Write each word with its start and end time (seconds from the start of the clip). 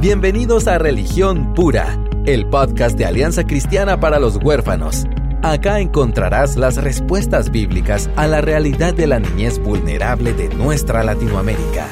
Bienvenidos 0.00 0.68
a 0.68 0.78
Religión 0.78 1.54
Pura, 1.54 1.98
el 2.24 2.48
podcast 2.48 2.96
de 2.96 3.04
Alianza 3.04 3.42
Cristiana 3.42 3.98
para 3.98 4.20
los 4.20 4.36
Huérfanos. 4.36 5.06
Acá 5.42 5.80
encontrarás 5.80 6.54
las 6.56 6.76
respuestas 6.76 7.50
bíblicas 7.50 8.08
a 8.14 8.28
la 8.28 8.40
realidad 8.40 8.94
de 8.94 9.08
la 9.08 9.18
niñez 9.18 9.58
vulnerable 9.58 10.34
de 10.34 10.50
nuestra 10.50 11.02
Latinoamérica. 11.02 11.88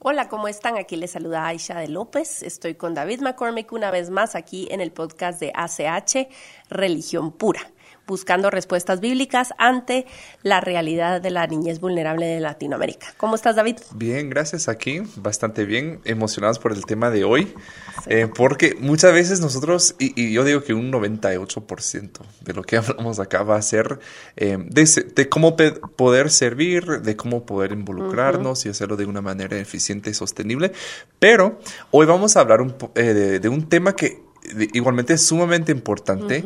Hola, 0.00 0.28
¿cómo 0.28 0.46
están? 0.46 0.76
Aquí 0.76 0.96
les 0.96 1.12
saluda 1.12 1.46
Aisha 1.46 1.78
de 1.78 1.88
López. 1.88 2.42
Estoy 2.42 2.74
con 2.74 2.92
David 2.92 3.22
McCormick 3.22 3.72
una 3.72 3.90
vez 3.90 4.10
más 4.10 4.34
aquí 4.34 4.68
en 4.70 4.82
el 4.82 4.92
podcast 4.92 5.40
de 5.40 5.52
ACH 5.54 6.28
Religión 6.68 7.32
Pura 7.32 7.62
buscando 8.08 8.50
respuestas 8.50 9.00
bíblicas 9.00 9.54
ante 9.58 10.06
la 10.42 10.60
realidad 10.60 11.20
de 11.20 11.30
la 11.30 11.46
niñez 11.46 11.78
vulnerable 11.78 12.26
de 12.26 12.40
Latinoamérica. 12.40 13.14
¿Cómo 13.18 13.36
estás, 13.36 13.54
David? 13.54 13.76
Bien, 13.94 14.28
gracias. 14.30 14.68
Aquí, 14.68 15.02
bastante 15.16 15.64
bien, 15.64 16.00
emocionados 16.04 16.58
por 16.58 16.72
el 16.72 16.84
tema 16.86 17.10
de 17.10 17.22
hoy, 17.22 17.54
eh, 18.06 18.26
porque 18.34 18.76
muchas 18.80 19.12
veces 19.12 19.40
nosotros, 19.40 19.94
y, 19.98 20.32
yo 20.32 20.42
digo 20.42 20.62
que 20.62 20.72
un 20.72 20.90
98% 20.90 22.10
de 22.40 22.54
lo 22.54 22.62
que 22.62 22.76
hablamos 22.78 23.20
acá 23.20 23.42
va 23.42 23.56
a 23.56 23.62
ser 23.62 24.00
eh, 24.36 24.56
de, 24.58 25.28
cómo 25.28 25.54
poder 25.56 26.30
servir, 26.30 27.02
de 27.02 27.16
cómo 27.16 27.44
poder 27.44 27.72
involucrarnos 27.72 28.64
y 28.64 28.70
hacerlo 28.70 28.96
de 28.96 29.04
una 29.04 29.20
manera 29.20 29.58
eficiente 29.58 30.10
y 30.10 30.14
sostenible, 30.14 30.72
pero 31.18 31.60
hoy 31.90 32.06
vamos 32.06 32.36
a 32.36 32.40
hablar 32.40 32.60
eh, 32.94 33.38
de 33.40 33.48
un 33.48 33.68
tema 33.68 33.94
que 33.94 34.27
igualmente 34.72 35.14
es 35.14 35.26
sumamente 35.26 35.72
importante 35.72 36.44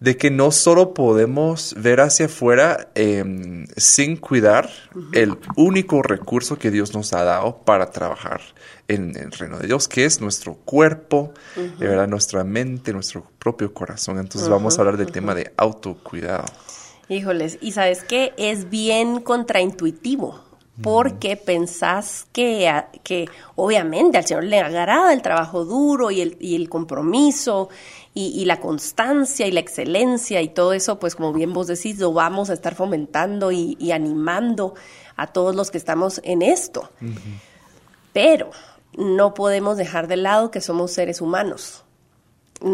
de 0.00 0.16
que 0.16 0.30
no 0.30 0.50
solo 0.50 0.94
podemos 0.94 1.74
ver 1.76 2.00
hacia 2.00 2.26
afuera 2.26 2.90
em, 2.94 3.66
sin 3.76 4.16
cuidar 4.16 4.70
el 5.12 5.36
único 5.56 6.02
recurso 6.02 6.58
que 6.58 6.70
Dios 6.70 6.94
nos 6.94 7.12
ha 7.12 7.24
dado 7.24 7.58
para 7.64 7.90
trabajar 7.90 8.40
en, 8.86 9.16
el 9.16 9.32
reino 9.32 9.58
de 9.58 9.66
Dios, 9.66 9.88
que 9.88 10.04
es 10.04 10.20
nuestro 10.20 10.54
cuerpo, 10.54 11.32
¿verdad? 11.78 12.08
nuestra 12.08 12.44
mente, 12.44 12.92
nuestro 12.92 13.26
propio 13.38 13.74
corazón. 13.74 14.18
Entonces 14.18 14.48
vamos 14.48 14.78
a 14.78 14.82
hablar 14.82 14.96
del 14.96 15.12
tema 15.12 15.34
de 15.34 15.52
autocuidado. 15.56 16.46
Híjoles, 17.08 17.58
y 17.60 17.72
sabes 17.72 18.02
que 18.02 18.34
es 18.36 18.68
bien 18.68 19.20
contraintuitivo 19.20 20.47
porque 20.82 21.36
pensás 21.36 22.26
que, 22.32 22.72
que 23.02 23.28
obviamente 23.56 24.18
al 24.18 24.26
Señor 24.26 24.44
le 24.44 24.60
agrada 24.60 25.12
el 25.12 25.22
trabajo 25.22 25.64
duro 25.64 26.10
y 26.10 26.20
el, 26.20 26.36
y 26.40 26.54
el 26.54 26.68
compromiso 26.68 27.68
y, 28.14 28.44
la 28.46 28.58
constancia 28.58 29.46
y 29.46 29.52
la 29.52 29.60
excelencia 29.60 30.42
y 30.42 30.48
todo 30.48 30.72
eso, 30.72 30.98
pues 30.98 31.14
como 31.14 31.32
bien 31.32 31.52
vos 31.52 31.68
decís, 31.68 31.98
lo 31.98 32.12
vamos 32.12 32.50
a 32.50 32.52
estar 32.52 32.74
fomentando 32.74 33.52
y, 33.52 33.92
animando 33.92 34.74
a 35.16 35.28
todos 35.28 35.54
los 35.54 35.70
que 35.70 35.78
estamos 35.78 36.20
en 36.24 36.42
esto. 36.42 36.90
Pero 38.12 38.50
no 38.96 39.34
podemos 39.34 39.76
dejar 39.76 40.08
de 40.08 40.16
lado 40.16 40.50
que 40.50 40.60
somos 40.60 40.90
seres 40.90 41.20
humanos. 41.20 41.84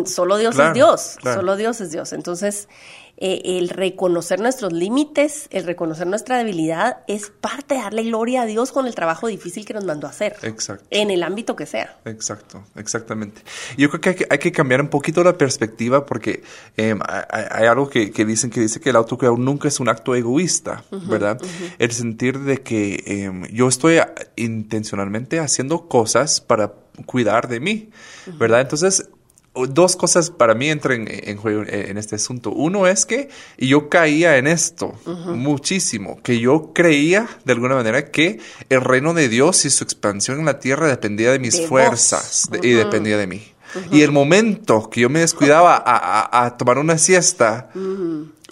Solo 0.07 0.39
Dios 0.39 0.59
es 0.59 0.73
Dios, 0.73 1.19
solo 1.23 1.57
Dios 1.57 1.79
es 1.83 1.91
Dios. 1.91 2.15
Entonces, 2.15 2.69
eh, 3.17 3.43
el 3.45 3.69
reconocer 3.69 4.41
nuestros 4.41 4.73
límites, 4.73 5.49
el 5.51 5.65
reconocer 5.65 6.07
nuestra 6.07 6.39
debilidad, 6.39 6.99
es 7.07 7.31
parte 7.31 7.75
de 7.75 7.81
darle 7.81 8.03
gloria 8.03 8.43
a 8.43 8.47
Dios 8.47 8.73
con 8.73 8.87
el 8.87 8.95
trabajo 8.95 9.29
difícil 9.29 9.65
que 9.65 9.73
nos 9.73 9.85
mandó 9.85 10.07
a 10.07 10.11
hacer. 10.11 10.37
Exacto. 10.43 10.85
En 10.91 11.11
el 11.11 11.23
ámbito 11.23 11.55
que 11.55 11.67
sea. 11.67 11.97
Exacto, 12.05 12.65
exactamente. 12.75 13.43
Yo 13.77 13.89
creo 13.91 14.17
que 14.17 14.27
hay 14.29 14.39
que, 14.39 14.53
cambiar 14.53 14.81
un 14.81 14.89
poquito 14.89 15.23
la 15.23 15.39
perspectiva 15.39 16.05
porque 16.07 16.43
em, 16.77 16.99
hay, 17.07 17.67
algo 17.67 17.89
que, 17.89 18.11
dicen 18.25 18.51
que 18.51 18.61
dice 18.61 18.81
que 18.81 18.91
el 18.91 18.97
autocuidado 18.97 19.37
nunca 19.37 19.69
es 19.69 19.79
un 19.79 19.89
acto 19.89 20.15
egoísta, 20.15 20.85
¿verdad? 20.91 21.41
El 21.79 21.93
sentir 21.93 22.41
de 22.41 22.63
que 22.63 23.03
em, 23.07 23.47
yo 23.53 23.69
estoy 23.69 23.99
intencionalmente 24.37 25.39
haciendo 25.39 25.89
cosas 25.89 26.41
para 26.41 26.73
cuidar 27.07 27.49
de 27.49 27.61
mí, 27.61 27.91
¿verdad? 28.39 28.61
Entonces, 28.61 29.09
dos 29.55 29.97
cosas 29.97 30.31
para 30.31 30.55
mí 30.55 30.69
entran 30.69 31.07
en, 31.09 31.37
juego 31.37 31.63
en 31.67 31.97
este 31.97 32.17
asunto. 32.17 32.51
Uno 32.51 32.87
es 32.87 33.07
que 33.07 33.29
yo 33.59 33.89
caía 33.89 34.37
en 34.37 34.47
esto 34.47 34.95
muchísimo, 35.27 36.21
que 36.23 36.41
yo 36.41 36.73
creía 36.75 37.29
de 37.45 37.53
alguna 37.53 37.77
manera 37.77 38.11
que 38.11 38.41
el 38.69 38.81
reino 38.81 39.15
de 39.15 39.29
Dios 39.29 39.65
y 39.65 39.71
su 39.71 39.85
expansión 39.85 40.41
en 40.41 40.47
la 40.47 40.59
tierra 40.59 40.89
dependía 40.89 41.31
de 41.31 41.39
mis 41.39 41.61
fuerzas 41.67 42.49
y 42.63 42.71
dependía 42.71 43.17
de 43.17 43.27
mí. 43.27 43.43
Y 43.91 44.03
el 44.03 44.13
momento 44.13 44.89
que 44.89 45.01
yo 45.01 45.11
me 45.11 45.21
descuidaba 45.21 45.83
a, 45.85 46.57
tomar 46.57 46.79
una 46.79 46.99
siesta, 46.99 47.71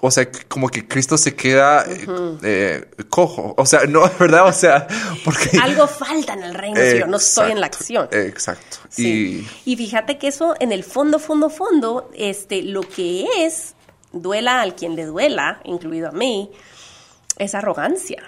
o 0.05 0.11
sea, 0.11 0.29
como 0.49 0.69
que 0.69 0.89
Cristo 0.89 1.17
se 1.17 1.37
queda 1.37 1.85
eh, 1.89 2.05
eh, 2.43 2.87
cojo. 3.09 3.55
O 3.57 3.65
sea, 3.65 3.85
no, 3.85 4.03
¿verdad? 4.19 4.49
O 4.49 4.53
sea, 4.53 4.89
porque... 5.25 5.57
Algo 5.63 5.87
falta 5.87 6.33
en 6.33 6.43
el 6.43 6.55
reino 6.55 6.81
si 6.81 6.99
yo 6.99 7.07
no 7.07 7.19
estoy 7.19 7.53
en 7.53 7.61
la 7.61 7.67
acción. 7.67 8.09
Exacto. 8.11 8.79
Y... 8.97 9.47
fíjate 9.65 10.19
que 10.19 10.27
eso, 10.27 10.57
en 10.59 10.73
el 10.73 10.83
fondo, 10.83 11.21
fondo, 11.21 11.51
fondo, 11.51 12.11
este, 12.15 12.63
lo 12.63 12.81
que 12.81 13.29
es, 13.45 13.77
duela 14.11 14.61
al 14.61 14.75
quien 14.75 14.97
le 14.97 15.05
duela, 15.05 15.61
incluido 15.63 16.09
a 16.09 16.13
mí, 16.13 16.51
es 17.39 17.55
arrogancia. 17.55 18.25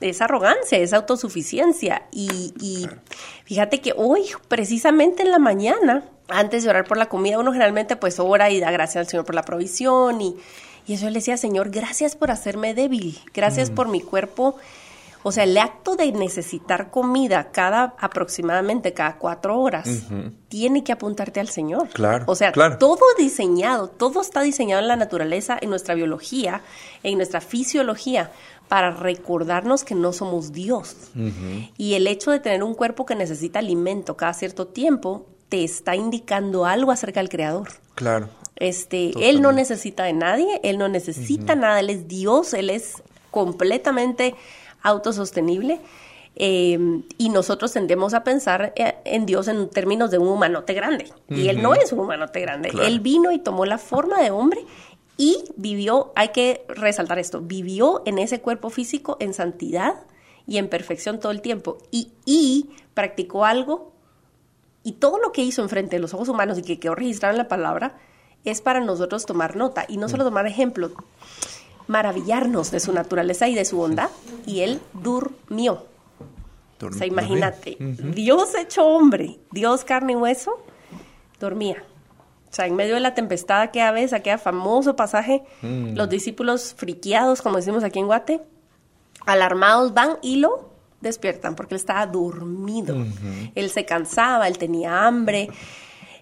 Es 0.00 0.20
arrogancia, 0.20 0.76
es 0.78 0.92
autosuficiencia. 0.92 2.08
Y, 2.10 2.52
y 2.60 2.88
fíjate 3.44 3.80
que 3.80 3.94
hoy, 3.96 4.24
precisamente 4.48 5.22
en 5.22 5.30
la 5.30 5.38
mañana, 5.38 6.02
antes 6.26 6.64
de 6.64 6.70
orar 6.70 6.84
por 6.84 6.96
la 6.96 7.08
comida, 7.08 7.38
uno 7.38 7.52
generalmente 7.52 7.94
pues 7.94 8.18
ora 8.18 8.50
y 8.50 8.58
da 8.58 8.72
gracias 8.72 9.06
al 9.06 9.08
Señor 9.08 9.24
por 9.24 9.36
la 9.36 9.42
provisión 9.42 10.20
y 10.20 10.36
y 10.90 10.94
eso 10.94 11.06
le 11.06 11.12
decía, 11.12 11.36
Señor, 11.36 11.70
gracias 11.70 12.16
por 12.16 12.32
hacerme 12.32 12.74
débil, 12.74 13.16
gracias 13.32 13.70
mm. 13.70 13.74
por 13.76 13.86
mi 13.86 14.00
cuerpo. 14.00 14.56
O 15.22 15.30
sea, 15.30 15.44
el 15.44 15.56
acto 15.56 15.94
de 15.94 16.10
necesitar 16.10 16.90
comida 16.90 17.52
cada 17.52 17.94
aproximadamente 17.96 18.92
cada 18.92 19.14
cuatro 19.16 19.60
horas 19.60 19.88
tiene 20.48 20.82
que 20.82 20.90
apuntarte 20.90 21.38
al 21.38 21.48
Señor. 21.48 21.90
Claro. 21.90 22.24
O 22.26 22.34
sea, 22.34 22.50
todo 22.50 23.04
diseñado, 23.16 23.86
todo 23.86 24.20
está 24.20 24.42
diseñado 24.42 24.82
en 24.82 24.88
la 24.88 24.96
naturaleza, 24.96 25.56
en 25.60 25.70
nuestra 25.70 25.94
biología, 25.94 26.62
en 27.04 27.18
nuestra 27.18 27.40
fisiología, 27.40 28.32
para 28.66 28.90
recordarnos 28.90 29.84
que 29.84 29.94
no 29.94 30.12
somos 30.12 30.50
Dios. 30.50 30.96
Y 31.76 31.94
el 31.94 32.08
hecho 32.08 32.32
de 32.32 32.40
tener 32.40 32.64
un 32.64 32.74
cuerpo 32.74 33.06
que 33.06 33.14
necesita 33.14 33.60
alimento 33.60 34.16
cada 34.16 34.34
cierto 34.34 34.66
tiempo 34.66 35.28
te 35.48 35.62
está 35.62 35.94
indicando 35.94 36.66
algo 36.66 36.90
acerca 36.90 37.20
del 37.20 37.28
Creador. 37.28 37.68
Claro. 37.94 38.28
Este, 38.60 39.12
él 39.28 39.40
no 39.40 39.52
necesita 39.52 40.04
de 40.04 40.12
nadie, 40.12 40.60
él 40.62 40.78
no 40.78 40.88
necesita 40.88 41.54
nada, 41.54 41.80
él 41.80 41.90
es 41.90 42.06
Dios, 42.08 42.54
él 42.54 42.70
es 42.70 43.02
completamente 43.30 44.34
autosostenible. 44.82 45.80
Em, 46.36 47.02
y 47.18 47.28
nosotros 47.30 47.72
tendemos 47.72 48.14
a 48.14 48.22
pensar 48.22 48.72
eh, 48.76 48.94
en 49.04 49.26
Dios 49.26 49.48
en 49.48 49.68
términos 49.68 50.10
de 50.10 50.18
un 50.18 50.28
humanote 50.28 50.74
grande. 50.74 51.12
Y 51.28 51.48
Él 51.48 51.60
no 51.60 51.74
es 51.74 51.92
un 51.92 52.00
humanote 52.00 52.40
grande. 52.40 52.70
Él 52.82 53.00
vino 53.00 53.32
y 53.32 53.38
tomó 53.38 53.66
la 53.66 53.78
forma 53.78 54.22
de 54.22 54.30
hombre 54.30 54.64
y 55.16 55.44
vivió, 55.56 56.12
hay 56.14 56.28
que 56.28 56.64
resaltar 56.68 57.18
esto, 57.18 57.40
vivió 57.40 58.02
en 58.06 58.18
ese 58.18 58.40
cuerpo 58.40 58.70
físico 58.70 59.16
en 59.20 59.34
santidad 59.34 59.94
y 60.46 60.58
en 60.58 60.68
perfección 60.68 61.18
todo 61.20 61.32
el 61.32 61.40
tiempo. 61.40 61.78
Y, 61.90 62.12
y 62.24 62.70
practicó 62.94 63.44
algo. 63.44 63.92
Y 64.82 64.92
todo 64.92 65.18
lo 65.18 65.32
que 65.32 65.42
hizo 65.42 65.62
enfrente 65.62 65.96
de 65.96 66.00
los 66.00 66.14
ojos 66.14 66.28
humanos 66.28 66.58
y 66.58 66.62
que 66.62 66.78
quedó 66.78 66.94
registrado 66.94 67.34
en 67.34 67.38
la 67.38 67.48
palabra, 67.48 67.98
es 68.44 68.60
para 68.60 68.80
nosotros 68.80 69.26
tomar 69.26 69.56
nota 69.56 69.84
y 69.88 69.96
no 69.96 70.08
solo 70.08 70.24
tomar 70.24 70.46
ejemplo, 70.46 70.92
maravillarnos 71.86 72.70
de 72.70 72.80
su 72.80 72.92
naturaleza 72.92 73.48
y 73.48 73.54
de 73.54 73.64
su 73.64 73.76
bondad. 73.76 74.10
Y 74.46 74.60
él 74.60 74.80
durmió. 74.92 75.86
o 76.80 76.92
sea, 76.92 77.06
imagínate, 77.06 77.76
Dios 77.78 78.54
hecho 78.54 78.86
hombre, 78.86 79.38
Dios 79.50 79.84
carne 79.84 80.12
y 80.12 80.16
hueso, 80.16 80.64
dormía. 81.38 81.84
O 82.50 82.52
sea, 82.52 82.66
en 82.66 82.74
medio 82.74 82.94
de 82.94 83.00
la 83.00 83.14
tempestad, 83.14 83.60
aquella 83.60 83.92
vez, 83.92 84.12
aquel 84.12 84.38
famoso 84.38 84.96
pasaje, 84.96 85.44
mm. 85.62 85.94
los 85.94 86.08
discípulos 86.08 86.74
friqueados, 86.76 87.42
como 87.42 87.56
decimos 87.56 87.84
aquí 87.84 88.00
en 88.00 88.06
Guate, 88.06 88.40
alarmados 89.24 89.94
van 89.94 90.16
y 90.20 90.36
lo 90.36 90.70
despiertan 91.00 91.54
porque 91.54 91.74
él 91.74 91.80
estaba 91.80 92.06
dormido. 92.06 92.96
Él 93.54 93.70
se 93.70 93.84
cansaba, 93.84 94.48
él 94.48 94.58
tenía 94.58 95.06
hambre. 95.06 95.48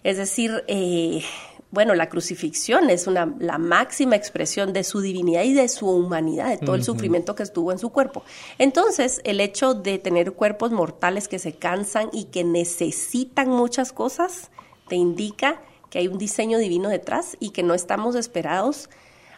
Es 0.04 0.18
decir, 0.18 0.64
eh, 0.68 1.22
bueno, 1.70 1.94
la 1.94 2.08
crucifixión 2.08 2.88
es 2.88 3.06
una, 3.06 3.34
la 3.38 3.58
máxima 3.58 4.16
expresión 4.16 4.72
de 4.72 4.84
su 4.84 5.00
divinidad 5.00 5.42
y 5.42 5.52
de 5.52 5.68
su 5.68 5.88
humanidad, 5.88 6.48
de 6.48 6.56
todo 6.56 6.74
el 6.74 6.82
sufrimiento 6.82 7.34
que 7.34 7.42
estuvo 7.42 7.72
en 7.72 7.78
su 7.78 7.90
cuerpo. 7.90 8.22
Entonces, 8.58 9.20
el 9.24 9.40
hecho 9.40 9.74
de 9.74 9.98
tener 9.98 10.32
cuerpos 10.32 10.72
mortales 10.72 11.28
que 11.28 11.38
se 11.38 11.52
cansan 11.52 12.08
y 12.12 12.24
que 12.24 12.42
necesitan 12.42 13.50
muchas 13.50 13.92
cosas, 13.92 14.50
te 14.88 14.96
indica 14.96 15.60
que 15.90 15.98
hay 15.98 16.08
un 16.08 16.16
diseño 16.16 16.58
divino 16.58 16.88
detrás 16.88 17.36
y 17.38 17.50
que 17.50 17.62
no 17.62 17.74
estamos 17.74 18.14
esperados 18.14 18.88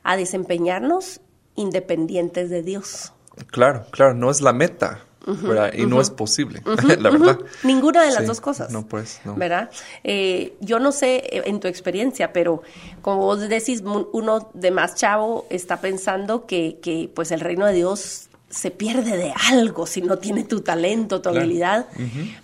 a 0.05 0.17
desempeñarnos 0.17 1.21
independientes 1.56 2.49
de 2.49 2.62
Dios. 2.62 3.12
Claro, 3.49 3.87
claro, 3.91 4.15
no 4.15 4.31
es 4.31 4.41
la 4.41 4.53
meta. 4.53 5.05
Y 5.75 5.87
no 5.87 6.00
es 6.00 6.11
posible, 6.11 6.62
la 6.99 7.11
verdad. 7.11 7.38
Ninguna 7.62 8.02
de 8.02 8.12
las 8.12 8.26
dos 8.26 8.40
cosas. 8.40 8.72
No, 8.72 8.87
pues, 8.87 9.20
no. 9.25 9.34
¿Verdad? 9.34 9.70
Eh, 10.02 10.56
yo 10.61 10.78
no 10.78 10.93
sé 10.93 11.17
eh, 11.17 11.43
en 11.46 11.61
tu 11.61 11.69
experiencia, 11.69 12.32
pero 12.32 12.62
como 13.02 13.19
vos 13.19 13.40
decís, 13.40 13.82
uno 14.12 14.50
de 14.55 14.70
más 14.70 14.94
chavo 14.94 15.46
está 15.50 15.81
pensando 15.81 16.46
que, 16.46 16.78
que 16.82 17.11
pues 17.14 17.32
el 17.32 17.40
reino 17.40 17.67
de 17.67 17.75
Dios 17.75 18.31
se 18.50 18.70
pierde 18.70 19.17
de 19.17 19.32
algo 19.50 19.87
si 19.87 20.02
no 20.02 20.19
tiene 20.19 20.43
tu 20.44 20.61
talento, 20.61 21.23
tu 21.23 21.28
habilidad. 21.28 21.87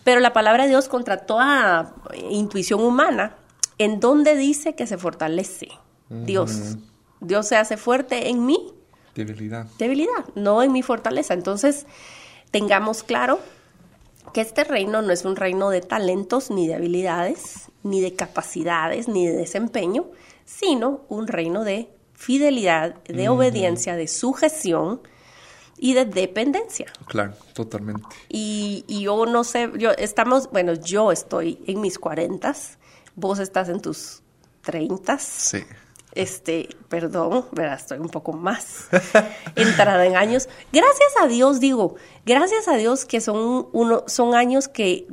Pero 0.04 0.20
la 0.20 0.32
palabra 0.32 0.64
de 0.64 0.70
Dios 0.70 0.88
contra 0.88 1.18
toda 1.18 1.94
intuición 2.30 2.80
humana, 2.80 3.36
¿en 3.78 3.98
dónde 4.00 4.36
dice 4.36 4.74
que 4.74 4.86
se 4.86 4.98
fortalece? 4.98 5.68
Dios. 6.08 6.76
Dios 7.20 7.48
se 7.48 7.56
hace 7.56 7.76
fuerte 7.76 8.28
en 8.28 8.46
mí. 8.46 8.72
Debilidad. 9.14 9.66
Debilidad, 9.78 10.26
no 10.34 10.62
en 10.62 10.70
mi 10.72 10.82
fortaleza. 10.82 11.34
Entonces, 11.34 11.86
tengamos 12.50 13.02
claro 13.02 13.40
que 14.32 14.40
este 14.40 14.64
reino 14.64 15.02
no 15.02 15.12
es 15.12 15.24
un 15.24 15.36
reino 15.36 15.70
de 15.70 15.80
talentos, 15.80 16.50
ni 16.50 16.66
de 16.66 16.74
habilidades, 16.74 17.70
ni 17.82 18.00
de 18.00 18.14
capacidades, 18.14 19.08
ni 19.08 19.26
de 19.26 19.32
desempeño, 19.32 20.06
sino 20.44 21.02
un 21.08 21.26
reino 21.26 21.64
de 21.64 21.88
fidelidad, 22.14 22.94
de 23.04 23.28
obediencia, 23.28 23.96
de 23.96 24.08
sujeción, 24.08 25.00
y 25.78 25.94
de 25.94 26.04
dependencia. 26.04 26.86
Claro, 27.06 27.34
totalmente. 27.52 28.02
Y, 28.28 28.84
yo 28.88 29.26
no 29.26 29.44
sé, 29.44 29.70
yo 29.76 29.90
estamos, 29.92 30.50
bueno, 30.50 30.74
yo 30.74 31.12
estoy 31.12 31.62
en 31.66 31.80
mis 31.80 31.98
cuarentas, 31.98 32.78
vos 33.14 33.38
estás 33.38 33.68
en 33.68 33.80
tus 33.80 34.22
treintas. 34.62 35.22
Sí. 35.22 35.64
Este, 36.16 36.70
perdón, 36.88 37.44
¿verdad? 37.52 37.74
estoy 37.74 37.98
un 37.98 38.08
poco 38.08 38.32
más 38.32 38.88
entrada 39.54 40.06
en 40.06 40.16
años. 40.16 40.48
Gracias 40.72 41.12
a 41.22 41.26
Dios, 41.26 41.60
digo, 41.60 41.96
gracias 42.24 42.68
a 42.68 42.76
Dios 42.76 43.04
que 43.04 43.20
son, 43.20 43.68
uno, 43.72 44.02
son 44.06 44.34
años 44.34 44.66
que 44.66 45.06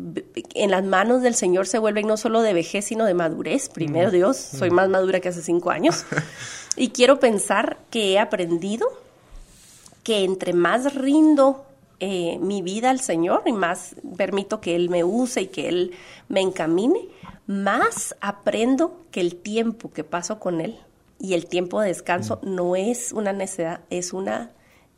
en 0.56 0.72
las 0.72 0.86
manos 0.86 1.22
del 1.22 1.36
Señor 1.36 1.68
se 1.68 1.78
vuelven 1.78 2.08
no 2.08 2.16
solo 2.16 2.42
de 2.42 2.54
vejez, 2.54 2.86
sino 2.86 3.04
de 3.04 3.16
madurez. 3.16 3.68
Primero 3.68 4.12
Dios, 4.12 4.38
soy 4.38 4.70
más 4.70 4.88
madura 4.88 5.20
que 5.20 5.28
hace 5.28 5.42
cinco 5.42 5.72
años. 5.72 6.06
y 6.78 6.92
quiero 6.92 7.20
pensar 7.20 7.80
que 7.92 8.14
he 8.14 8.20
aprendido 8.20 8.88
que 10.04 10.24
entre 10.24 10.54
más 10.54 10.96
rindo 10.96 11.66
eh, 12.00 12.38
mi 12.40 12.62
vida 12.62 12.92
al 12.92 13.02
Señor 13.02 13.44
y 13.46 13.52
más 13.52 13.98
permito 14.16 14.62
que 14.62 14.78
Él 14.78 14.90
me 14.90 15.04
use 15.04 15.42
y 15.42 15.48
que 15.48 15.68
Él 15.68 15.92
me 16.30 16.40
encamine, 16.40 17.10
más 17.46 18.16
aprendo 18.22 19.02
que 19.12 19.20
el 19.20 19.36
tiempo 19.36 19.92
que 19.92 20.06
paso 20.06 20.40
con 20.40 20.62
Él 20.62 20.80
y 21.24 21.34
el 21.34 21.48
tiempo 21.48 21.80
de 21.80 21.88
descanso 21.88 22.40
mm. 22.44 22.54
no 22.54 22.75
es 22.75 23.14
una 23.14 23.31
necesidad, 23.31 23.80
es 23.90 24.12
una 24.12 24.52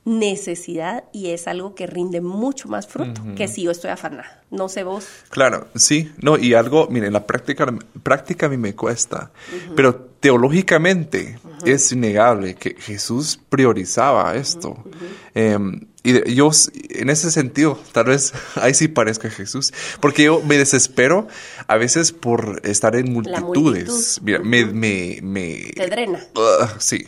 necesidad 0.05 1.03
y 1.13 1.29
es 1.29 1.47
algo 1.47 1.75
que 1.75 1.85
rinde 1.87 2.19
mucho 2.19 2.67
más 2.67 2.87
fruto 2.87 3.21
que 3.35 3.47
si 3.47 3.63
yo 3.63 3.71
estoy 3.71 3.91
afanada. 3.91 4.43
No 4.49 4.67
sé 4.69 4.83
vos. 4.83 5.07
Claro, 5.29 5.67
sí, 5.75 6.11
no, 6.21 6.37
y 6.37 6.53
algo, 6.53 6.87
miren, 6.89 7.13
la 7.13 7.25
práctica, 7.25 7.65
práctica 8.03 8.47
a 8.47 8.49
mí 8.49 8.57
me 8.57 8.75
cuesta, 8.75 9.31
pero 9.75 9.95
teológicamente 10.19 11.39
es 11.63 11.91
innegable 11.91 12.55
que 12.55 12.75
Jesús 12.75 13.39
priorizaba 13.49 14.35
esto. 14.35 14.83
Em, 15.33 15.81
y 16.05 16.35
yo, 16.35 16.51
en 16.89 17.09
ese 17.09 17.31
sentido, 17.31 17.79
tal 17.91 18.05
vez 18.05 18.33
ahí 18.55 18.73
sí 18.73 18.87
parezca 18.87 19.29
Jesús, 19.29 19.73
porque 19.99 20.23
yo 20.23 20.41
me 20.41 20.57
desespero 20.57 21.27
a 21.67 21.77
veces 21.77 22.11
por 22.11 22.61
estar 22.63 22.95
en 22.95 23.11
multitudes. 23.11 24.19
Mira, 24.21 24.39
me, 24.39 24.65
me, 24.65 25.19
me, 25.21 25.71
Te 25.75 25.87
drena. 25.87 26.23
sí. 26.77 27.05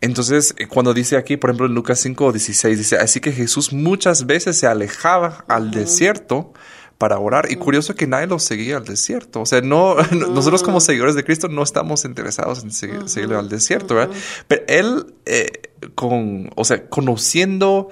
Entonces, 0.00 0.54
eh, 0.58 0.66
cuando 0.66 0.94
dice 0.94 1.16
aquí, 1.16 1.36
por 1.36 1.50
ejemplo, 1.50 1.66
en 1.66 1.74
Lucas 1.74 2.00
5, 2.00 2.32
16, 2.32 2.78
dice, 2.78 2.96
así 2.96 3.20
que 3.20 3.32
Jesús 3.32 3.72
muchas 3.72 4.26
veces 4.26 4.56
se 4.56 4.66
alejaba 4.66 5.44
al 5.48 5.70
desierto 5.70 6.52
para 6.98 7.18
orar. 7.18 7.50
Y 7.50 7.56
curioso 7.56 7.94
que 7.94 8.06
nadie 8.06 8.26
lo 8.26 8.38
seguía 8.38 8.76
al 8.76 8.84
desierto. 8.84 9.40
O 9.40 9.46
sea, 9.46 9.60
no, 9.60 9.94
nosotros 10.10 10.62
como 10.62 10.80
seguidores 10.80 11.14
de 11.14 11.24
Cristo 11.24 11.48
no 11.48 11.62
estamos 11.62 12.04
interesados 12.04 12.62
en 12.62 12.72
seguirle 12.72 13.36
al 13.36 13.48
desierto, 13.48 13.94
¿verdad? 13.94 14.14
Pero 14.46 14.62
él, 14.66 15.14
eh, 15.24 15.67
con, 15.94 16.50
o 16.54 16.64
sea, 16.64 16.88
conociendo 16.88 17.88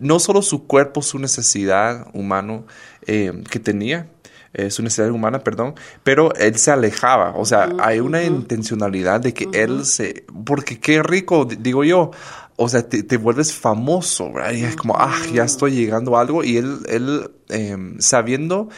no 0.00 0.18
solo 0.18 0.42
su 0.42 0.66
cuerpo, 0.66 1.02
su 1.02 1.18
necesidad 1.18 2.08
humano 2.12 2.66
eh, 3.06 3.32
que 3.50 3.58
tenía, 3.58 4.08
eh, 4.52 4.70
su 4.70 4.82
necesidad 4.82 5.10
humana, 5.10 5.40
perdón, 5.40 5.74
pero 6.02 6.34
él 6.34 6.56
se 6.56 6.70
alejaba, 6.70 7.34
o 7.36 7.44
sea, 7.44 7.68
hay 7.78 8.00
una 8.00 8.22
intencionalidad 8.22 9.20
de 9.20 9.34
que 9.34 9.48
él 9.52 9.84
se, 9.84 10.24
porque 10.44 10.78
qué 10.78 11.02
rico, 11.02 11.44
digo 11.44 11.84
yo, 11.84 12.10
o 12.56 12.68
sea, 12.68 12.88
te, 12.88 13.16
vuelves 13.18 13.52
famoso, 13.52 14.32
¿verdad? 14.32 14.52
Y 14.52 14.64
es 14.64 14.76
como, 14.76 14.96
ah, 14.96 15.20
ya 15.32 15.44
estoy 15.44 15.72
llegando 15.72 16.16
a 16.16 16.22
algo, 16.22 16.42
y 16.42 16.56
él, 16.56 16.78
él 16.88 17.30
em, 17.48 17.98
sabiendo 18.00 18.68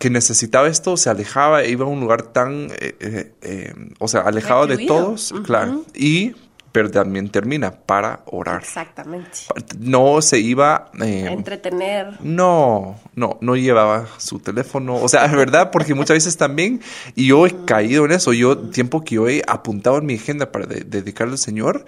que 0.00 0.10
necesitaba 0.10 0.66
esto, 0.66 0.96
se 0.96 1.08
alejaba, 1.08 1.64
iba 1.64 1.84
a 1.84 1.88
un 1.88 2.00
lugar 2.00 2.22
tan, 2.22 2.66
eh, 2.80 3.72
o 4.00 4.08
sea, 4.08 4.22
alejado 4.22 4.66
de 4.66 4.86
todos, 4.86 5.32
claro, 5.44 5.84
y 5.94 6.34
pero 6.76 6.90
también 6.90 7.30
termina 7.30 7.70
para 7.70 8.20
orar. 8.26 8.60
Exactamente. 8.60 9.30
No 9.78 10.20
se 10.20 10.40
iba... 10.40 10.90
Eh, 11.02 11.24
a 11.26 11.32
entretener. 11.32 12.18
No, 12.20 13.00
no, 13.14 13.38
no 13.40 13.56
llevaba 13.56 14.06
su 14.18 14.40
teléfono. 14.40 14.96
O 14.96 15.08
sea, 15.08 15.24
es 15.24 15.32
verdad, 15.34 15.70
porque 15.70 15.94
muchas 15.94 16.16
veces 16.16 16.36
también, 16.36 16.82
y 17.14 17.28
yo 17.28 17.46
he 17.46 17.64
caído 17.64 18.04
en 18.04 18.12
eso, 18.12 18.34
yo 18.34 18.58
tiempo 18.58 19.02
que 19.02 19.14
yo 19.14 19.26
he 19.26 19.42
apuntado 19.48 19.96
en 19.96 20.04
mi 20.04 20.16
agenda 20.16 20.52
para 20.52 20.66
dedicarle 20.66 21.32
al 21.32 21.38
Señor, 21.38 21.86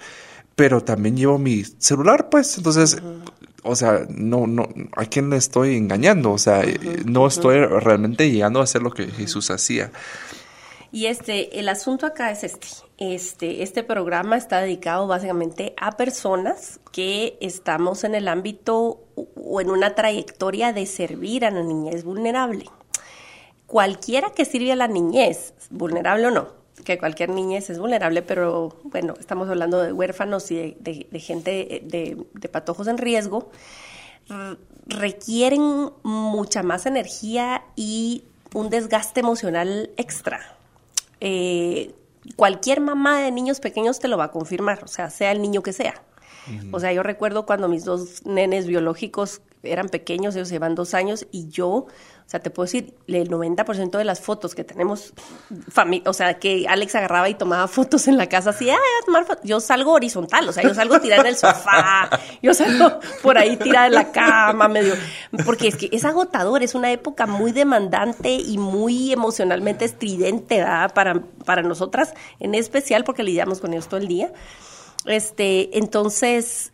pero 0.55 0.81
también 0.81 1.15
llevo 1.15 1.37
mi 1.37 1.63
celular, 1.77 2.29
pues, 2.31 2.57
entonces... 2.57 2.99
O 3.61 3.75
sea, 3.75 4.05
no, 4.07 4.47
no, 4.47 4.69
¿a 4.95 5.03
quién 5.03 5.29
le 5.29 5.35
estoy 5.35 5.75
engañando? 5.75 6.31
O 6.31 6.37
sea, 6.37 6.63
no 7.03 7.27
estoy 7.27 7.59
realmente 7.59 8.31
llegando 8.31 8.61
a 8.61 8.63
hacer 8.63 8.81
lo 8.81 8.89
que 8.89 9.07
Jesús 9.07 9.51
hacía. 9.51 9.91
Y 10.91 11.05
este, 11.05 11.59
el 11.59 11.69
asunto 11.69 12.05
acá 12.05 12.31
es 12.31 12.43
este. 12.43 12.67
Este, 12.97 13.63
este 13.63 13.83
programa 13.83 14.37
está 14.37 14.59
dedicado 14.61 15.07
básicamente 15.07 15.73
a 15.77 15.91
personas 15.91 16.79
que 16.91 17.37
estamos 17.41 18.03
en 18.03 18.15
el 18.15 18.27
ámbito 18.27 18.99
o 19.15 19.61
en 19.61 19.69
una 19.69 19.95
trayectoria 19.95 20.73
de 20.73 20.85
servir 20.85 21.45
a 21.45 21.51
la 21.51 21.61
niñez 21.61 22.03
vulnerable. 22.03 22.65
Cualquiera 23.67 24.31
que 24.31 24.45
sirve 24.45 24.71
a 24.71 24.75
la 24.75 24.87
niñez, 24.87 25.53
vulnerable 25.69 26.27
o 26.27 26.31
no, 26.31 26.49
que 26.83 26.97
cualquier 26.97 27.29
niñez 27.29 27.69
es 27.69 27.77
vulnerable, 27.77 28.23
pero 28.23 28.75
bueno, 28.83 29.13
estamos 29.19 29.47
hablando 29.47 29.81
de 29.81 29.93
huérfanos 29.93 30.49
y 30.49 30.75
de, 30.79 31.19
gente 31.19 31.81
de, 31.83 32.17
de, 32.33 32.49
patojos 32.49 32.87
en 32.87 32.97
riesgo, 32.97 33.51
requieren 34.87 35.91
mucha 36.01 36.63
más 36.63 36.87
energía 36.87 37.63
y 37.75 38.23
un 38.53 38.71
desgaste 38.71 39.19
emocional 39.19 39.91
extra 39.97 40.58
eh, 41.21 41.93
cualquier 42.35 42.81
mamá 42.81 43.19
de 43.19 43.31
niños 43.31 43.59
pequeños 43.59 43.99
te 43.99 44.07
lo 44.07 44.17
va 44.17 44.25
a 44.25 44.31
confirmar, 44.31 44.83
o 44.83 44.87
sea, 44.87 45.09
sea 45.09 45.31
el 45.31 45.41
niño 45.41 45.63
que 45.63 45.73
sea. 45.73 46.01
O 46.71 46.79
sea, 46.79 46.91
yo 46.91 47.03
recuerdo 47.03 47.45
cuando 47.45 47.67
mis 47.67 47.85
dos 47.85 48.25
nenes 48.25 48.65
biológicos 48.65 49.41
eran 49.63 49.89
pequeños, 49.89 50.35
ellos 50.35 50.49
llevan 50.49 50.75
dos 50.75 50.93
años, 50.93 51.27
y 51.31 51.49
yo, 51.49 51.67
o 51.69 51.87
sea, 52.25 52.39
te 52.39 52.49
puedo 52.49 52.65
decir, 52.65 52.93
el 53.07 53.29
90% 53.29 53.97
de 53.97 54.03
las 54.05 54.21
fotos 54.21 54.55
que 54.55 54.63
tenemos, 54.63 55.13
o 56.05 56.13
sea, 56.13 56.39
que 56.39 56.65
Alex 56.67 56.95
agarraba 56.95 57.27
y 57.27 57.33
tomaba 57.33 57.67
fotos 57.67 58.07
en 58.07 58.17
la 58.17 58.27
casa, 58.27 58.51
así, 58.51 58.69
ah, 58.69 58.75
a 58.75 59.05
tomar 59.05 59.25
fotos. 59.25 59.43
Yo 59.43 59.59
salgo 59.59 59.91
horizontal, 59.91 60.47
o 60.47 60.53
sea, 60.53 60.63
yo 60.63 60.73
salgo 60.73 60.99
tirada 61.01 61.23
del 61.23 61.35
sofá, 61.35 62.09
yo 62.41 62.53
salgo 62.53 62.99
por 63.21 63.37
ahí 63.37 63.57
tirada 63.57 63.87
en 63.87 63.93
la 63.93 64.11
cama, 64.11 64.69
medio, 64.69 64.95
porque 65.45 65.67
es 65.67 65.75
que 65.75 65.89
es 65.91 66.05
agotador, 66.05 66.63
es 66.63 66.73
una 66.73 66.91
época 66.91 67.25
muy 67.25 67.51
demandante 67.51 68.31
y 68.31 68.57
muy 68.57 69.11
emocionalmente 69.11 69.85
estridente, 69.85 70.59
¿verdad? 70.59 70.93
Para, 70.93 71.21
para 71.45 71.63
nosotras, 71.63 72.13
en 72.39 72.55
especial 72.55 73.03
porque 73.03 73.23
lidiamos 73.23 73.59
con 73.59 73.73
ellos 73.73 73.87
todo 73.87 73.99
el 73.99 74.07
día. 74.07 74.31
Este, 75.05 75.77
entonces, 75.77 76.71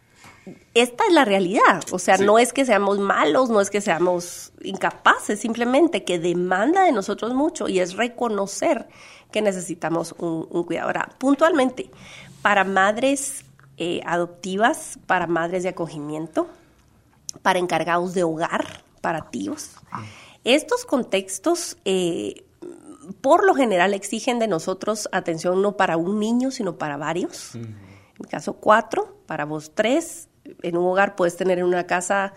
esta 0.73 1.05
es 1.07 1.13
la 1.13 1.25
realidad. 1.25 1.81
O 1.91 1.99
sea, 1.99 2.17
no 2.17 2.39
es 2.39 2.53
que 2.53 2.65
seamos 2.65 2.99
malos, 2.99 3.49
no 3.49 3.61
es 3.61 3.69
que 3.69 3.81
seamos 3.81 4.51
incapaces, 4.61 5.39
simplemente 5.39 6.03
que 6.03 6.19
demanda 6.19 6.83
de 6.83 6.91
nosotros 6.91 7.33
mucho 7.33 7.67
y 7.67 7.79
es 7.79 7.95
reconocer 7.95 8.87
que 9.31 9.41
necesitamos 9.41 10.15
un, 10.17 10.63
cuidado. 10.63 10.87
Ahora, 10.87 11.09
puntualmente, 11.17 11.89
para 12.41 12.63
madres 12.63 13.43
eh, 13.77 14.01
adoptivas, 14.05 14.99
para 15.07 15.27
madres 15.27 15.63
de 15.63 15.69
acogimiento, 15.69 16.47
para 17.41 17.59
encargados 17.59 18.13
de 18.13 18.23
hogar, 18.23 18.83
para 19.01 19.29
tíos, 19.29 19.71
estos 20.43 20.85
contextos 20.85 21.77
eh, 21.85 22.45
por 23.21 23.45
lo 23.45 23.53
general 23.53 23.93
exigen 23.93 24.39
de 24.39 24.47
nosotros 24.47 25.09
atención 25.11 25.61
no 25.61 25.77
para 25.77 25.97
un 25.97 26.19
niño, 26.19 26.51
sino 26.51 26.77
para 26.77 26.97
varios. 26.97 27.57
En 28.15 28.23
mi 28.23 28.29
caso, 28.29 28.53
cuatro, 28.53 29.17
para 29.25 29.45
vos 29.45 29.71
tres, 29.73 30.29
en 30.61 30.77
un 30.77 30.85
hogar 30.85 31.15
puedes 31.15 31.35
tener 31.35 31.59
en 31.59 31.65
una 31.65 31.85
casa, 31.85 32.33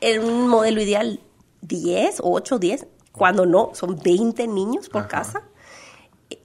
en 0.00 0.24
un 0.24 0.48
modelo 0.48 0.80
ideal, 0.80 1.20
10, 1.62 2.20
8, 2.22 2.58
10, 2.58 2.86
cuando 3.12 3.46
no, 3.46 3.70
son 3.74 3.98
20 4.02 4.46
niños 4.46 4.88
por 4.88 5.08
casa. 5.08 5.42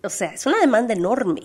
O 0.04 0.10
sea, 0.10 0.30
es 0.34 0.46
una 0.46 0.60
demanda 0.60 0.94
enorme. 0.94 1.42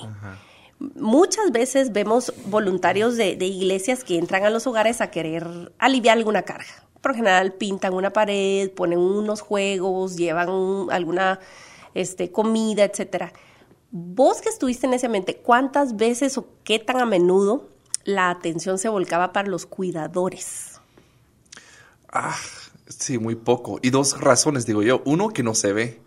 Muchas 0.79 1.53
veces 1.53 1.93
vemos 1.93 2.33
voluntarios 2.47 3.17
de, 3.17 3.35
iglesias 3.35 4.03
que 4.03 4.19
entran 4.19 4.45
a 4.45 4.51
los 4.51 4.67
hogares 4.67 5.01
a 5.01 5.11
querer 5.11 5.73
aliviar 5.79 6.17
alguna 6.17 6.43
carga. 6.43 6.85
Por 7.03 7.15
general 7.15 7.53
pintan 7.53 7.95
una 7.95 8.13
pared, 8.13 8.71
ponen 8.71 8.99
unos 8.99 9.41
juegos, 9.41 10.17
llevan 10.17 10.89
alguna 10.91 11.39
este, 11.95 12.33
comida, 12.33 12.85
etcétera. 12.85 13.33
Vos 13.91 14.41
que 14.41 14.49
estuviste 14.49 14.87
en 14.87 14.95
ese 14.95 15.09
mente, 15.09 15.37
¿cuántas 15.37 15.97
veces 15.97 16.39
o 16.39 16.47
qué 16.65 16.79
tan 16.79 17.01
a 17.01 17.07
menudo 17.07 17.71
la 18.05 18.31
atención 18.31 18.79
se 18.79 18.89
volcaba 18.89 19.33
para 19.33 19.49
los 19.49 19.67
cuidadores. 19.67 20.81
Ah, 22.13 22.37
sí, 22.89 23.19
muy 23.19 23.35
poco. 23.35 23.79
Y 23.83 23.91
dos 23.91 24.21
razones, 24.21 24.67
digo 24.67 24.83
yo. 24.83 25.03
Uno, 25.05 25.31
que 25.31 25.43
no 25.43 25.55
se 25.55 25.73
ve. 25.73 26.01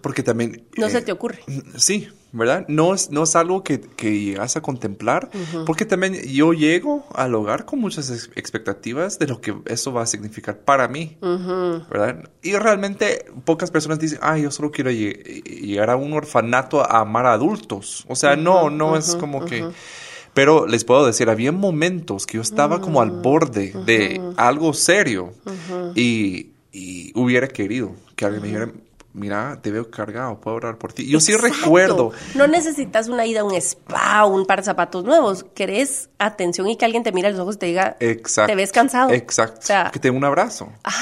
Porque 0.00 0.22
también... 0.22 0.64
No 0.76 0.88
se 0.88 1.02
te 1.02 1.12
ocurre. 1.12 1.40
Sí, 1.76 2.08
¿verdad? 2.32 2.64
No 2.66 2.94
es, 2.94 3.10
no 3.10 3.22
es 3.22 3.36
algo 3.36 3.62
que, 3.62 3.80
que 3.80 4.18
llegas 4.18 4.56
a 4.56 4.60
contemplar, 4.60 5.30
porque 5.66 5.84
también 5.84 6.14
yo 6.26 6.52
llego 6.52 7.06
al 7.14 7.34
hogar 7.34 7.64
con 7.64 7.78
muchas 7.78 8.10
expectativas 8.34 9.18
de 9.20 9.28
lo 9.28 9.40
que 9.40 9.54
eso 9.66 9.92
va 9.92 10.02
a 10.02 10.06
significar 10.06 10.58
para 10.58 10.88
mí, 10.88 11.16
¿verdad? 11.20 12.28
Y 12.42 12.54
realmente 12.54 13.26
pocas 13.44 13.70
personas 13.70 14.00
dicen, 14.00 14.18
ay, 14.20 14.42
yo 14.42 14.50
solo 14.50 14.72
quiero 14.72 14.90
llegar 14.90 15.90
a 15.90 15.96
un 15.96 16.12
orfanato 16.12 16.80
a 16.80 17.00
amar 17.00 17.26
a 17.26 17.34
adultos. 17.34 18.04
O 18.08 18.16
sea, 18.16 18.36
no, 18.36 18.68
no 18.70 18.96
es 18.96 19.14
como 19.16 19.44
que... 19.44 19.64
Pero 20.34 20.66
les 20.66 20.82
puedo 20.82 21.06
decir, 21.06 21.30
había 21.30 21.52
momentos 21.52 22.26
que 22.26 22.38
yo 22.38 22.42
estaba 22.42 22.80
como 22.80 23.00
al 23.00 23.12
borde 23.12 23.72
de 23.86 24.20
algo 24.36 24.74
serio 24.74 25.32
y, 25.94 26.48
y 26.72 27.12
hubiera 27.14 27.46
querido 27.46 27.94
que 28.16 28.24
alguien 28.24 28.42
me 28.42 28.48
dijera, 28.48 28.72
mira, 29.14 29.60
te 29.62 29.70
veo 29.70 29.90
cargado, 29.90 30.38
puedo 30.40 30.56
orar 30.56 30.76
por 30.76 30.92
ti. 30.92 31.08
Yo 31.08 31.20
sí 31.20 31.34
recuerdo. 31.34 32.12
No 32.34 32.46
necesitas 32.46 33.08
una 33.08 33.24
ida 33.24 33.40
a 33.40 33.44
un 33.44 33.54
spa, 33.54 34.26
un 34.26 34.44
par 34.44 34.58
de 34.58 34.64
zapatos 34.64 35.04
nuevos. 35.04 35.46
Querés 35.54 36.10
atención 36.18 36.68
y 36.68 36.76
que 36.76 36.84
alguien 36.84 37.02
te 37.02 37.12
mire 37.12 37.28
a 37.28 37.30
los 37.30 37.40
ojos 37.40 37.54
y 37.54 37.58
te 37.58 37.66
diga, 37.66 37.96
Exacto. 38.00 38.50
te 38.52 38.56
ves 38.56 38.72
cansado. 38.72 39.10
Exacto. 39.10 39.92
que 39.92 39.98
te 39.98 40.10
dé 40.10 40.16
un 40.16 40.24
abrazo. 40.24 40.70
Ah. 40.82 40.92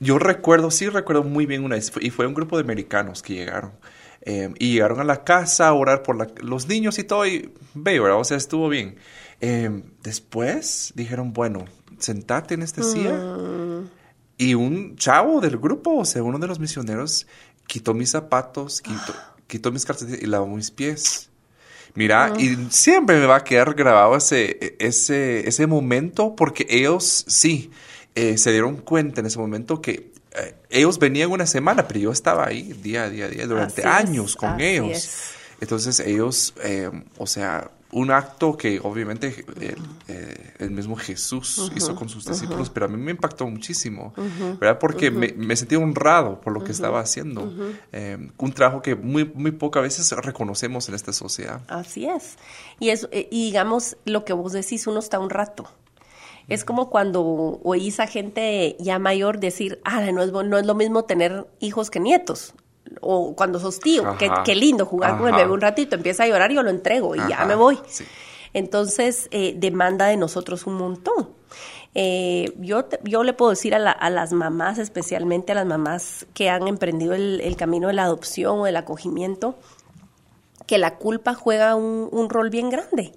Yo 0.00 0.18
recuerdo, 0.18 0.70
sí 0.70 0.88
recuerdo 0.88 1.24
muy 1.24 1.44
bien 1.46 1.64
una 1.64 1.74
vez, 1.74 1.90
y 2.00 2.10
fue 2.10 2.26
un 2.26 2.34
grupo 2.34 2.56
de 2.56 2.62
americanos 2.62 3.22
que 3.22 3.34
llegaron. 3.34 3.72
Em, 4.20 4.54
y 4.58 4.74
llegaron 4.74 5.00
a 5.00 5.04
la 5.04 5.24
casa 5.24 5.68
a 5.68 5.72
orar 5.72 6.02
por 6.02 6.16
los 6.44 6.68
niños 6.68 6.98
y 6.98 7.04
todo, 7.04 7.26
y 7.26 7.52
veo, 7.74 8.18
O 8.18 8.24
sea, 8.24 8.36
estuvo 8.36 8.68
bien. 8.68 8.96
Em, 9.40 9.82
después 10.02 10.92
dijeron, 10.94 11.32
bueno, 11.32 11.64
sentate 11.98 12.54
en 12.54 12.62
este 12.62 12.82
silla. 12.82 13.12
Mm. 13.12 13.97
Y 14.38 14.54
un 14.54 14.96
chavo 14.96 15.40
del 15.40 15.58
grupo, 15.58 15.98
o 15.98 16.04
sea, 16.04 16.22
uno 16.22 16.38
de 16.38 16.46
los 16.46 16.58
misioneros, 16.58 17.26
quitó 17.66 17.92
mis 17.92 18.10
zapatos, 18.10 18.80
quitó, 18.80 19.14
quitó 19.46 19.70
mis 19.70 19.84
calcetines 19.84 20.22
y 20.22 20.26
lavó 20.26 20.46
mis 20.46 20.70
pies. 20.70 21.28
Mira, 21.94 22.32
y 22.38 22.56
siempre 22.70 23.18
me 23.18 23.26
va 23.26 23.36
a 23.36 23.44
quedar 23.44 23.74
grabado 23.74 24.16
ese, 24.16 24.76
ese, 24.78 25.48
ese 25.48 25.66
momento 25.66 26.36
porque 26.36 26.66
ellos 26.70 27.24
sí 27.26 27.72
eh, 28.14 28.38
se 28.38 28.52
dieron 28.52 28.76
cuenta 28.76 29.20
en 29.20 29.26
ese 29.26 29.38
momento 29.38 29.80
que 29.80 30.12
eh, 30.36 30.54
ellos 30.70 30.98
venían 30.98 31.30
una 31.30 31.46
semana, 31.46 31.88
pero 31.88 31.98
yo 31.98 32.12
estaba 32.12 32.46
ahí 32.46 32.72
día 32.82 33.04
a 33.04 33.10
día, 33.10 33.28
día 33.28 33.46
durante 33.46 33.84
años 33.84 34.36
con 34.36 34.60
ellos. 34.60 35.32
Entonces 35.60 35.98
ellos, 36.00 36.54
eh, 36.62 36.90
o 37.16 37.26
sea, 37.26 37.70
un 37.92 38.10
acto 38.10 38.56
que 38.56 38.80
obviamente 38.82 39.44
eh, 39.60 40.54
el, 40.58 40.70
mismo 40.70 40.96
Jesús 40.96 41.72
hizo 41.74 41.94
con 41.94 42.08
sus 42.08 42.26
discípulos, 42.26 42.68
pero 42.68 42.86
a 42.86 42.88
mí 42.88 42.98
me 42.98 43.12
impactó 43.12 43.46
muchísimo, 43.46 44.12
¿verdad? 44.60 44.78
Porque 44.78 45.10
me, 45.10 45.56
sentí 45.56 45.76
honrado 45.76 46.40
por 46.40 46.52
lo 46.52 46.62
que 46.62 46.72
estaba 46.72 47.00
haciendo. 47.00 47.52
Eh, 47.92 48.30
un 48.36 48.52
trabajo 48.52 48.82
que 48.82 48.94
muy, 48.94 49.24
muy 49.24 49.52
pocas 49.52 49.82
veces 49.82 50.10
reconocemos 50.12 50.88
en 50.88 50.94
esta 50.94 51.12
sociedad. 51.12 51.62
Así 51.68 52.06
es. 52.06 52.36
Y, 52.78 52.90
es, 52.90 53.08
eh, 53.10 53.28
y 53.30 53.46
digamos, 53.46 53.96
lo 54.04 54.24
que 54.24 54.34
vos 54.34 54.52
decís, 54.52 54.86
uno 54.86 54.98
está 54.98 55.18
un 55.18 55.30
rato. 55.30 55.68
Es 56.48 56.64
como 56.64 56.88
cuando 56.88 57.22
oís 57.62 58.00
a 58.00 58.06
gente 58.06 58.76
ya 58.78 58.98
mayor 58.98 59.38
decir, 59.38 59.80
ah, 59.84 60.00
no 60.12 60.22
es, 60.22 60.32
no 60.32 60.58
es 60.58 60.66
lo 60.66 60.74
mismo 60.74 61.04
tener 61.04 61.46
hijos 61.60 61.90
que 61.90 62.00
nietos 62.00 62.54
o 63.00 63.34
cuando 63.34 63.58
sos 63.58 63.80
tío, 63.80 64.16
qué, 64.16 64.54
lindo 64.54 64.86
jugar 64.86 65.18
con 65.18 65.28
el 65.28 65.34
bebé 65.34 65.50
un 65.50 65.60
ratito, 65.60 65.96
empieza 65.96 66.24
a 66.24 66.26
llorar, 66.26 66.50
y 66.50 66.54
yo 66.54 66.62
lo 66.62 66.70
entrego 66.70 67.14
y 67.14 67.20
ya 67.28 67.44
me 67.44 67.54
voy. 67.54 67.78
Entonces, 68.54 69.28
eh, 69.30 69.54
demanda 69.56 70.06
de 70.06 70.16
nosotros 70.16 70.66
un 70.66 70.74
montón. 70.74 71.30
Eh, 71.94 72.52
yo, 72.58 72.88
yo 73.04 73.24
le 73.24 73.32
puedo 73.32 73.50
decir 73.50 73.74
a, 73.74 74.10
las 74.10 74.32
mamás, 74.32 74.78
especialmente 74.78 75.52
a 75.52 75.54
las 75.54 75.66
mamás 75.66 76.26
que 76.34 76.50
han 76.50 76.68
emprendido 76.68 77.14
el, 77.14 77.56
camino 77.56 77.88
de 77.88 77.94
la 77.94 78.04
adopción 78.04 78.60
o 78.60 78.64
del 78.64 78.76
acogimiento, 78.76 79.58
que 80.66 80.78
la 80.78 80.96
culpa 80.96 81.34
juega 81.34 81.74
un, 81.74 82.28
rol 82.30 82.50
bien 82.50 82.70
grande. 82.70 83.12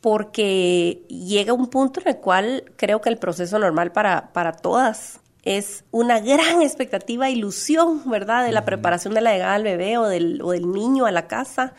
Porque 0.00 1.06
llega 1.08 1.54
un 1.54 1.68
punto 1.68 2.00
en 2.00 2.08
el 2.08 2.18
cual 2.18 2.72
creo 2.76 3.00
que 3.00 3.08
el 3.08 3.16
proceso 3.16 3.58
normal 3.58 3.90
para, 3.92 4.32
para 4.32 4.52
todas 4.52 5.20
es 5.44 5.84
una 5.90 6.20
gran 6.20 6.62
expectativa, 6.62 7.28
ilusión, 7.30 8.08
¿verdad? 8.10 8.44
De 8.44 8.52
la 8.52 8.64
preparación 8.64 9.14
de 9.14 9.20
la 9.20 9.32
llegada 9.32 9.54
al 9.54 9.62
bebé 9.62 9.98
o 9.98 10.06
del, 10.06 10.40
o 10.42 10.52
del 10.52 10.70
niño 10.70 11.06
a 11.06 11.12
la 11.12 11.26
casa. 11.26 11.74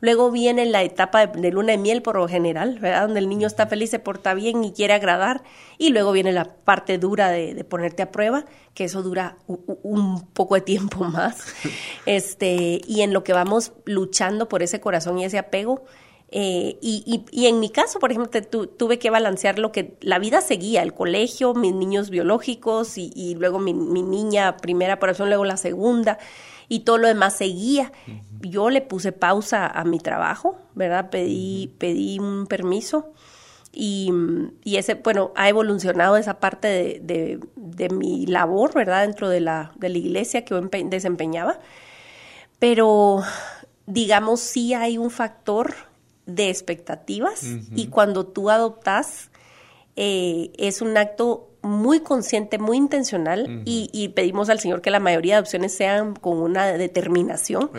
Luego 0.00 0.30
viene 0.30 0.64
la 0.64 0.82
etapa 0.82 1.26
de, 1.26 1.50
luna 1.50 1.72
de 1.72 1.78
miel 1.78 2.00
por 2.00 2.16
lo 2.16 2.26
general, 2.26 2.78
¿verdad? 2.78 3.02
Donde 3.02 3.20
el 3.20 3.28
niño 3.28 3.46
está 3.46 3.66
feliz, 3.66 3.90
se 3.90 3.98
porta 3.98 4.32
bien 4.32 4.64
y 4.64 4.72
quiere 4.72 4.94
agradar. 4.94 5.42
Y 5.76 5.90
luego 5.90 6.12
viene 6.12 6.32
la 6.32 6.46
parte 6.46 6.96
dura 6.96 7.28
de, 7.28 7.62
ponerte 7.64 8.02
a 8.02 8.10
prueba, 8.10 8.46
que 8.72 8.84
eso 8.84 9.02
dura 9.02 9.36
un, 9.46 10.26
poco 10.32 10.54
de 10.54 10.62
tiempo 10.62 11.04
más. 11.04 11.44
Este, 12.06 12.80
y 12.86 13.02
en 13.02 13.12
lo 13.12 13.22
que 13.22 13.34
vamos 13.34 13.72
luchando 13.84 14.48
por 14.48 14.62
ese 14.62 14.80
corazón 14.80 15.18
y 15.18 15.24
ese 15.24 15.38
apego, 15.38 15.84
eh, 16.32 16.78
y, 16.80 17.24
y, 17.32 17.46
en 17.46 17.58
mi 17.58 17.70
caso, 17.70 17.98
por 17.98 18.12
ejemplo, 18.12 18.40
tuve 18.42 19.00
que 19.00 19.10
balancear 19.10 19.58
lo 19.58 19.72
que 19.72 19.96
la 20.00 20.20
vida 20.20 20.40
seguía, 20.40 20.82
el 20.82 20.94
colegio, 20.94 21.54
mis 21.54 21.74
niños 21.74 22.08
biológicos 22.08 22.98
y, 22.98 23.34
luego 23.34 23.58
mi, 23.58 23.72
niña 23.72 24.56
primera 24.56 24.94
operación, 24.94 25.28
luego 25.28 25.44
la 25.44 25.56
segunda 25.56 26.18
y 26.68 26.80
todo 26.80 26.98
lo 26.98 27.08
demás 27.08 27.36
seguía. 27.36 27.90
Yo 28.42 28.70
le 28.70 28.80
puse 28.80 29.10
pausa 29.10 29.66
a 29.66 29.82
mi 29.82 29.98
trabajo, 29.98 30.56
¿verdad? 30.76 31.10
Pedí, 31.10 31.74
pedí 31.78 32.20
un 32.20 32.46
permiso 32.46 33.12
y, 33.72 34.12
y, 34.62 34.76
ese, 34.76 34.94
bueno, 34.94 35.32
ha 35.34 35.48
evolucionado 35.48 36.16
esa 36.16 36.38
parte 36.38 36.68
de, 36.68 37.00
de, 37.02 37.40
de, 37.56 37.88
mi 37.88 38.26
labor, 38.26 38.72
¿verdad? 38.72 39.02
Dentro 39.02 39.28
de 39.28 39.40
la, 39.40 39.72
de 39.74 39.88
la 39.88 39.98
iglesia 39.98 40.44
que 40.44 40.54
yo 40.54 40.60
desempeñaba. 40.60 41.58
Pero, 42.60 43.24
digamos, 43.86 44.38
sí 44.38 44.74
hay 44.74 44.96
un 44.96 45.10
factor 45.10 45.89
de 46.34 46.50
expectativas 46.50 47.44
y 47.74 47.88
cuando 47.88 48.26
tú 48.26 48.50
adoptas 48.50 49.30
eh, 49.96 50.50
es 50.56 50.80
un 50.80 50.96
acto 50.96 51.50
muy 51.62 52.00
consciente, 52.00 52.58
muy 52.58 52.76
intencional 52.78 53.62
y, 53.66 54.08
pedimos 54.14 54.48
al 54.48 54.60
Señor 54.60 54.80
que 54.80 54.90
la 54.90 55.00
mayoría 55.00 55.34
de 55.34 55.40
opciones 55.40 55.74
sean 55.74 56.14
con 56.14 56.38
una 56.38 56.66
determinación. 56.66 57.70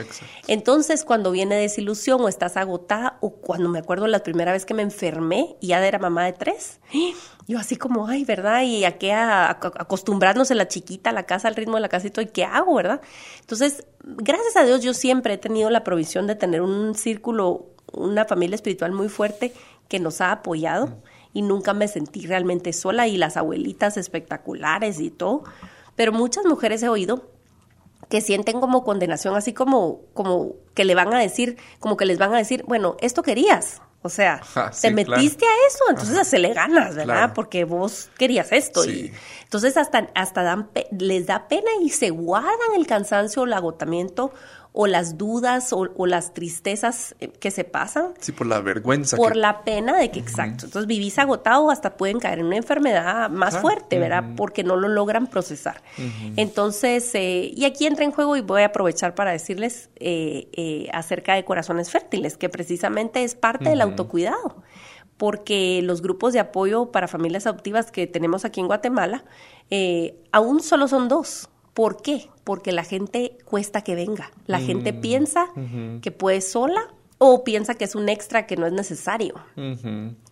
Entonces, 0.48 1.04
cuando 1.04 1.32
viene 1.32 1.56
desilusión 1.56 2.22
o 2.22 2.28
estás 2.28 2.58
agotada 2.58 3.18
o 3.22 3.32
cuando 3.32 3.70
me 3.70 3.80
acuerdo 3.80 4.06
la 4.08 4.22
primera 4.22 4.52
vez 4.52 4.66
que 4.66 4.74
me 4.74 4.84
enfermé 4.84 5.56
y 5.60 5.68
ya 5.68 5.86
era 5.86 5.98
mamá 5.98 6.26
de 6.26 6.34
tres, 6.34 6.80
yo 7.48 7.58
así 7.58 7.76
como, 7.76 8.08
ay, 8.08 8.24
¿verdad? 8.24 8.62
Y 8.62 8.86
a 8.86 8.98
qué 9.00 9.14
a, 9.14 9.50
acostumbrarnos 9.50 10.52
en 10.52 10.58
la 10.58 10.68
chiquita, 10.68 11.10
a 11.10 11.14
la 11.14 11.24
casa, 11.26 11.48
al 11.48 11.56
ritmo 11.56 11.76
de 11.76 11.82
la 11.82 11.90
casa 11.90 12.08
y 12.08 12.12
todo, 12.12 12.24
¿y 12.24 12.28
qué 12.30 12.44
hago, 12.44 12.76
verdad? 12.76 13.02
Entonces, 13.40 13.88
gracias 14.04 14.58
a 14.58 14.64
Dios 14.64 14.82
yo 14.82 14.94
siempre 14.94 15.34
he 15.34 15.38
tenido 15.38 15.70
la 15.72 15.84
provisión 15.84 16.28
de 16.28 16.36
tener 16.36 16.62
un 16.62 16.94
círculo 16.94 17.72
una 17.94 18.26
familia 18.26 18.56
espiritual 18.56 18.92
muy 18.92 19.10
fuerte 19.10 19.54
que 19.88 20.00
nos 20.00 20.22
ha 20.22 20.32
apoyado 20.32 21.02
y 21.34 21.42
nunca 21.42 21.74
me 21.74 21.88
sentí 21.88 22.26
realmente 22.26 22.74
sola 22.74 23.08
y 23.08 23.18
las 23.18 23.38
abuelitas 23.38 23.98
espectaculares 23.98 25.00
y 25.00 25.10
todo. 25.10 25.44
Pero 25.96 26.12
muchas 26.12 26.46
mujeres 26.46 26.84
he 26.84 26.90
oído 26.90 27.30
que 28.10 28.22
sienten 28.22 28.60
como 28.60 28.84
condenación, 28.84 29.36
así 29.36 29.54
como, 29.54 30.02
como 30.14 30.56
que 30.74 30.86
le 30.86 30.96
van 30.96 31.14
a 31.14 31.20
decir, 31.20 31.58
como 31.80 31.96
que 31.98 32.06
les 32.06 32.18
van 32.18 32.34
a 32.34 32.38
decir, 32.38 32.64
bueno, 32.68 32.98
esto 33.00 33.24
querías. 33.24 33.82
O 34.04 34.10
sea, 34.10 34.42
ah, 34.56 34.72
te 34.80 34.92
metiste 34.92 35.46
a 35.46 35.68
eso, 35.68 35.84
entonces 35.90 36.28
se 36.28 36.40
le 36.40 36.54
ganas, 36.54 36.96
¿verdad? 36.96 37.34
Porque 37.34 37.64
vos 37.64 38.10
querías 38.18 38.52
esto. 38.52 38.84
Y 38.86 39.14
entonces 39.44 39.78
hasta, 39.78 40.10
hasta 40.16 40.44
dan, 40.44 40.70
les 40.98 41.28
da 41.28 41.48
pena 41.48 41.70
y 41.82 41.90
se 41.90 42.10
guardan 42.10 42.76
el 42.76 42.88
cansancio 42.88 43.44
o 43.44 43.46
el 43.46 43.54
agotamiento 43.54 44.34
o 44.74 44.88
las 44.88 45.18
dudas 45.18 45.74
o, 45.74 46.06
las 46.06 46.34
tristezas 46.34 47.16
eh, 47.20 47.28
que 47.28 47.52
se 47.52 47.66
pasan. 47.66 48.14
Sí, 48.20 48.32
por 48.32 48.48
la 48.48 48.62
vergüenza. 48.62 49.18
Por 49.18 49.36
la 49.36 49.64
pena 49.64 49.98
de 49.98 50.12
que, 50.12 50.20
exacto. 50.20 50.66
Entonces 50.66 50.88
vivís 50.88 51.20
agotado, 51.20 51.70
hasta 51.70 51.98
pueden 51.98 52.20
caer 52.20 52.40
en 52.40 52.46
una 52.46 52.58
enfermedad 52.58 53.30
más 53.30 53.58
fuerte, 53.58 54.00
¿verdad? 54.00 54.24
Porque 54.38 54.64
no 54.64 54.78
lo 54.78 54.88
logran 54.88 55.28
procesar. 55.28 55.82
Entonces, 56.38 57.14
eh, 57.16 57.52
y 57.54 57.66
aquí 57.66 57.86
entra 57.86 58.06
en 58.06 58.12
juego 58.12 58.38
y 58.38 58.42
voy 58.42 58.62
a 58.62 58.68
aprovechar 58.68 59.14
para 59.14 59.32
decirles 59.32 59.90
eh, 59.98 60.88
acerca 60.94 61.36
de 61.36 61.44
corazones 61.44 61.92
fértiles, 61.92 62.38
que 62.38 62.48
precisamente 62.48 63.24
es 63.24 63.36
parte 63.36 63.70
del 63.70 63.82
autocuidado 63.82 64.64
porque 65.18 65.82
los 65.84 66.02
grupos 66.02 66.34
de 66.34 66.40
apoyo 66.40 66.92
para 66.92 67.08
familias 67.08 67.46
adoptivas 67.46 67.92
que 67.92 68.08
tenemos 68.08 68.44
aquí 68.44 68.60
en 68.60 68.66
Guatemala, 68.66 69.24
aún 70.32 70.62
solo 70.62 70.88
son 70.88 71.08
dos. 71.10 71.51
¿Por 71.74 72.02
qué? 72.02 72.30
Porque 72.44 72.72
la 72.72 72.84
gente 72.84 73.38
cuesta 73.46 73.84
que 73.84 73.96
venga. 73.96 74.32
La 74.46 74.60
gente 74.60 74.94
mm, 74.94 75.02
piensa 75.02 75.48
que 76.02 76.12
puede 76.12 76.42
sola 76.42 76.94
o 77.18 77.44
piensa 77.44 77.76
que 77.76 77.86
es 77.86 77.96
un 77.96 78.10
extra 78.10 78.48
que 78.48 78.58
no 78.58 78.66
es 78.66 78.74
necesario. 78.74 79.36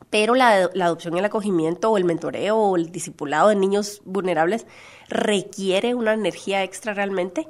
Pero 0.09 0.33
la, 0.33 0.69
adopción 0.81 1.15
y 1.15 1.19
el 1.19 1.25
acogimiento 1.25 1.91
o 1.91 1.97
el 1.97 2.03
mentoreo 2.03 2.57
o 2.57 2.75
el 2.75 2.91
discipulado 2.91 3.49
de 3.49 3.55
niños 3.55 4.01
vulnerables 4.05 4.65
requiere 5.07 5.93
una 5.93 6.13
energía 6.13 6.63
extra 6.63 6.93
realmente 6.93 7.47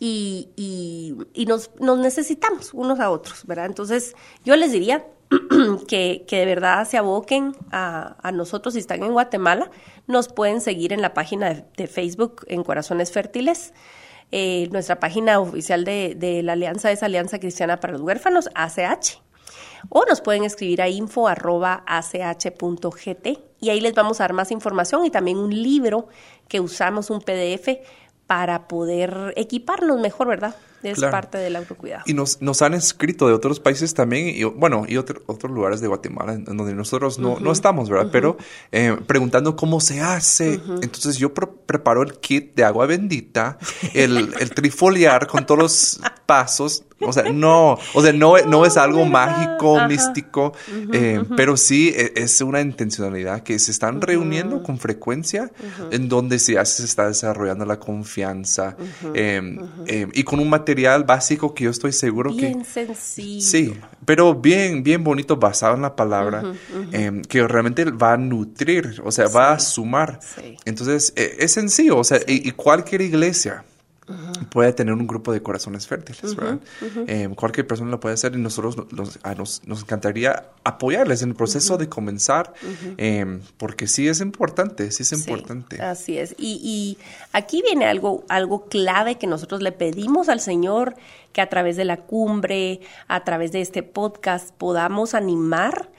y, 0.00 0.48
y, 0.56 1.46
nos, 1.46 1.70
nos, 1.80 1.98
necesitamos 1.98 2.74
unos 2.74 2.98
a 2.98 3.10
otros, 3.10 3.46
¿verdad? 3.46 3.66
Entonces 3.66 4.16
yo 4.44 4.56
les 4.56 4.72
diría, 4.72 5.06
que, 5.88 6.24
que, 6.28 6.38
de 6.38 6.46
verdad 6.46 6.86
se 6.86 6.96
aboquen 6.98 7.56
a, 7.70 8.16
a, 8.22 8.32
nosotros 8.32 8.74
si 8.74 8.80
están 8.80 9.02
en 9.02 9.12
Guatemala, 9.12 9.70
nos 10.06 10.28
pueden 10.28 10.60
seguir 10.60 10.92
en 10.92 11.02
la 11.02 11.14
página 11.14 11.64
de, 11.76 11.86
Facebook 11.86 12.44
en 12.48 12.62
Corazones 12.62 13.10
Fértiles. 13.12 13.72
Eh, 14.32 14.68
nuestra 14.72 14.98
página 15.00 15.38
oficial 15.40 15.84
de, 15.84 16.14
de, 16.16 16.42
la 16.42 16.54
Alianza 16.54 16.90
es 16.90 17.02
Alianza 17.02 17.38
Cristiana 17.38 17.80
para 17.80 17.92
los 17.92 18.02
Huérfanos, 18.02 18.48
ACH. 18.54 19.20
O 19.90 20.04
nos 20.06 20.20
pueden 20.20 20.44
escribir 20.44 20.80
a 20.82 20.88
info.ach.gt 20.88 21.38
y 23.60 23.70
ahí 23.70 23.80
les 23.80 23.94
vamos 23.94 24.20
a 24.20 24.24
dar 24.24 24.32
más 24.32 24.50
información 24.50 25.04
y 25.04 25.10
también 25.10 25.38
un 25.38 25.50
libro 25.50 26.08
que 26.48 26.60
usamos, 26.60 27.10
un 27.10 27.20
PDF, 27.20 27.80
para 28.26 28.66
poder 28.68 29.34
equiparnos 29.36 30.00
mejor, 30.00 30.28
¿verdad? 30.28 30.56
Es 30.84 30.98
claro. 30.98 31.12
parte 31.12 31.38
del 31.38 31.56
autocuidado. 31.56 32.02
Y 32.06 32.14
nos, 32.14 32.40
nos 32.42 32.62
han 32.62 32.74
escrito 32.74 33.26
de 33.26 33.34
otros 33.34 33.60
países 33.60 33.94
también, 33.94 34.28
y 34.28 34.44
bueno, 34.44 34.84
y 34.88 34.96
otro, 34.96 35.22
otros 35.26 35.52
lugares 35.52 35.80
de 35.80 35.88
Guatemala, 35.88 36.34
en 36.34 36.44
donde 36.44 36.74
nosotros 36.74 37.18
no, 37.18 37.32
uh 37.32 37.36
-huh. 37.36 37.40
no 37.40 37.52
estamos, 37.52 37.88
¿verdad? 37.88 38.06
Uh 38.06 38.08
-huh. 38.08 38.12
Pero 38.12 38.36
eh, 38.72 38.96
preguntando 39.06 39.56
cómo 39.56 39.80
se 39.80 40.00
hace. 40.00 40.56
Uh 40.56 40.60
-huh. 40.60 40.78
Entonces 40.82 41.16
yo 41.16 41.32
pre 41.32 41.46
preparo 41.66 42.02
el 42.02 42.18
kit 42.18 42.54
de 42.54 42.64
agua 42.64 42.86
bendita, 42.86 43.58
el, 43.94 44.34
el 44.38 44.50
trifoliar 44.50 45.26
con 45.26 45.46
todos 45.46 45.60
los 45.60 46.00
pasos. 46.26 46.84
O 47.00 47.12
sea, 47.12 47.24
no, 47.24 47.78
o 47.92 48.02
sea, 48.02 48.12
no, 48.12 48.38
no 48.46 48.64
es 48.64 48.76
algo 48.76 49.04
mágico, 49.04 49.76
Ajá. 49.76 49.88
místico, 49.88 50.54
eh, 50.92 51.22
pero 51.36 51.56
sí 51.56 51.92
e, 51.94 52.12
es 52.16 52.40
una 52.40 52.60
intencionalidad 52.62 53.42
que 53.42 53.58
se 53.58 53.72
están 53.72 54.00
reuniendo 54.00 54.62
con 54.62 54.78
frecuencia, 54.78 55.50
en 55.90 56.08
donde 56.08 56.38
se, 56.38 56.64
se 56.64 56.84
está 56.84 57.08
desarrollando 57.08 57.66
la 57.66 57.78
confianza 57.78 58.76
eh, 59.12 59.58
eh, 59.86 60.06
y 60.14 60.24
con 60.24 60.40
un 60.40 60.48
material 60.48 61.04
básico 61.04 61.52
que 61.52 61.64
yo 61.64 61.70
estoy 61.70 61.92
seguro 61.92 62.30
bien 62.30 62.40
que... 62.40 62.46
Bien 62.46 62.64
sencillo. 62.64 63.42
Sí, 63.42 63.74
pero 64.06 64.34
bien, 64.34 64.82
bien 64.82 65.04
bonito, 65.04 65.36
basado 65.36 65.74
en 65.74 65.82
la 65.82 65.96
palabra, 65.96 66.54
que 67.28 67.46
realmente 67.46 67.84
va 67.90 68.14
a 68.14 68.16
nutrir, 68.16 69.02
o 69.04 69.10
sea, 69.10 69.26
sí. 69.26 69.34
va 69.36 69.52
a 69.52 69.58
sumar. 69.58 70.20
Sí. 70.22 70.56
Entonces, 70.64 71.12
e, 71.16 71.36
es 71.40 71.52
sencillo, 71.52 71.98
o 71.98 72.04
sea, 72.04 72.18
y, 72.26 72.48
y 72.48 72.52
cualquier 72.52 73.02
iglesia 73.02 73.64
Puede 74.50 74.72
tener 74.74 74.92
un 74.92 75.06
grupo 75.06 75.32
de 75.32 75.42
corazones 75.42 75.86
fértiles, 75.86 76.22
uh 76.22 76.26
-huh, 76.26 76.36
¿verdad? 76.36 76.58
Uh 76.82 76.84
-huh. 76.84 77.04
eh, 77.08 77.34
cualquier 77.34 77.66
persona 77.66 77.90
lo 77.90 78.00
puede 78.00 78.14
hacer 78.14 78.34
y 78.34 78.38
nosotros 78.38 78.76
nos, 78.92 79.18
nos, 79.24 79.62
nos 79.66 79.82
encantaría 79.82 80.50
apoyarles 80.62 81.22
en 81.22 81.30
el 81.30 81.34
proceso 81.34 81.78
de 81.78 81.88
comenzar, 81.88 82.52
eh, 82.98 83.40
porque 83.56 83.86
sí 83.86 84.06
es 84.06 84.20
importante, 84.20 84.90
sí 84.90 85.04
es 85.04 85.12
importante. 85.12 85.76
Sí, 85.76 85.82
así 85.82 86.18
es. 86.18 86.34
Y, 86.38 86.60
y, 86.62 86.98
aquí 87.32 87.62
viene 87.62 87.86
algo, 87.86 88.24
algo 88.28 88.66
clave 88.66 89.16
que 89.16 89.26
nosotros 89.26 89.62
le 89.62 89.72
pedimos 89.72 90.28
al 90.28 90.40
Señor, 90.40 90.96
que 91.32 91.40
a 91.40 91.48
través 91.48 91.76
de 91.76 91.86
la 91.86 91.96
cumbre, 91.96 92.80
a 93.08 93.24
través 93.24 93.52
de 93.52 93.62
este 93.62 93.82
podcast, 93.82 94.50
podamos 94.50 95.14
animar 95.14 95.90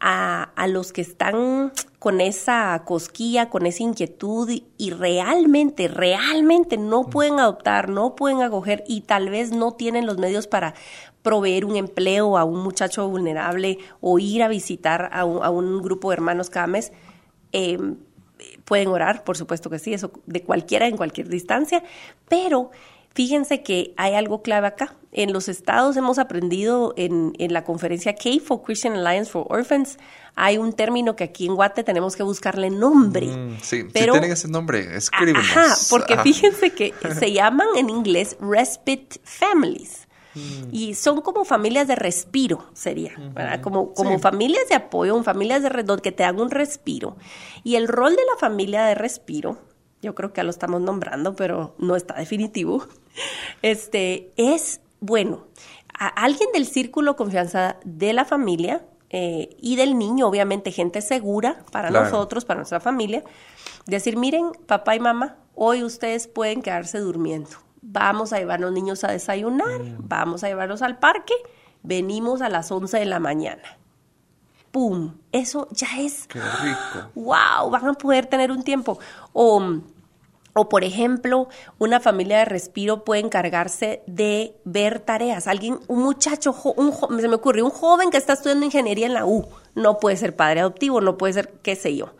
a, 0.00 0.50
a, 0.56 0.66
los 0.66 0.92
que 0.92 1.02
están 1.02 1.72
con 2.04 2.20
esa 2.20 2.82
cosquilla, 2.84 3.48
con 3.48 3.64
esa 3.64 3.82
inquietud 3.82 4.50
y, 4.76 4.90
realmente, 4.90 5.88
realmente 5.88 6.76
no 6.76 7.04
pueden 7.04 7.40
adoptar, 7.40 7.88
no 7.88 8.14
pueden 8.14 8.42
acoger 8.42 8.84
y 8.86 9.00
tal 9.00 9.30
vez 9.30 9.52
no 9.52 9.72
tienen 9.72 10.04
los 10.04 10.18
medios 10.18 10.46
para 10.46 10.74
proveer 11.22 11.64
un 11.64 11.76
empleo 11.76 12.36
a 12.36 12.44
un 12.44 12.62
muchacho 12.62 13.08
vulnerable 13.08 13.78
o 14.02 14.18
ir 14.18 14.42
a 14.42 14.48
visitar 14.48 15.08
a 15.14 15.24
un, 15.24 15.42
a 15.42 15.48
un 15.48 15.80
grupo 15.80 16.10
de 16.10 16.16
hermanos 16.16 16.50
cada 16.50 16.66
mes. 16.66 16.92
Eh, 17.52 17.78
pueden 18.66 18.88
orar, 18.88 19.24
por 19.24 19.38
supuesto 19.38 19.70
que 19.70 19.78
sí, 19.78 19.94
eso 19.94 20.10
de 20.26 20.42
cualquiera 20.42 20.86
en 20.86 20.98
cualquier 20.98 21.30
distancia, 21.30 21.82
pero 22.28 22.70
Fíjense 23.14 23.62
que 23.62 23.94
hay 23.96 24.14
algo 24.14 24.42
clave 24.42 24.66
acá. 24.66 24.96
En 25.12 25.32
los 25.32 25.48
estados 25.48 25.96
hemos 25.96 26.18
aprendido 26.18 26.92
en, 26.96 27.32
en 27.38 27.52
la 27.52 27.62
conferencia 27.62 28.16
K 28.16 28.30
for 28.44 28.62
Christian 28.62 28.94
Alliance 28.96 29.30
for 29.30 29.46
Orphans, 29.48 29.98
hay 30.34 30.58
un 30.58 30.72
término 30.72 31.14
que 31.14 31.22
aquí 31.22 31.46
en 31.46 31.54
Guate 31.54 31.84
tenemos 31.84 32.16
que 32.16 32.24
buscarle 32.24 32.70
nombre. 32.70 33.26
Mm, 33.26 33.58
sí, 33.62 33.84
pero, 33.92 34.14
si 34.14 34.18
tienen 34.18 34.32
ese 34.32 34.48
nombre. 34.48 34.88
Ajá, 35.36 35.76
porque 35.90 36.14
ajá. 36.14 36.22
fíjense 36.24 36.70
que 36.70 36.92
se 37.18 37.32
llaman 37.32 37.68
en 37.76 37.88
inglés 37.88 38.36
respite 38.40 39.20
families. 39.22 40.08
Mm. 40.34 40.68
Y 40.72 40.94
son 40.94 41.20
como 41.20 41.44
familias 41.44 41.86
de 41.86 41.94
respiro, 41.94 42.68
sería, 42.72 43.12
¿verdad? 43.16 43.60
Como, 43.60 43.94
como 43.94 44.16
sí. 44.16 44.18
familias 44.18 44.68
de 44.68 44.74
apoyo, 44.74 45.22
familias 45.22 45.62
de 45.62 45.70
que 46.02 46.10
te 46.10 46.24
dan 46.24 46.40
un 46.40 46.50
respiro. 46.50 47.16
Y 47.62 47.76
el 47.76 47.86
rol 47.86 48.16
de 48.16 48.22
la 48.32 48.36
familia 48.40 48.84
de 48.84 48.96
respiro 48.96 49.58
yo 50.04 50.14
creo 50.14 50.32
que 50.32 50.38
ya 50.38 50.44
lo 50.44 50.50
estamos 50.50 50.80
nombrando, 50.80 51.34
pero 51.34 51.74
no 51.78 51.96
está 51.96 52.14
definitivo, 52.14 52.86
este, 53.62 54.30
es, 54.36 54.80
bueno, 55.00 55.46
a 55.98 56.08
alguien 56.08 56.50
del 56.52 56.66
círculo 56.66 57.16
confianza 57.16 57.76
de 57.84 58.12
la 58.12 58.24
familia 58.24 58.84
eh, 59.10 59.56
y 59.60 59.76
del 59.76 59.96
niño, 59.98 60.26
obviamente 60.26 60.72
gente 60.72 61.00
segura 61.00 61.64
para 61.72 61.88
claro. 61.88 62.04
nosotros, 62.04 62.44
para 62.44 62.58
nuestra 62.58 62.80
familia, 62.80 63.22
decir, 63.86 64.16
miren, 64.16 64.52
papá 64.66 64.96
y 64.96 65.00
mamá, 65.00 65.36
hoy 65.54 65.82
ustedes 65.82 66.26
pueden 66.26 66.62
quedarse 66.62 66.98
durmiendo. 66.98 67.50
Vamos 67.80 68.32
a 68.32 68.38
llevar 68.38 68.58
a 68.58 68.62
los 68.62 68.72
niños 68.72 69.04
a 69.04 69.08
desayunar, 69.08 69.80
mm. 69.80 69.96
vamos 70.00 70.42
a 70.42 70.48
llevarlos 70.48 70.82
al 70.82 70.98
parque, 70.98 71.34
venimos 71.82 72.42
a 72.42 72.48
las 72.48 72.70
11 72.72 72.98
de 72.98 73.04
la 73.04 73.20
mañana. 73.20 73.62
¡Pum! 74.72 75.14
Eso 75.30 75.68
ya 75.70 75.86
es... 76.00 76.26
¡Qué 76.26 76.40
rico! 76.40 77.10
¡Wow! 77.14 77.70
Van 77.70 77.86
a 77.86 77.92
poder 77.94 78.26
tener 78.26 78.50
un 78.50 78.64
tiempo. 78.64 78.98
O 79.32 79.80
o, 80.54 80.68
por 80.68 80.84
ejemplo, 80.84 81.48
una 81.78 82.00
familia 82.00 82.38
de 82.38 82.44
respiro 82.46 83.04
puede 83.04 83.20
encargarse 83.20 84.02
de 84.06 84.56
ver 84.64 85.00
tareas. 85.00 85.46
Alguien, 85.46 85.80
un 85.88 86.02
muchacho, 86.02 86.54
un, 86.76 87.20
se 87.20 87.28
me 87.28 87.34
ocurrió, 87.34 87.64
un 87.64 87.70
joven 87.70 88.10
que 88.10 88.16
está 88.16 88.32
estudiando 88.32 88.64
ingeniería 88.64 89.06
en 89.06 89.14
la 89.14 89.26
U, 89.26 89.46
no 89.74 89.98
puede 89.98 90.16
ser 90.16 90.34
padre 90.34 90.60
adoptivo, 90.60 91.00
no 91.00 91.18
puede 91.18 91.34
ser, 91.34 91.52
qué 91.62 91.76
sé 91.76 91.96
yo. 91.96 92.10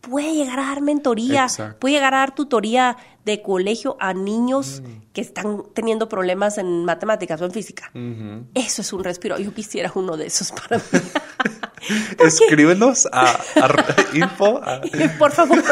Puede 0.00 0.34
llegar 0.34 0.58
a 0.60 0.66
dar 0.66 0.80
mentoría, 0.80 1.42
Exacto. 1.42 1.78
puede 1.78 1.94
llegar 1.94 2.14
a 2.14 2.18
dar 2.18 2.34
tutoría 2.34 2.96
de 3.24 3.42
colegio 3.42 3.96
a 4.00 4.14
niños 4.14 4.82
mm. 4.82 5.12
que 5.12 5.20
están 5.20 5.62
teniendo 5.74 6.08
problemas 6.08 6.56
en 6.58 6.84
matemáticas 6.84 7.40
o 7.42 7.44
en 7.44 7.52
física. 7.52 7.90
Uh 7.94 7.98
-huh. 7.98 8.44
Eso 8.54 8.82
es 8.82 8.92
un 8.92 9.04
respiro. 9.04 9.38
Yo 9.38 9.52
quisiera 9.52 9.92
uno 9.94 10.16
de 10.16 10.26
esos 10.26 10.52
para 10.52 10.78
mí. 10.78 10.84
Escríbenos 12.18 13.08
a, 13.12 13.30
a 13.56 13.96
info. 14.14 14.60
A... 14.62 14.80
Por 15.18 15.32
favor. 15.32 15.62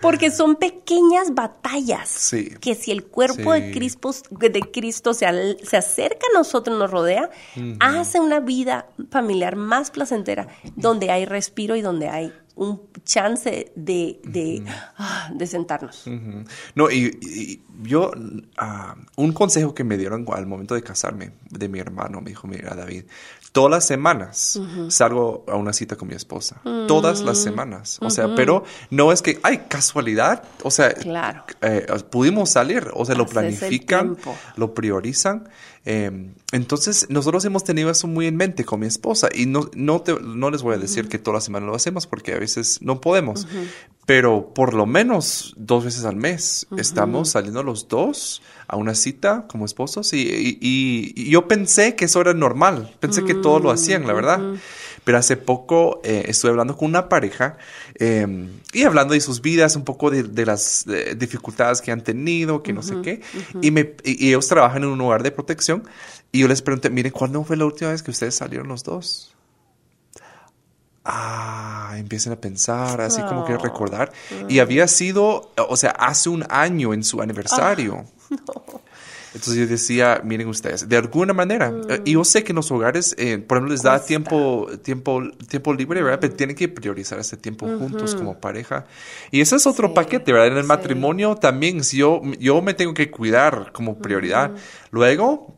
Porque 0.00 0.30
son 0.30 0.56
pequeñas 0.56 1.34
batallas 1.34 2.08
sí. 2.08 2.54
que 2.60 2.74
si 2.74 2.90
el 2.90 3.04
cuerpo 3.04 3.54
sí. 3.54 3.60
de, 3.60 3.72
Cristo, 3.72 4.14
de 4.30 4.60
Cristo 4.72 5.14
se, 5.14 5.26
al, 5.26 5.58
se, 5.62 5.76
acerca 5.76 6.26
a 6.32 6.38
nosotros, 6.38 6.78
nos 6.78 6.90
rodea, 6.90 7.30
uh 7.56 7.60
-huh. 7.60 7.76
hace 7.80 8.20
una 8.20 8.40
vida 8.40 8.86
familiar 9.10 9.56
más 9.56 9.90
placentera, 9.90 10.48
donde 10.76 11.10
hay 11.10 11.24
respiro 11.24 11.76
y 11.76 11.82
donde 11.82 12.08
hay 12.08 12.32
un 12.60 12.90
chance 13.04 13.72
de, 13.74 14.20
de, 14.22 14.62
uh 14.62 15.02
-huh. 15.02 15.36
de 15.36 15.46
sentarnos. 15.46 16.06
Uh 16.06 16.10
-huh. 16.10 16.48
No, 16.74 16.90
y, 16.90 17.18
y 17.22 17.62
yo, 17.82 18.10
uh, 18.10 18.94
un 19.16 19.32
consejo 19.32 19.74
que 19.74 19.82
me 19.82 19.96
dieron 19.96 20.26
al 20.30 20.46
momento 20.46 20.74
de 20.74 20.82
casarme, 20.82 21.32
de 21.48 21.68
mi 21.70 21.78
hermano, 21.78 22.20
me 22.20 22.28
dijo, 22.28 22.46
mira, 22.46 22.74
David, 22.74 23.04
todas 23.52 23.70
las 23.70 23.86
semanas 23.86 24.60
-huh. 24.60 24.90
salgo 24.90 25.44
a 25.48 25.56
una 25.56 25.72
cita 25.72 25.96
con 25.96 26.08
mi 26.08 26.14
esposa. 26.14 26.60
Todas 26.86 27.22
las 27.22 27.38
semanas. 27.38 27.98
O 28.02 28.10
sea, 28.10 28.34
pero 28.36 28.64
no 28.90 29.10
es 29.10 29.22
que 29.22 29.38
hay 29.42 29.56
casualidad. 29.66 30.44
O 30.62 30.70
sea, 30.70 30.92
claro. 30.92 31.44
eh, 31.62 31.86
pudimos 32.10 32.50
salir. 32.50 32.88
O 32.92 33.06
sea, 33.06 33.14
lo 33.14 33.26
planifican, 33.26 34.18
lo 34.56 34.74
priorizan. 34.74 35.48
Eh, 35.86 36.32
entonces, 36.52 37.06
nosotros 37.08 37.44
hemos 37.44 37.64
tenido 37.64 37.90
eso 37.90 38.06
muy 38.06 38.26
en 38.26 38.36
mente 38.36 38.64
con 38.64 38.80
mi 38.80 38.86
esposa. 38.86 39.28
Y 39.34 39.46
no, 39.46 39.70
no, 39.74 40.02
te, 40.02 40.14
no 40.20 40.50
les 40.50 40.62
voy 40.62 40.74
a 40.74 40.78
decir 40.78 41.08
que 41.08 41.18
toda 41.18 41.36
la 41.36 41.40
semana 41.40 41.66
lo 41.66 41.74
hacemos 41.74 42.06
porque 42.06 42.32
a 42.32 42.38
veces 42.38 42.80
no 42.82 43.00
podemos. 43.00 43.46
Pero 44.06 44.52
por 44.54 44.74
lo 44.74 44.86
menos 44.86 45.54
dos 45.56 45.84
veces 45.84 46.04
al 46.04 46.16
mes 46.16 46.66
estamos 46.76 47.30
saliendo 47.30 47.62
los 47.62 47.88
dos 47.88 48.42
a 48.66 48.76
una 48.76 48.94
cita 48.94 49.46
como 49.48 49.64
esposos. 49.64 50.12
Y, 50.12 50.18
y, 50.20 50.58
y, 50.60 51.30
yo 51.30 51.48
pensé 51.48 51.94
que 51.94 52.06
eso 52.06 52.20
era 52.20 52.34
normal. 52.34 52.94
Pensé 53.00 53.24
que 53.24 53.34
todos 53.34 53.62
lo 53.62 53.70
hacían, 53.70 54.06
la 54.06 54.12
verdad. 54.12 54.40
Pero 55.04 55.18
hace 55.18 55.36
poco 55.36 56.00
eh, 56.04 56.24
estuve 56.28 56.50
hablando 56.50 56.76
con 56.76 56.88
una 56.88 57.08
pareja 57.08 57.56
eh, 57.94 58.26
y 58.72 58.82
hablando 58.84 59.14
de 59.14 59.20
sus 59.20 59.40
vidas, 59.40 59.76
un 59.76 59.84
poco 59.84 60.10
de, 60.10 60.22
de 60.24 60.46
las 60.46 60.84
de 60.86 61.14
dificultades 61.14 61.80
que 61.80 61.90
han 61.90 62.02
tenido, 62.02 62.62
que 62.62 62.72
uh 62.72 62.74
-huh, 62.74 62.76
no 62.76 62.82
sé 62.82 63.00
qué. 63.02 63.20
Uh 63.34 63.38
-huh. 63.38 63.58
y, 63.62 63.70
me, 63.70 63.94
y, 64.04 64.28
ellos 64.28 64.46
trabajan 64.46 64.82
en 64.82 64.90
un 64.90 64.98
lugar 64.98 65.22
de 65.22 65.30
protección. 65.30 65.84
Y 66.32 66.40
yo 66.40 66.48
les 66.48 66.62
pregunté, 66.62 66.90
miren, 66.90 67.12
¿cuándo 67.12 67.42
fue 67.44 67.56
la 67.56 67.64
última 67.64 67.90
vez 67.90 68.02
que 68.02 68.10
ustedes 68.10 68.34
salieron 68.34 68.68
los 68.68 68.84
dos? 68.84 69.34
Ah, 71.04 71.94
empiecen 71.96 72.32
a 72.32 72.36
pensar, 72.36 73.00
así 73.00 73.20
oh. 73.24 73.26
como 73.28 73.44
que 73.44 73.56
recordar. 73.56 74.12
Y 74.48 74.58
había 74.58 74.86
sido, 74.86 75.50
o 75.56 75.76
sea, 75.76 75.90
hace 75.90 76.28
un 76.28 76.44
año 76.48 76.92
en 76.94 77.02
su 77.02 77.20
aniversario. 77.22 78.04
Oh, 78.30 78.64
no. 78.74 78.89
Entonces 79.32 79.56
yo 79.56 79.66
decía, 79.66 80.20
miren 80.24 80.48
ustedes, 80.48 80.88
de 80.88 80.96
alguna 80.96 81.32
manera, 81.32 81.70
mm. 81.70 82.02
y 82.04 82.12
yo 82.12 82.24
sé 82.24 82.42
que 82.42 82.50
en 82.50 82.56
los 82.56 82.70
hogares, 82.70 83.14
eh, 83.16 83.38
por 83.38 83.58
ejemplo, 83.58 83.72
les 83.72 83.82
da 83.82 84.04
tiempo, 84.04 84.68
tiempo, 84.82 85.22
tiempo 85.48 85.72
libre, 85.72 86.02
¿verdad? 86.02 86.18
Pero 86.20 86.34
tienen 86.34 86.56
que 86.56 86.68
priorizar 86.68 87.18
ese 87.20 87.36
tiempo 87.36 87.66
juntos 87.78 88.14
como 88.14 88.40
pareja. 88.40 88.86
Y 89.30 89.40
ese 89.40 89.56
es 89.56 89.66
otro 89.66 89.88
sí, 89.88 89.94
paquete, 89.94 90.32
¿verdad? 90.32 90.48
En 90.48 90.56
el 90.56 90.62
sí. 90.62 90.68
matrimonio 90.68 91.36
también, 91.36 91.84
si 91.84 91.98
yo, 91.98 92.20
yo 92.40 92.60
me 92.60 92.74
tengo 92.74 92.92
que 92.92 93.10
cuidar 93.10 93.70
como 93.72 93.98
prioridad. 93.98 94.52
Luego, 94.90 95.56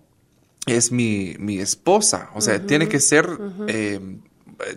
es 0.66 0.92
mi, 0.92 1.34
mi 1.38 1.58
esposa. 1.58 2.30
O 2.34 2.40
sea, 2.40 2.64
tiene 2.64 2.88
que 2.88 3.00
ser 3.00 3.26
eh, 3.68 4.00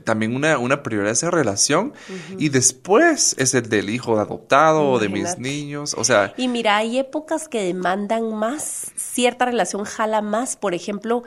también 0.03 0.35
una, 0.35 0.57
una 0.57 0.83
prioridad 0.83 1.11
esa 1.11 1.31
relación. 1.31 1.93
Y 2.37 2.49
después 2.49 3.35
es 3.37 3.53
el 3.53 3.69
del 3.69 3.89
hijo 3.89 4.19
adoptado 4.19 4.89
o 4.89 4.99
de 4.99 5.09
mis 5.09 5.37
niños. 5.37 5.95
O 5.97 6.03
sea. 6.03 6.33
Y 6.37 6.47
mira, 6.47 6.77
hay 6.77 6.99
épocas 6.99 7.47
que 7.47 7.63
demandan 7.63 8.33
más, 8.33 8.91
cierta 8.95 9.45
relación 9.45 9.83
jala 9.83 10.21
más. 10.21 10.55
Por 10.55 10.73
ejemplo, 10.73 11.23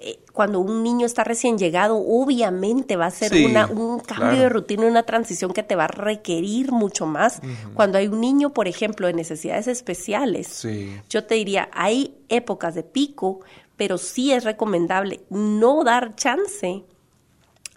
eh, 0.00 0.20
cuando 0.32 0.60
un 0.60 0.84
niño 0.84 1.06
está 1.06 1.24
recién 1.24 1.58
llegado, 1.58 1.96
obviamente 1.96 2.96
va 2.96 3.06
a 3.06 3.10
ser 3.10 3.32
una, 3.44 3.66
un 3.66 3.98
cambio 3.98 4.42
de 4.42 4.48
rutina, 4.48 4.86
una 4.86 5.02
transición 5.02 5.52
que 5.52 5.64
te 5.64 5.74
va 5.74 5.84
a 5.84 5.88
requerir 5.88 6.70
mucho 6.70 7.04
más. 7.06 7.40
Cuando 7.74 7.98
hay 7.98 8.06
un 8.06 8.20
niño, 8.20 8.50
por 8.50 8.68
ejemplo, 8.68 9.08
de 9.08 9.14
necesidades 9.14 9.66
especiales, 9.66 10.66
yo 11.08 11.24
te 11.24 11.34
diría, 11.34 11.68
hay 11.72 12.14
épocas 12.28 12.76
de 12.76 12.84
pico, 12.84 13.40
pero 13.76 13.98
sí 13.98 14.32
es 14.32 14.44
recomendable 14.44 15.20
no 15.30 15.82
dar 15.82 16.14
chance 16.14 16.84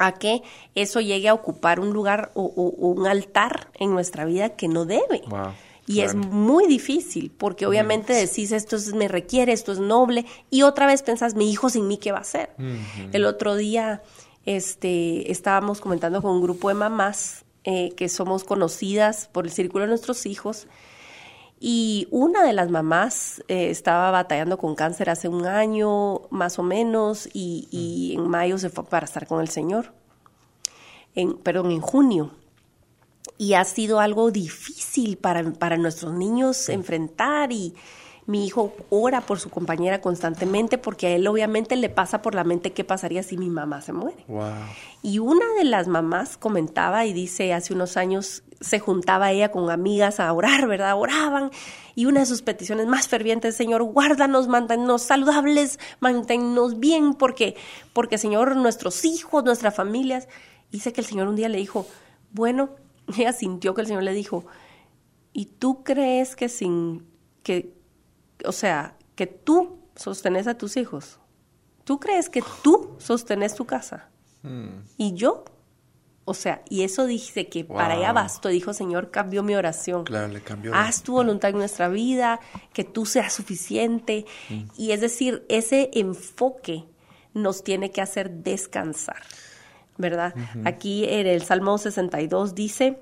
a 0.01 0.13
que 0.13 0.43
eso 0.75 0.99
llegue 1.01 1.29
a 1.29 1.33
ocupar 1.33 1.79
un 1.79 1.91
lugar 1.91 2.31
o, 2.33 2.43
un 2.43 3.07
altar 3.07 3.69
en 3.79 3.91
nuestra 3.91 4.25
vida 4.25 4.49
que 4.49 4.67
no 4.67 4.85
debe. 4.85 5.21
Y 5.87 6.01
es 6.01 6.15
muy 6.15 6.67
difícil, 6.67 7.31
porque 7.37 7.65
obviamente 7.65 8.13
decís, 8.13 8.51
esto 8.51 8.77
me 8.95 9.07
requiere, 9.07 9.51
esto 9.51 9.71
es 9.71 9.79
noble, 9.79 10.25
y 10.49 10.61
otra 10.61 10.85
vez 10.85 11.01
pensás, 11.03 11.35
mi 11.35 11.51
hijo 11.51 11.69
sin 11.69 11.87
mí, 11.87 11.97
¿qué 11.97 12.11
va 12.11 12.19
a 12.19 12.21
hacer? 12.21 12.51
El 13.11 13.25
otro 13.25 13.55
día 13.55 14.01
este, 14.45 15.31
estábamos 15.31 15.81
comentando 15.81 16.21
con 16.21 16.31
un 16.31 16.41
grupo 16.41 16.69
de 16.69 16.75
mamás 16.75 17.45
eh, 17.63 17.93
que 17.95 18.09
somos 18.09 18.43
conocidas 18.43 19.29
por 19.31 19.45
el 19.45 19.51
círculo 19.51 19.83
de 19.83 19.89
nuestros 19.89 20.25
hijos, 20.25 20.67
y 21.63 22.07
una 22.09 22.43
de 22.43 22.53
las 22.53 22.71
mamás 22.71 23.43
eh, 23.47 23.69
estaba 23.69 24.09
batallando 24.09 24.57
con 24.57 24.73
cáncer 24.73 25.11
hace 25.11 25.27
un 25.27 25.45
año 25.45 26.21
más 26.31 26.57
o 26.57 26.63
menos, 26.63 27.29
y, 27.33 27.67
y 27.69 28.15
en 28.17 28.27
mayo 28.27 28.57
se 28.57 28.69
fue 28.69 28.83
para 28.83 29.05
estar 29.05 29.27
con 29.27 29.41
el 29.41 29.47
Señor, 29.47 29.93
en, 31.13 31.37
perdón, 31.37 31.69
en 31.69 31.79
junio. 31.79 32.31
Y 33.37 33.53
ha 33.53 33.63
sido 33.63 33.99
algo 33.99 34.31
difícil 34.31 35.17
para, 35.17 35.43
para 35.53 35.77
nuestros 35.77 36.13
niños 36.13 36.67
enfrentar 36.67 37.51
y 37.51 37.75
mi 38.25 38.47
hijo 38.47 38.73
ora 38.89 39.21
por 39.21 39.39
su 39.39 39.51
compañera 39.51 40.01
constantemente 40.01 40.79
porque 40.79 41.07
a 41.07 41.09
él 41.11 41.27
obviamente 41.27 41.75
le 41.75 41.89
pasa 41.89 42.23
por 42.23 42.33
la 42.33 42.43
mente 42.43 42.73
qué 42.73 42.83
pasaría 42.83 43.21
si 43.21 43.37
mi 43.37 43.51
mamá 43.51 43.81
se 43.81 43.93
muere. 43.93 44.25
Y 45.03 45.19
una 45.19 45.45
de 45.57 45.65
las 45.65 45.87
mamás 45.87 46.37
comentaba 46.37 47.05
y 47.05 47.13
dice, 47.13 47.53
hace 47.53 47.73
unos 47.73 47.97
años 47.97 48.43
se 48.61 48.79
juntaba 48.79 49.31
ella 49.31 49.51
con 49.51 49.69
amigas 49.69 50.19
a 50.19 50.31
orar, 50.31 50.67
¿verdad? 50.67 50.95
Oraban 50.95 51.51
y 51.95 52.05
una 52.05 52.21
de 52.21 52.25
sus 52.25 52.41
peticiones 52.41 52.87
más 52.87 53.07
fervientes, 53.07 53.55
Señor, 53.55 53.83
guárdanos, 53.83 54.47
manténnos 54.47 55.01
saludables, 55.01 55.79
manténnos 55.99 56.79
bien, 56.79 57.15
porque, 57.15 57.55
porque 57.91 58.17
Señor, 58.17 58.55
nuestros 58.55 59.03
hijos, 59.03 59.43
nuestras 59.43 59.75
familias. 59.75 60.27
Dice 60.71 60.93
que 60.93 61.01
el 61.01 61.07
Señor 61.07 61.27
un 61.27 61.35
día 61.35 61.49
le 61.49 61.57
dijo, 61.57 61.85
bueno, 62.31 62.69
ella 63.17 63.33
sintió 63.33 63.73
que 63.73 63.81
el 63.81 63.87
Señor 63.87 64.03
le 64.03 64.13
dijo, 64.13 64.45
¿y 65.33 65.45
tú 65.45 65.83
crees 65.83 66.35
que 66.35 66.47
sin 66.47 67.05
que, 67.43 67.73
o 68.45 68.51
sea, 68.51 68.95
que 69.15 69.27
tú 69.27 69.79
sostenes 69.95 70.47
a 70.47 70.57
tus 70.57 70.77
hijos? 70.77 71.19
¿Tú 71.83 71.99
crees 71.99 72.29
que 72.29 72.43
tú 72.63 72.95
sostenes 72.99 73.55
tu 73.55 73.65
casa? 73.65 74.09
Hmm. 74.43 74.83
Y 74.97 75.13
yo, 75.13 75.43
o 76.25 76.33
sea, 76.33 76.61
y 76.69 76.83
eso 76.83 77.05
dice 77.05 77.47
que 77.47 77.65
para 77.65 77.95
ella 77.95 78.13
bastó, 78.13 78.49
dijo 78.49 78.73
Señor, 78.73 79.11
cambió 79.11 79.43
mi 79.43 79.55
oración. 79.55 80.03
Claro, 80.03 80.27
le 80.27 80.41
cambió. 80.41 80.73
Haz 80.73 81.03
tu 81.03 81.13
voluntad 81.13 81.49
en 81.49 81.57
nuestra 81.57 81.89
vida, 81.89 82.39
que 82.73 82.83
tú 82.83 83.05
seas 83.05 83.33
suficiente. 83.33 84.25
Hmm. 84.49 84.63
Y 84.77 84.91
es 84.91 85.01
decir, 85.01 85.45
ese 85.49 85.89
enfoque 85.93 86.85
nos 87.33 87.63
tiene 87.63 87.91
que 87.91 88.01
hacer 88.01 88.29
descansar. 88.29 89.21
¿verdad? 90.01 90.33
Aquí 90.65 91.05
en 91.05 91.27
el 91.27 91.43
Salmo 91.43 91.77
62 91.77 92.55
dice, 92.55 92.99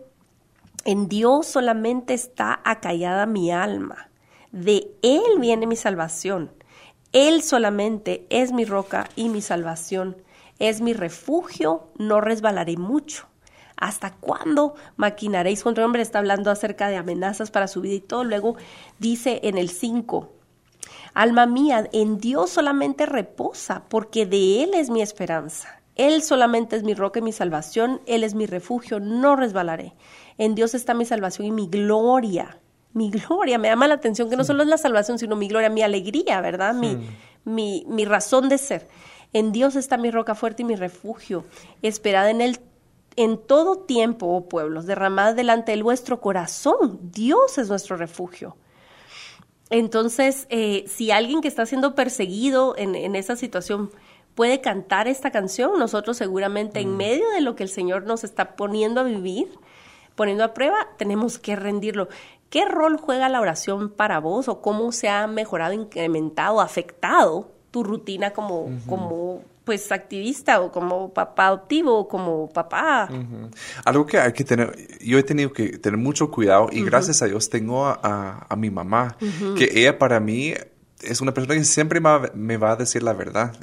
en 0.86 1.08
Dios 1.08 1.48
solamente 1.48 2.14
está 2.14 2.62
acallada 2.64 3.26
mi 3.26 3.52
alma, 3.52 4.10
de 4.52 4.92
Él 5.02 5.40
viene 5.40 5.66
mi 5.66 5.76
salvación, 5.76 6.52
Él 7.12 7.42
solamente 7.42 8.28
es 8.30 8.52
mi 8.52 8.66
roca 8.66 9.10
y 9.16 9.30
mi 9.30 9.42
salvación, 9.42 10.18
es 10.60 10.82
mi 10.82 10.94
refugio, 10.94 11.88
no 11.98 12.22
resbalaré 12.22 12.78
mucho. 12.78 13.28
¿Hasta 13.78 14.12
cuándo 14.12 14.76
maquinaréis 14.98 15.64
contra 15.64 15.84
el 15.84 15.86
hombre? 15.86 16.02
Está 16.02 16.20
hablando 16.20 16.52
acerca 16.52 16.90
de 16.90 16.98
amenazas 16.98 17.50
para 17.50 17.70
su 17.70 17.80
vida 17.80 17.96
y 17.96 18.02
todo. 18.02 18.26
Luego 18.26 18.58
dice 19.00 19.40
en 19.44 19.58
el 19.58 19.70
5, 19.70 20.34
Alma 21.14 21.46
mía, 21.46 21.88
en 21.94 22.20
Dios 22.20 22.50
solamente 22.50 23.06
reposa, 23.06 23.84
porque 23.90 24.26
de 24.26 24.64
Él 24.64 24.74
es 24.74 24.90
mi 24.90 25.02
esperanza. 25.02 25.82
Él 25.96 26.24
solamente 26.24 26.76
es 26.76 26.84
mi 26.84 26.94
roca 26.94 27.20
y 27.20 27.22
mi 27.22 27.32
salvación, 27.32 28.02
Él 28.06 28.24
es 28.24 28.36
mi 28.36 28.46
refugio, 28.46 29.00
no 29.00 29.36
resbalaré. 29.36 29.94
En 30.38 30.56
Dios 30.56 30.74
está 30.74 30.94
mi 30.94 31.06
salvación 31.06 31.48
y 31.48 31.52
mi 31.52 31.68
gloria. 31.68 32.60
Mi 32.94 33.12
gloria, 33.12 33.58
me 33.58 33.68
llama 33.68 33.88
la 33.88 33.96
atención 33.96 34.30
que 34.30 34.38
no 34.38 34.44
solo 34.44 34.64
es 34.64 34.70
la 34.70 34.78
salvación, 34.78 35.20
sino 35.20 35.36
mi 35.36 35.48
gloria, 35.48 35.70
mi 35.70 35.84
alegría, 35.84 36.42
¿verdad? 36.42 36.74
Mi, 36.74 36.98
mi, 37.44 37.86
mi 37.88 38.06
razón 38.06 38.50
de 38.50 38.58
ser. 38.58 38.88
En 39.34 39.52
Dios 39.52 39.76
está 39.76 39.98
mi 39.98 40.12
roca 40.12 40.36
fuerte 40.36 40.64
y 40.64 40.66
mi 40.66 40.76
refugio. 40.76 41.46
Esperad 41.82 42.30
en 42.30 42.42
Él 42.42 42.60
en 43.16 43.38
todo 43.38 43.80
tiempo, 43.80 44.28
oh 44.28 44.48
pueblos, 44.48 44.86
derramad 44.86 45.36
delante 45.36 45.76
de 45.76 45.84
vuestro 45.84 46.22
corazón. 46.22 47.00
Dios 47.12 47.58
es 47.58 47.68
nuestro 47.68 47.98
refugio. 47.98 48.56
Entonces, 49.70 50.48
eh, 50.50 50.86
si 50.88 51.12
alguien 51.12 51.42
que 51.42 51.50
está 51.50 51.66
siendo 51.66 51.96
perseguido 51.96 52.76
en, 52.78 52.96
en 52.96 53.16
esa 53.16 53.36
situación 53.36 53.92
puede 54.36 54.62
cantar 54.62 55.08
esta 55.10 55.32
canción, 55.32 55.78
nosotros 55.78 56.16
seguramente 56.16 56.80
en 56.80 56.94
mm. 56.94 56.98
medio 56.98 57.30
de 57.32 57.42
lo 57.42 57.56
que 57.56 57.64
el 57.64 57.70
Señor 57.70 58.06
nos 58.06 58.24
está 58.24 58.56
poniendo 58.56 59.02
a 59.02 59.04
vivir, 59.04 59.50
poniendo 60.16 60.46
a 60.46 60.54
prueba, 60.54 60.88
tenemos 60.98 61.40
que 61.40 61.58
rendirlo. 61.58 62.08
¿Qué 62.50 62.66
rol 62.66 62.98
juega 62.98 63.28
la 63.28 63.42
oración 63.42 63.90
para 63.90 64.20
vos 64.20 64.48
o 64.48 64.62
cómo 64.62 64.92
se 64.92 65.10
ha 65.10 65.28
mejorado, 65.28 65.74
incrementado, 65.74 66.62
afectado 66.62 67.59
tu 67.72 67.84
rutina 67.84 68.32
como, 68.32 68.70
como 68.88 69.44
pues 69.64 69.92
activista 69.92 70.62
o 70.62 70.72
como 70.72 71.14
papá 71.14 71.48
adoptivo 71.48 72.00
o 72.00 72.08
como 72.08 72.50
papá. 72.50 73.08
Algo 73.86 74.06
que 74.06 74.18
hay 74.18 74.34
que 74.34 74.44
tener, 74.44 74.76
yo 75.00 75.20
he 75.20 75.24
tenido 75.24 75.54
que 75.54 75.78
tener 75.78 75.98
mucho 75.98 76.32
cuidado 76.32 76.70
y 76.72 76.84
gracias 76.84 77.22
a 77.22 77.28
Dios 77.28 77.50
tengo 77.50 77.86
a, 77.86 78.48
a 78.50 78.56
mi 78.56 78.72
mamá, 78.72 79.16
que 79.56 79.70
ella 79.74 80.00
para 80.00 80.20
mí 80.20 80.56
es 81.02 81.22
una 81.22 81.34
persona 81.34 81.56
que 81.56 81.64
siempre 81.64 82.02
me 82.34 82.58
va 82.58 82.72
a 82.72 82.76
decir 82.76 83.04
la 83.04 83.14
verdad. 83.14 83.56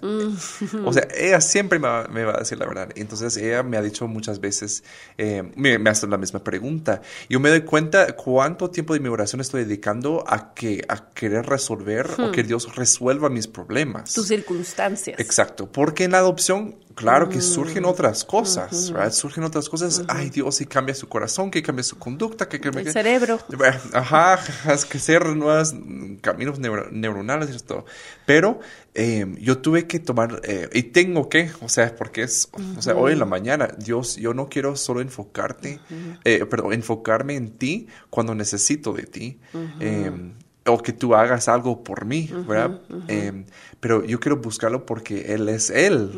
O 0.85 0.93
sea, 0.93 1.07
ella 1.15 1.41
siempre 1.41 1.79
me 1.79 1.87
va, 2.25 2.35
a 2.35 2.39
decir 2.39 2.59
la 2.59 2.67
verdad. 2.67 2.91
Entonces, 2.95 3.37
ella 3.37 3.63
me 3.63 3.77
ha 3.77 3.83
dicho 3.83 4.07
muchas 4.09 4.41
veces, 4.41 4.85
eh, 5.19 5.43
me, 5.55 5.77
hace 5.89 6.07
la 6.07 6.17
misma 6.17 6.43
pregunta. 6.43 7.03
Yo 7.29 7.41
me 7.41 7.51
doy 7.51 7.63
cuenta 7.63 8.15
cuánto 8.17 8.71
tiempo 8.71 8.95
de 8.95 9.01
mi 9.01 9.09
oración 9.09 9.41
estoy 9.41 9.65
dedicando 9.65 10.25
a, 10.27 10.55
que, 10.55 10.85
a 10.89 11.11
querer 11.11 11.47
resolver 11.47 12.09
o 12.19 12.33
que 12.33 12.43
hmm. 12.43 12.47
Dios 12.47 12.77
resuelva 12.77 13.29
mis 13.29 13.47
problemas. 13.47 14.15
Tus 14.15 14.29
circunstancias. 14.29 15.19
Exacto. 15.21 15.71
Porque 15.71 16.05
en 16.05 16.13
la 16.13 16.19
adopción 16.19 16.77
Claro 16.97 17.29
que 17.29 17.43
surgen 17.43 17.83
mm. 17.83 17.87
otras 17.87 18.25
cosas, 18.25 18.91
¿verdad? 18.91 19.13
Surgen 19.13 19.45
otras 19.45 19.69
cosas. 19.69 20.03
Ay, 20.09 20.31
Dios, 20.31 20.63
y 20.63 20.67
cambia 20.67 20.95
su 20.95 21.07
corazón, 21.11 21.51
que 21.51 21.63
cambia 21.63 21.83
su 21.83 21.99
conducta, 21.99 22.49
que 22.49 22.59
cambia... 22.59 22.81
El 22.81 22.91
cerebro. 22.91 23.39
Ajá, 23.93 24.41
has 24.65 24.87
que 24.87 24.99
ser 24.99 25.27
nuevos 25.27 25.75
caminos 26.23 26.59
neuronales 26.59 27.55
y 27.55 27.59
todo. 27.59 27.85
Pero 28.25 28.61
eh, 28.95 29.27
yo 29.39 29.59
tuve 29.59 29.87
que 29.87 29.99
tomar, 29.99 30.41
eh, 30.45 30.71
y 30.73 30.85
tengo 30.85 31.29
que, 31.29 31.51
o 31.61 31.69
sea, 31.69 31.95
porque 31.95 32.23
es, 32.23 32.49
o 32.79 32.81
sea, 32.81 32.97
hoy 32.97 33.13
en 33.13 33.19
la 33.19 33.27
mañana, 33.27 33.69
Dios, 33.77 34.17
yo 34.17 34.33
no 34.33 34.49
quiero 34.49 34.75
solo 34.75 35.03
enfocarte, 35.03 35.81
eh, 36.25 36.47
perdón, 36.47 36.73
enfocarme 36.73 37.35
en 37.37 37.51
ti 37.59 37.89
cuando 38.09 38.35
necesito 38.35 38.95
de 38.95 39.03
ti 39.03 39.39
o 40.67 40.83
que 40.83 40.93
tú 40.93 41.15
hagas 41.15 41.49
algo 41.49 41.83
por 41.83 42.05
mí, 42.05 42.31
¿verdad? 42.47 42.81
Em, 43.09 43.45
pero 43.81 44.05
yo 44.05 44.19
quiero 44.21 44.39
buscarlo 44.39 44.85
porque 44.87 45.35
Él 45.35 45.49
es 45.49 45.71
Él 45.71 46.11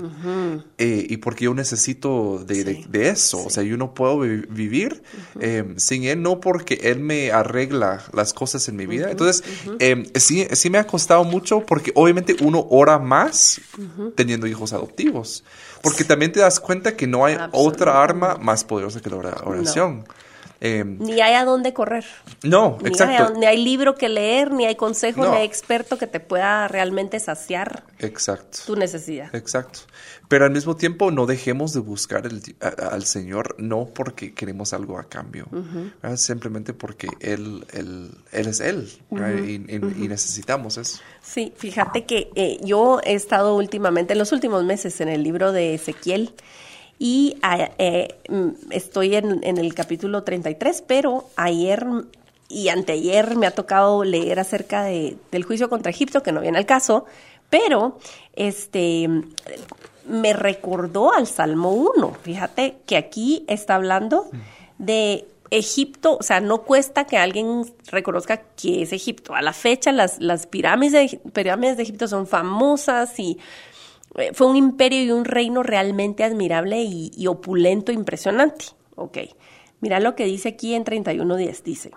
eh, 0.79 1.07
y 1.09 1.17
porque 1.19 1.45
yo 1.45 1.55
necesito 1.55 2.45
de, 2.45 2.87
eso. 2.93 3.45
O 3.45 3.51
sea, 3.51 3.63
yo 3.63 3.77
no 3.77 3.95
puedo 3.95 4.21
vivir 4.21 5.03
em, 5.41 5.79
sin 5.79 6.05
Él, 6.05 6.23
no 6.23 6.41
porque 6.41 6.81
Él 6.83 7.01
me 7.01 7.31
arregla 7.33 8.05
las 8.13 8.33
cosas 8.33 8.69
en 8.69 8.77
mi 8.77 8.87
vida. 8.87 9.11
Entonces, 9.11 9.43
em, 9.79 10.07
sí, 10.15 10.47
sí 10.53 10.71
me 10.71 10.79
ha 10.79 10.87
costado 10.87 11.25
mucho 11.25 11.61
porque 11.61 11.93
obviamente 11.95 12.37
uno 12.41 12.67
ora 12.71 12.99
más 12.99 13.61
teniendo 14.15 14.47
hijos 14.47 14.73
adoptivos. 14.73 15.45
Porque 15.83 16.05
también 16.05 16.33
te 16.33 16.41
das 16.41 16.59
cuenta 16.59 16.97
que 16.97 17.07
no 17.07 17.25
hay 17.25 17.37
otra 17.53 18.03
arma 18.03 18.37
más 18.37 18.65
poderosa 18.65 19.01
que 19.01 19.11
la 19.11 19.17
oración. 19.17 20.05
Eh, 20.61 20.83
Ni 20.85 21.21
hay 21.21 21.35
a 21.35 21.45
dónde 21.45 21.73
correr. 21.73 22.05
no, 22.43 22.79
Ni 22.83 22.89
exacto. 22.89 23.33
hay, 23.35 23.39
ni 23.41 23.47
hay 23.47 23.63
libro 23.65 23.95
que 23.95 24.09
leer, 24.09 24.51
ni 24.51 24.67
hay 24.67 24.75
consejo, 24.75 25.23
No. 25.25 25.31
ni 25.31 25.37
hay 25.39 25.47
experto 25.47 25.99
que 25.99 26.07
te 26.09 26.19
pueda 26.19 26.67
realmente 26.67 27.21
saciar 27.21 27.85
Exacto. 28.01 28.59
tu 28.67 28.75
necesidad. 28.75 29.33
Exacto. 29.35 29.81
Pero 30.27 30.45
al 30.45 30.51
mismo 30.51 30.77
tiempo 30.77 31.11
no 31.11 31.27
dejemos 31.27 31.73
de 31.73 31.81
buscar 31.81 32.27
el- 32.27 32.43
a- 32.61 32.89
al 32.89 33.05
Señor 33.07 33.55
no 33.59 33.87
porque 33.95 34.35
queremos 34.35 34.73
algo 34.73 34.99
a 34.99 35.05
cambio, 35.09 35.47
simplemente 36.17 36.73
porque 36.75 37.09
Él, 37.21 37.65
él, 37.73 38.11
él 38.33 38.47
es 38.49 38.61
Él 38.61 38.91
¿verdad? 39.11 39.43
y, 39.43 39.53
y- 39.69 40.05
y 40.05 40.09
necesitamos 40.09 40.77
eso. 40.77 40.99
Sí, 41.23 41.53
fíjate 41.57 42.05
que 42.05 42.31
eh, 42.35 42.59
yo 42.63 43.01
he 43.05 43.15
estado 43.15 43.57
últimamente, 43.57 44.13
en 44.15 44.19
los 44.19 44.33
últimos 44.33 44.65
meses, 44.65 45.01
en 45.01 45.09
el 45.09 45.23
libro 45.23 45.53
de 45.53 45.75
Ezequiel 45.75 46.35
y 46.99 47.37
ah, 47.43 47.71
eh, 47.79 48.17
mm, 48.29 48.71
estoy 48.71 49.15
en, 49.15 49.41
en 49.45 49.59
el 49.59 49.75
capítulo 49.75 50.23
33, 50.23 50.83
pero 50.87 51.29
ayer 51.37 51.87
y 52.49 52.71
anteayer 52.71 53.37
me 53.37 53.47
ha 53.47 53.51
tocado 53.51 54.05
leer 54.05 54.41
acerca 54.41 54.83
de, 54.83 55.17
del 55.31 55.45
juicio 55.45 55.69
contra 55.69 55.91
Egipto, 55.91 56.23
que 56.23 56.33
no 56.33 56.41
viene 56.41 56.59
al 56.59 56.67
caso, 56.67 57.05
pero 57.51 57.99
este 58.35 59.09
me 60.07 60.33
recordó 60.33 61.13
al 61.13 61.27
Salmo 61.27 61.73
1. 61.73 62.17
Fíjate 62.23 62.77
que 62.87 62.97
aquí 62.97 63.45
está 63.47 63.75
hablando 63.75 64.31
de 64.79 65.27
Egipto, 65.51 66.17
o 66.19 66.23
sea, 66.23 66.41
no 66.41 66.63
cuesta 66.63 67.05
que 67.05 67.19
alguien 67.19 67.65
reconozca 67.91 68.39
que 68.57 68.83
es 68.83 68.93
Egipto. 68.93 69.35
A 69.35 69.43
la 69.43 69.53
fecha 69.53 69.93
las, 69.93 70.19
las 70.19 70.47
pirámides, 70.47 70.93
de, 70.93 71.19
pirámides 71.31 71.77
de 71.77 71.83
Egipto 71.83 72.09
son 72.09 72.27
famosas 72.27 73.19
y 73.19 73.39
fue 74.33 74.47
un 74.47 74.57
imperio 74.57 75.03
y 75.03 75.11
un 75.11 75.25
reino 75.25 75.63
realmente 75.63 76.25
admirable 76.25 76.83
y, 76.83 77.27
opulento, 77.27 77.93
impresionante. 77.93 78.67
Ok, 78.97 79.19
mira 79.81 80.01
lo 80.01 80.15
que 80.15 80.25
dice 80.25 80.51
aquí 80.51 80.75
en 80.75 80.85
31.10, 80.85 81.63
dice, 81.63 81.93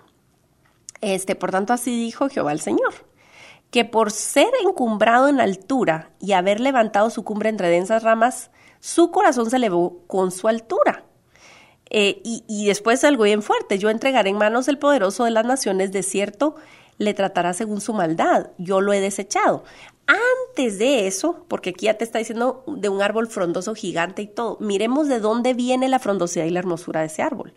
este, 1.00 1.34
por 1.34 1.50
tanto 1.50 1.72
así 1.72 1.96
dijo 1.96 2.28
Jehová 2.28 2.52
el 2.52 2.60
Señor, 2.60 2.94
que 3.70 3.84
por 3.84 4.10
ser 4.10 4.50
encumbrado 4.64 5.28
en 5.28 5.40
altura 5.40 6.10
y 6.20 6.32
haber 6.32 6.60
levantado 6.60 7.10
su 7.10 7.24
cumbre 7.24 7.48
entre 7.48 7.70
densas 7.70 8.02
ramas, 8.02 8.50
su 8.80 9.10
corazón 9.10 9.50
se 9.50 9.56
elevó 9.56 10.04
con 10.06 10.30
su 10.30 10.48
altura. 10.48 11.04
Eh, 11.90 12.20
y, 12.24 12.44
y 12.48 12.66
después 12.66 13.04
algo 13.04 13.24
bien 13.24 13.42
fuerte, 13.42 13.78
yo 13.78 13.90
entregaré 13.90 14.30
en 14.30 14.38
manos 14.38 14.66
del 14.66 14.78
poderoso 14.78 15.24
de 15.24 15.30
las 15.30 15.44
naciones, 15.44 15.92
de 15.92 16.02
cierto, 16.02 16.54
le 16.98 17.14
tratará 17.14 17.52
según 17.52 17.80
su 17.80 17.92
maldad, 17.92 18.50
yo 18.58 18.80
lo 18.80 18.92
he 18.92 19.00
desechado. 19.00 19.64
Antes 20.06 20.78
de 20.78 21.06
eso, 21.06 21.44
porque 21.48 21.70
aquí 21.70 21.86
ya 21.86 21.94
te 21.94 22.04
está 22.04 22.18
diciendo 22.18 22.64
de 22.66 22.88
un 22.88 23.00
árbol 23.02 23.28
frondoso 23.28 23.74
gigante 23.74 24.22
y 24.22 24.26
todo, 24.26 24.58
miremos 24.60 25.08
de 25.08 25.20
dónde 25.20 25.54
viene 25.54 25.88
la 25.88 25.98
frondosidad 25.98 26.44
y 26.44 26.50
la 26.50 26.58
hermosura 26.58 27.00
de 27.00 27.06
ese 27.06 27.22
árbol. 27.22 27.54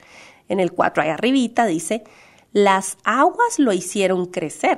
En 0.48 0.60
el 0.60 0.72
4, 0.72 1.04
ahí 1.04 1.10
arribita, 1.10 1.66
dice, 1.66 2.04
las 2.54 2.98
aguas 3.04 3.60
lo 3.60 3.74
hicieron 3.74 4.28
crecer, 4.28 4.78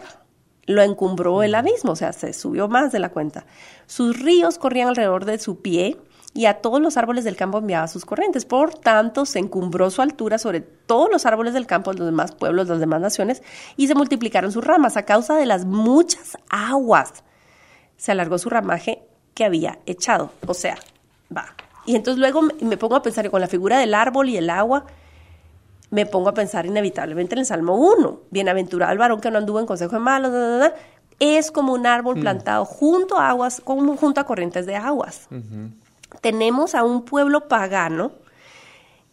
lo 0.65 0.81
encumbró 0.81 1.43
el 1.43 1.55
abismo, 1.55 1.91
o 1.91 1.95
sea, 1.95 2.13
se 2.13 2.33
subió 2.33 2.67
más 2.67 2.91
de 2.91 2.99
la 2.99 3.09
cuenta. 3.09 3.45
Sus 3.85 4.19
ríos 4.19 4.57
corrían 4.57 4.87
alrededor 4.87 5.25
de 5.25 5.37
su 5.37 5.61
pie 5.61 5.97
y 6.33 6.45
a 6.45 6.61
todos 6.61 6.81
los 6.81 6.97
árboles 6.97 7.23
del 7.23 7.35
campo 7.35 7.57
enviaba 7.57 7.87
sus 7.87 8.05
corrientes. 8.05 8.45
Por 8.45 8.73
tanto, 8.73 9.25
se 9.25 9.39
encumbró 9.39 9.89
su 9.89 10.01
altura 10.01 10.37
sobre 10.37 10.61
todos 10.61 11.09
los 11.11 11.25
árboles 11.25 11.53
del 11.53 11.67
campo 11.67 11.93
los 11.93 12.05
demás 12.05 12.31
pueblos, 12.31 12.67
las 12.67 12.79
demás 12.79 13.01
naciones, 13.01 13.41
y 13.75 13.87
se 13.87 13.95
multiplicaron 13.95 14.51
sus 14.51 14.63
ramas 14.63 14.97
a 14.97 15.03
causa 15.03 15.35
de 15.35 15.45
las 15.45 15.65
muchas 15.65 16.37
aguas. 16.49 17.23
Se 17.97 18.11
alargó 18.11 18.37
su 18.37 18.49
ramaje 18.49 19.03
que 19.33 19.45
había 19.45 19.79
echado. 19.85 20.31
O 20.45 20.53
sea, 20.53 20.77
va. 21.35 21.53
Y 21.85 21.95
entonces 21.95 22.19
luego 22.19 22.41
me, 22.41 22.77
pongo 22.77 22.95
a 22.95 23.01
pensar 23.01 23.25
y 23.25 23.29
con 23.29 23.41
la 23.41 23.47
figura 23.47 23.79
del 23.79 23.93
árbol 23.93 24.29
y 24.29 24.37
el 24.37 24.49
agua, 24.49 24.85
me 25.89 26.05
pongo 26.05 26.29
a 26.29 26.33
pensar 26.33 26.65
inevitablemente 26.65 27.35
en 27.35 27.39
el 27.39 27.45
Salmo 27.45 27.75
1. 27.75 28.19
Bienaventurado 28.29 28.91
el 28.91 28.97
varón 28.97 29.21
que 29.21 29.31
no 29.31 29.37
anduvo 29.37 29.59
en 29.59 29.65
consejo 29.65 29.93
de 29.93 29.99
malos, 29.99 30.31
da, 30.31 30.39
da, 30.39 30.57
da. 30.57 30.75
es 31.19 31.49
como 31.49 31.73
un 31.73 31.87
árbol 31.87 32.19
plantado 32.19 32.65
junto 32.65 33.17
a 33.17 33.29
aguas, 33.29 33.61
como 33.63 33.95
junto 33.95 34.19
a 34.19 34.25
corrientes 34.25 34.65
de 34.65 34.75
aguas. 34.75 35.29
Tenemos 36.21 36.75
a 36.75 36.83
un 36.83 37.03
pueblo 37.03 37.47
pagano 37.47 38.11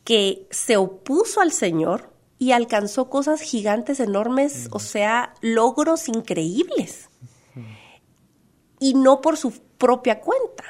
que 0.03 0.47
se 0.51 0.77
opuso 0.77 1.40
al 1.40 1.53
Señor 1.53 2.11
y 2.38 2.53
alcanzó 2.53 3.09
cosas 3.09 3.40
gigantes, 3.40 4.01
enormes, 4.01 4.68
o 4.73 4.81
sea, 4.81 5.35
logros 5.40 6.09
increíbles. 6.09 7.09
Y 8.85 8.94
no 8.94 9.20
por 9.20 9.37
su 9.37 9.53
propia 9.79 10.20
cuenta. 10.20 10.64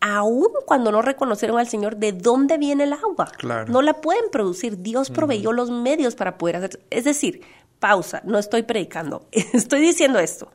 Aún 0.00 0.48
cuando 0.66 0.90
no 0.90 1.02
reconocieron 1.02 1.58
al 1.58 1.68
Señor, 1.68 1.96
¿de 1.96 2.12
dónde 2.12 2.56
viene 2.56 2.84
el 2.84 2.94
agua? 2.94 3.30
Claro. 3.36 3.70
No 3.70 3.82
la 3.82 4.00
pueden 4.00 4.30
producir. 4.30 4.78
Dios 4.78 5.10
proveyó 5.10 5.52
los 5.52 5.70
medios 5.70 6.14
para 6.14 6.38
poder 6.38 6.56
hacer. 6.56 6.80
Es 6.90 7.04
decir, 7.04 7.42
pausa, 7.78 8.22
no 8.24 8.38
estoy 8.38 8.62
predicando, 8.62 9.26
estoy 9.32 9.80
diciendo 9.80 10.18
esto. 10.18 10.50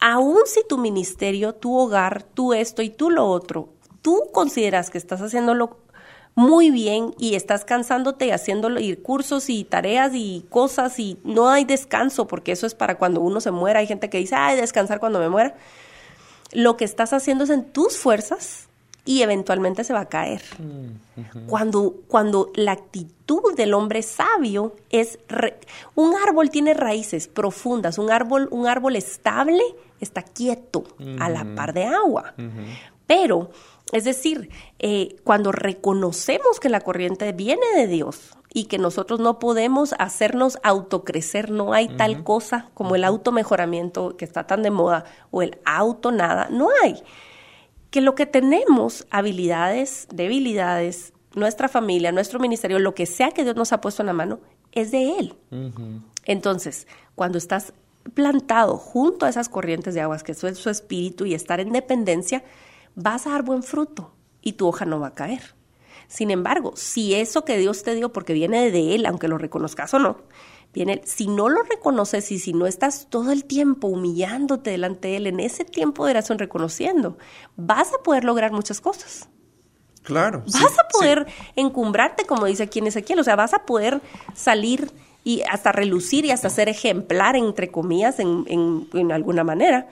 Aún 0.00 0.38
si 0.46 0.62
tu 0.66 0.78
ministerio, 0.78 1.54
tu 1.54 1.76
hogar, 1.76 2.22
tú 2.22 2.54
esto 2.54 2.80
y 2.80 2.88
tú 2.88 3.10
lo 3.10 3.26
otro, 3.26 3.68
tú 4.00 4.30
consideras 4.32 4.88
que 4.90 4.98
estás 4.98 5.20
haciéndolo 5.20 5.78
muy 6.34 6.70
bien 6.70 7.14
y 7.18 7.34
estás 7.34 7.64
cansándote 7.64 8.26
y 8.26 8.30
haciéndolo 8.30 8.80
y 8.80 8.96
cursos 8.96 9.50
y 9.50 9.64
tareas 9.64 10.12
y 10.14 10.46
cosas 10.48 10.98
y 10.98 11.18
no 11.22 11.50
hay 11.50 11.64
descanso 11.64 12.26
porque 12.26 12.52
eso 12.52 12.66
es 12.66 12.74
para 12.74 12.96
cuando 12.96 13.20
uno 13.20 13.40
se 13.40 13.50
muera. 13.50 13.80
Hay 13.80 13.86
gente 13.86 14.08
que 14.08 14.18
dice, 14.18 14.36
ay, 14.36 14.56
descansar 14.56 15.00
cuando 15.00 15.18
me 15.18 15.28
muera. 15.28 15.54
Lo 16.52 16.76
que 16.76 16.84
estás 16.84 17.12
haciendo 17.12 17.44
es 17.44 17.50
en 17.50 17.64
tus 17.64 17.96
fuerzas 17.96 18.66
y 19.04 19.22
eventualmente 19.22 19.82
se 19.84 19.92
va 19.92 20.00
a 20.00 20.08
caer. 20.08 20.42
Cuando, 21.46 21.94
cuando 22.08 22.50
la 22.54 22.72
actitud 22.72 23.54
del 23.56 23.74
hombre 23.74 24.02
sabio 24.02 24.76
es 24.90 25.18
re- 25.28 25.58
un 25.94 26.14
árbol 26.26 26.50
tiene 26.50 26.74
raíces 26.74 27.28
profundas, 27.28 27.98
un 27.98 28.10
árbol, 28.10 28.48
un 28.50 28.66
árbol 28.66 28.96
estable 28.96 29.62
está 30.00 30.22
quieto 30.22 30.84
a 31.18 31.28
la 31.28 31.44
par 31.54 31.72
de 31.72 31.84
agua. 31.84 32.34
Pero, 33.06 33.50
es 33.92 34.04
decir, 34.04 34.50
eh, 34.78 35.16
cuando 35.24 35.50
reconocemos 35.52 36.60
que 36.60 36.68
la 36.68 36.80
corriente 36.80 37.32
viene 37.32 37.66
de 37.76 37.86
Dios 37.86 38.32
y 38.52 38.64
que 38.64 38.78
nosotros 38.78 39.20
no 39.20 39.38
podemos 39.38 39.94
hacernos 39.98 40.58
autocrecer, 40.62 41.50
no 41.50 41.72
hay 41.72 41.88
tal 41.88 42.24
cosa 42.24 42.70
como 42.74 42.96
el 42.96 43.04
automejoramiento 43.04 44.16
que 44.16 44.24
está 44.24 44.46
tan 44.46 44.62
de 44.62 44.70
moda 44.70 45.04
o 45.30 45.42
el 45.42 45.58
auto 45.64 46.10
nada, 46.10 46.48
no 46.50 46.68
hay 46.82 47.02
que 47.90 48.00
lo 48.00 48.14
que 48.14 48.26
tenemos, 48.26 49.06
habilidades, 49.10 50.06
debilidades, 50.12 51.12
nuestra 51.34 51.68
familia, 51.68 52.12
nuestro 52.12 52.38
ministerio, 52.38 52.78
lo 52.78 52.94
que 52.94 53.06
sea 53.06 53.32
que 53.32 53.44
Dios 53.44 53.56
nos 53.56 53.72
ha 53.72 53.80
puesto 53.80 54.02
en 54.02 54.06
la 54.06 54.12
mano, 54.12 54.40
es 54.72 54.90
de 54.90 55.18
Él. 55.18 55.34
Entonces, 56.24 56.86
cuando 57.14 57.38
estás 57.38 57.72
plantado 58.14 58.76
junto 58.76 59.26
a 59.26 59.28
esas 59.28 59.48
corrientes 59.48 59.94
de 59.94 60.00
aguas, 60.00 60.22
que 60.22 60.32
es 60.32 60.38
su 60.38 60.70
espíritu 60.70 61.26
y 61.26 61.34
estar 61.34 61.60
en 61.60 61.72
dependencia, 61.72 62.44
vas 62.94 63.26
a 63.26 63.30
dar 63.30 63.42
buen 63.42 63.62
fruto 63.62 64.12
y 64.40 64.52
tu 64.52 64.68
hoja 64.68 64.84
no 64.84 65.00
va 65.00 65.08
a 65.08 65.14
caer. 65.14 65.54
Sin 66.10 66.32
embargo, 66.32 66.72
si 66.74 67.14
eso 67.14 67.44
que 67.44 67.56
Dios 67.56 67.84
te 67.84 67.94
dio, 67.94 68.12
porque 68.12 68.32
viene 68.32 68.72
de 68.72 68.96
Él, 68.96 69.06
aunque 69.06 69.28
lo 69.28 69.38
reconozcas 69.38 69.94
o 69.94 70.00
no, 70.00 70.16
viene, 70.74 71.00
si 71.04 71.28
no 71.28 71.48
lo 71.48 71.62
reconoces 71.62 72.32
y 72.32 72.40
si 72.40 72.52
no 72.52 72.66
estás 72.66 73.06
todo 73.08 73.30
el 73.30 73.44
tiempo 73.44 73.86
humillándote 73.86 74.70
delante 74.70 75.06
de 75.06 75.16
Él, 75.18 75.26
en 75.28 75.38
ese 75.38 75.64
tiempo 75.64 76.04
de 76.04 76.10
oración 76.10 76.40
reconociendo, 76.40 77.16
vas 77.56 77.92
a 77.94 78.02
poder 78.02 78.24
lograr 78.24 78.50
muchas 78.50 78.80
cosas. 78.80 79.28
Claro. 80.02 80.42
Vas 80.46 80.52
sí, 80.56 80.64
a 80.64 80.68
sí. 80.68 80.76
poder 80.92 81.26
encumbrarte, 81.54 82.24
como 82.24 82.46
dice 82.46 82.64
aquí 82.64 82.80
en 82.80 82.88
Ezequiel, 82.88 83.20
o 83.20 83.24
sea, 83.24 83.36
vas 83.36 83.54
a 83.54 83.64
poder 83.64 84.00
salir 84.34 84.90
y 85.22 85.42
hasta 85.42 85.70
relucir 85.70 86.24
y 86.24 86.32
hasta 86.32 86.50
ser 86.50 86.68
ejemplar, 86.68 87.36
entre 87.36 87.70
comillas, 87.70 88.18
en, 88.18 88.44
en- 88.48 88.88
en 88.94 89.12
alguna 89.12 89.44
manera, 89.44 89.86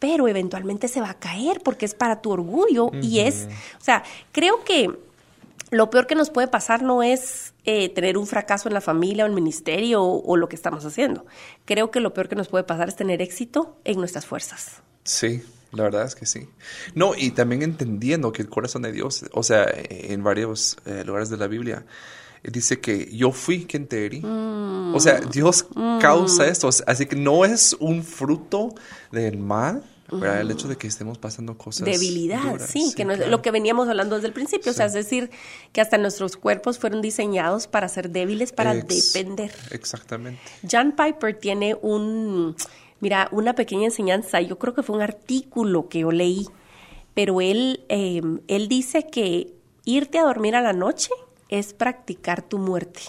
pero 0.00 0.26
eventualmente 0.26 0.88
se 0.88 1.00
va 1.00 1.10
a 1.10 1.18
caer 1.20 1.60
porque 1.62 1.84
es 1.86 1.94
para 1.94 2.20
tu 2.20 2.30
orgullo 2.32 2.90
y 3.00 3.20
es, 3.20 3.46
o 3.80 3.84
sea, 3.84 4.02
creo 4.32 4.64
que 4.64 4.90
lo 5.72 5.90
peor 5.90 6.06
que 6.06 6.14
nos 6.14 6.30
puede 6.30 6.48
pasar 6.48 6.82
no 6.82 7.02
es 7.02 7.54
eh, 7.64 7.88
tener 7.88 8.18
un 8.18 8.26
fracaso 8.26 8.68
en 8.68 8.74
la 8.74 8.82
familia 8.82 9.24
o 9.24 9.26
en 9.26 9.32
el 9.32 9.34
ministerio 9.34 10.02
o, 10.02 10.22
o 10.22 10.36
lo 10.36 10.48
que 10.48 10.54
estamos 10.54 10.84
haciendo. 10.84 11.26
Creo 11.64 11.90
que 11.90 11.98
lo 11.98 12.12
peor 12.12 12.28
que 12.28 12.36
nos 12.36 12.48
puede 12.48 12.62
pasar 12.62 12.88
es 12.88 12.96
tener 12.96 13.22
éxito 13.22 13.76
en 13.84 13.98
nuestras 13.98 14.26
fuerzas. 14.26 14.82
Sí, 15.02 15.42
la 15.72 15.84
verdad 15.84 16.04
es 16.04 16.14
que 16.14 16.26
sí. 16.26 16.46
No, 16.94 17.14
y 17.16 17.30
también 17.30 17.62
entendiendo 17.62 18.32
que 18.32 18.42
el 18.42 18.50
corazón 18.50 18.82
de 18.82 18.92
Dios, 18.92 19.24
o 19.32 19.42
sea, 19.42 19.66
en 19.72 20.22
varios 20.22 20.76
eh, 20.84 21.04
lugares 21.06 21.30
de 21.30 21.38
la 21.38 21.46
Biblia, 21.46 21.86
dice 22.42 22.78
que 22.80 23.08
yo 23.16 23.32
fui 23.32 23.64
quien 23.64 23.86
te 23.86 24.04
herí. 24.04 24.22
O 24.24 25.00
sea, 25.00 25.20
Dios 25.20 25.66
causa 26.00 26.46
esto. 26.46 26.68
o 26.68 26.72
sea, 26.72 26.84
Así 26.86 27.06
que 27.06 27.16
no 27.16 27.46
es 27.46 27.74
un 27.80 28.04
fruto 28.04 28.74
del 29.10 29.38
mal, 29.38 29.82
El 30.10 30.50
hecho 30.50 30.68
de 30.68 30.76
que 30.76 30.86
estemos 30.86 31.16
pasando 31.18 31.56
cosas. 31.56 31.86
Debilidad, 31.86 32.42
duras. 32.42 32.68
sí, 32.70 32.92
que 32.94 33.04
no 33.04 33.12
es 33.12 33.18
claro. 33.18 33.30
lo 33.30 33.40
que 33.42 33.50
veníamos 33.50 33.88
hablando 33.88 34.16
desde 34.16 34.28
el 34.28 34.34
principio, 34.34 34.72
o 34.72 34.74
sea, 34.74 34.86
es 34.86 34.92
decir, 34.92 35.30
que 35.72 35.80
hasta 35.80 35.96
nuestros 35.96 36.36
cuerpos 36.36 36.78
fueron 36.78 37.00
diseñados 37.00 37.66
para 37.66 37.88
ser 37.88 38.10
débiles, 38.10 38.52
para 38.52 38.74
Ex- 38.74 39.12
depender. 39.12 39.54
Exactamente. 39.70 40.40
John 40.70 40.92
Piper 40.92 41.38
tiene 41.38 41.76
un, 41.80 42.56
mira, 43.00 43.28
una 43.32 43.54
pequeña 43.54 43.84
enseñanza, 43.86 44.40
yo 44.40 44.58
creo 44.58 44.74
que 44.74 44.82
fue 44.82 44.96
un 44.96 45.02
artículo 45.02 45.88
que 45.88 46.00
yo 46.00 46.10
leí, 46.10 46.46
pero 47.14 47.40
él, 47.40 47.84
eh, 47.88 48.20
él 48.48 48.68
dice 48.68 49.06
que 49.06 49.54
irte 49.84 50.18
a 50.18 50.24
dormir 50.24 50.56
a 50.56 50.60
la 50.60 50.72
noche 50.74 51.10
es 51.48 51.72
practicar 51.74 52.42
tu 52.42 52.58
muerte. 52.58 53.00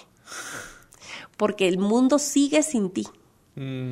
porque 1.38 1.68
el 1.68 1.78
mundo 1.80 2.20
sigue 2.20 2.64
sin 2.64 2.92
ti. 2.92 3.08
Mm. 3.56 3.92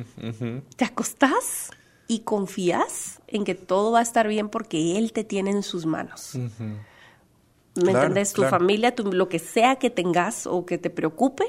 Te 0.76 0.84
acostás 0.84 1.70
y 2.14 2.18
confías 2.20 3.20
en 3.28 3.44
que 3.44 3.54
todo 3.54 3.92
va 3.92 4.00
a 4.00 4.02
estar 4.02 4.28
bien 4.28 4.48
porque 4.48 4.98
Él 4.98 5.12
te 5.12 5.24
tiene 5.24 5.50
en 5.50 5.62
sus 5.62 5.86
manos. 5.86 6.34
¿Me 6.34 6.50
Claro, 7.74 7.98
entendés? 8.00 8.32
Tu 8.34 8.42
claro. 8.42 8.50
familia, 8.58 8.94
tu- 8.94 9.12
lo 9.12 9.28
que 9.28 9.38
sea 9.38 9.76
que 9.76 9.88
tengas 9.90 10.46
o 10.46 10.66
que 10.66 10.76
te 10.78 10.90
preocupe, 10.90 11.44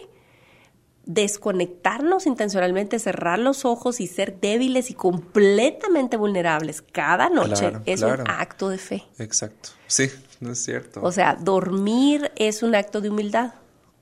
desconectarnos 1.05 2.25
intencionalmente, 2.27 2.97
cerrar 2.97 3.37
los 3.39 3.65
ojos 3.65 3.99
y 3.99 4.07
ser 4.07 4.39
débiles 4.39 4.89
y 4.89 4.93
completamente 4.93 6.15
vulnerables 6.15 6.81
cada 6.81 7.29
noche 7.29 7.69
Claro, 7.69 7.81
es 7.85 8.01
un 8.01 8.21
acto 8.27 8.69
de 8.69 8.77
fe. 8.77 9.03
Exacto. 9.19 9.69
Sí, 9.87 10.09
no 10.39 10.53
es 10.53 10.63
cierto. 10.63 11.01
O 11.03 11.11
sea, 11.11 11.35
dormir 11.35 12.31
es 12.37 12.63
un 12.63 12.73
acto 12.73 13.01
de 13.01 13.09
humildad. 13.09 13.53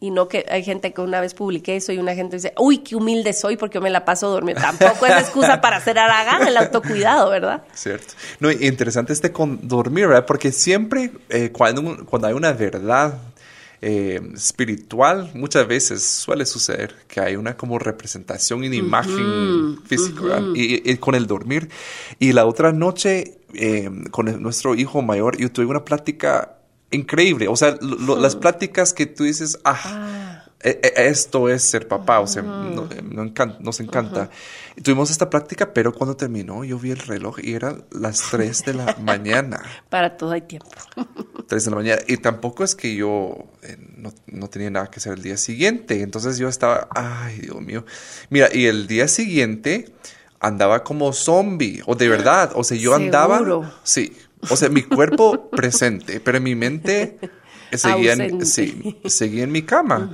Y 0.03 0.09
no 0.09 0.27
que 0.27 0.43
hay 0.49 0.63
gente 0.63 0.91
que 0.93 0.99
una 1.01 1.21
vez 1.21 1.35
publiqué 1.35 1.75
eso 1.75 1.91
y 1.93 1.99
una 1.99 2.15
gente 2.15 2.35
dice, 2.35 2.53
uy, 2.57 2.79
qué 2.79 2.95
humilde 2.95 3.33
soy 3.33 3.55
porque 3.55 3.75
yo 3.75 3.81
me 3.81 3.91
la 3.91 4.03
paso 4.03 4.29
dormida. 4.29 4.59
Tampoco 4.59 5.05
es 5.05 5.11
excusa 5.21 5.61
para 5.61 5.77
hacer 5.77 5.99
haragán 5.99 6.45
el 6.47 6.57
autocuidado, 6.57 7.29
¿verdad? 7.29 7.61
Cierto. 7.75 8.15
No, 8.39 8.49
interesante 8.51 9.13
este 9.13 9.31
con 9.31 9.59
dormir, 9.67 10.07
¿verdad? 10.07 10.25
Porque 10.25 10.51
siempre 10.51 11.11
eh, 11.29 11.51
cuando, 11.53 12.03
cuando 12.07 12.27
hay 12.27 12.33
una 12.33 12.51
verdad 12.51 13.19
eh, 13.83 14.19
espiritual, 14.33 15.29
muchas 15.35 15.67
veces 15.67 16.03
suele 16.03 16.45
suceder 16.47 16.95
que 17.07 17.19
hay 17.19 17.35
una 17.35 17.55
como 17.55 17.77
representación 17.77 18.59
una 18.63 18.75
imagen 18.75 19.81
física, 19.85 20.21
¿verdad? 20.23 20.47
y, 20.55 20.89
y 20.91 20.97
con 20.97 21.13
el 21.15 21.27
dormir. 21.27 21.69
Y 22.19 22.33
la 22.33 22.45
otra 22.47 22.71
noche, 22.71 23.37
eh, 23.53 23.89
con 24.09 24.27
el- 24.27 24.41
nuestro 24.41 24.73
hijo 24.75 25.01
mayor, 25.03 25.37
yo 25.37 25.51
tuve 25.51 25.65
una 25.67 25.85
plática 25.85 26.57
increíble. 26.91 27.47
O 27.47 27.55
sea, 27.55 27.77
lo- 27.81 27.95
lo- 27.97 28.19
las 28.19 28.35
pláticas 28.35 28.93
que 28.93 29.05
tú 29.05 29.23
dices, 29.23 29.59
ah, 29.63 30.43
e- 30.63 30.79
e- 30.83 31.07
esto 31.07 31.49
es 31.49 31.63
ser 31.63 31.87
papá, 31.87 32.19
o 32.19 32.27
sea, 32.27 32.43
no- 32.43 32.87
eh, 32.91 33.01
no 33.01 33.31
nos 33.61 33.79
encanta. 33.79 34.29
Tuvimos 34.83 35.09
esta 35.09 35.29
práctica, 35.29 35.73
pero 35.73 35.93
cuando 35.93 36.15
terminó 36.15 36.63
yo 36.63 36.77
vi 36.77 36.91
el 36.91 36.99
reloj 36.99 37.39
y 37.41 37.53
eran 37.53 37.83
las 37.91 38.21
3 38.29 38.63
de 38.65 38.73
la 38.75 38.95
mañana. 39.01 39.61
Para 39.89 40.17
todo 40.17 40.31
hay 40.31 40.41
tiempo. 40.41 40.69
3 41.47 41.65
de 41.65 41.71
la 41.71 41.77
mañana. 41.77 42.01
Y 42.07 42.17
tampoco 42.17 42.63
es 42.63 42.75
que 42.75 42.95
yo 42.95 43.45
eh, 43.63 43.77
no, 43.97 44.13
no 44.27 44.47
tenía 44.49 44.69
nada 44.69 44.89
que 44.91 44.99
hacer 44.99 45.13
el 45.13 45.21
día 45.23 45.37
siguiente. 45.37 46.01
Entonces 46.03 46.37
yo 46.37 46.47
estaba, 46.47 46.87
ay, 46.91 47.39
Dios 47.39 47.59
mío. 47.61 47.85
Mira, 48.29 48.49
y 48.53 48.65
el 48.67 48.87
día 48.87 49.07
siguiente 49.07 49.91
andaba 50.39 50.83
como 50.83 51.11
zombie, 51.13 51.81
o 51.85 51.93
de 51.95 52.07
verdad, 52.09 52.51
o 52.55 52.63
sea, 52.63 52.75
yo 52.77 52.95
andaba, 52.95 53.37
Seguro. 53.39 53.71
sí, 53.83 54.15
o 54.49 54.55
sea, 54.55 54.69
mi 54.69 54.83
cuerpo 54.83 55.49
presente, 55.51 56.19
pero 56.19 56.39
mi 56.41 56.55
mente 56.55 57.17
seguía 57.73 58.13
en, 58.13 58.45
sí, 58.45 58.99
seguía 59.05 59.43
en 59.43 59.51
mi 59.51 59.61
cama. 59.63 60.11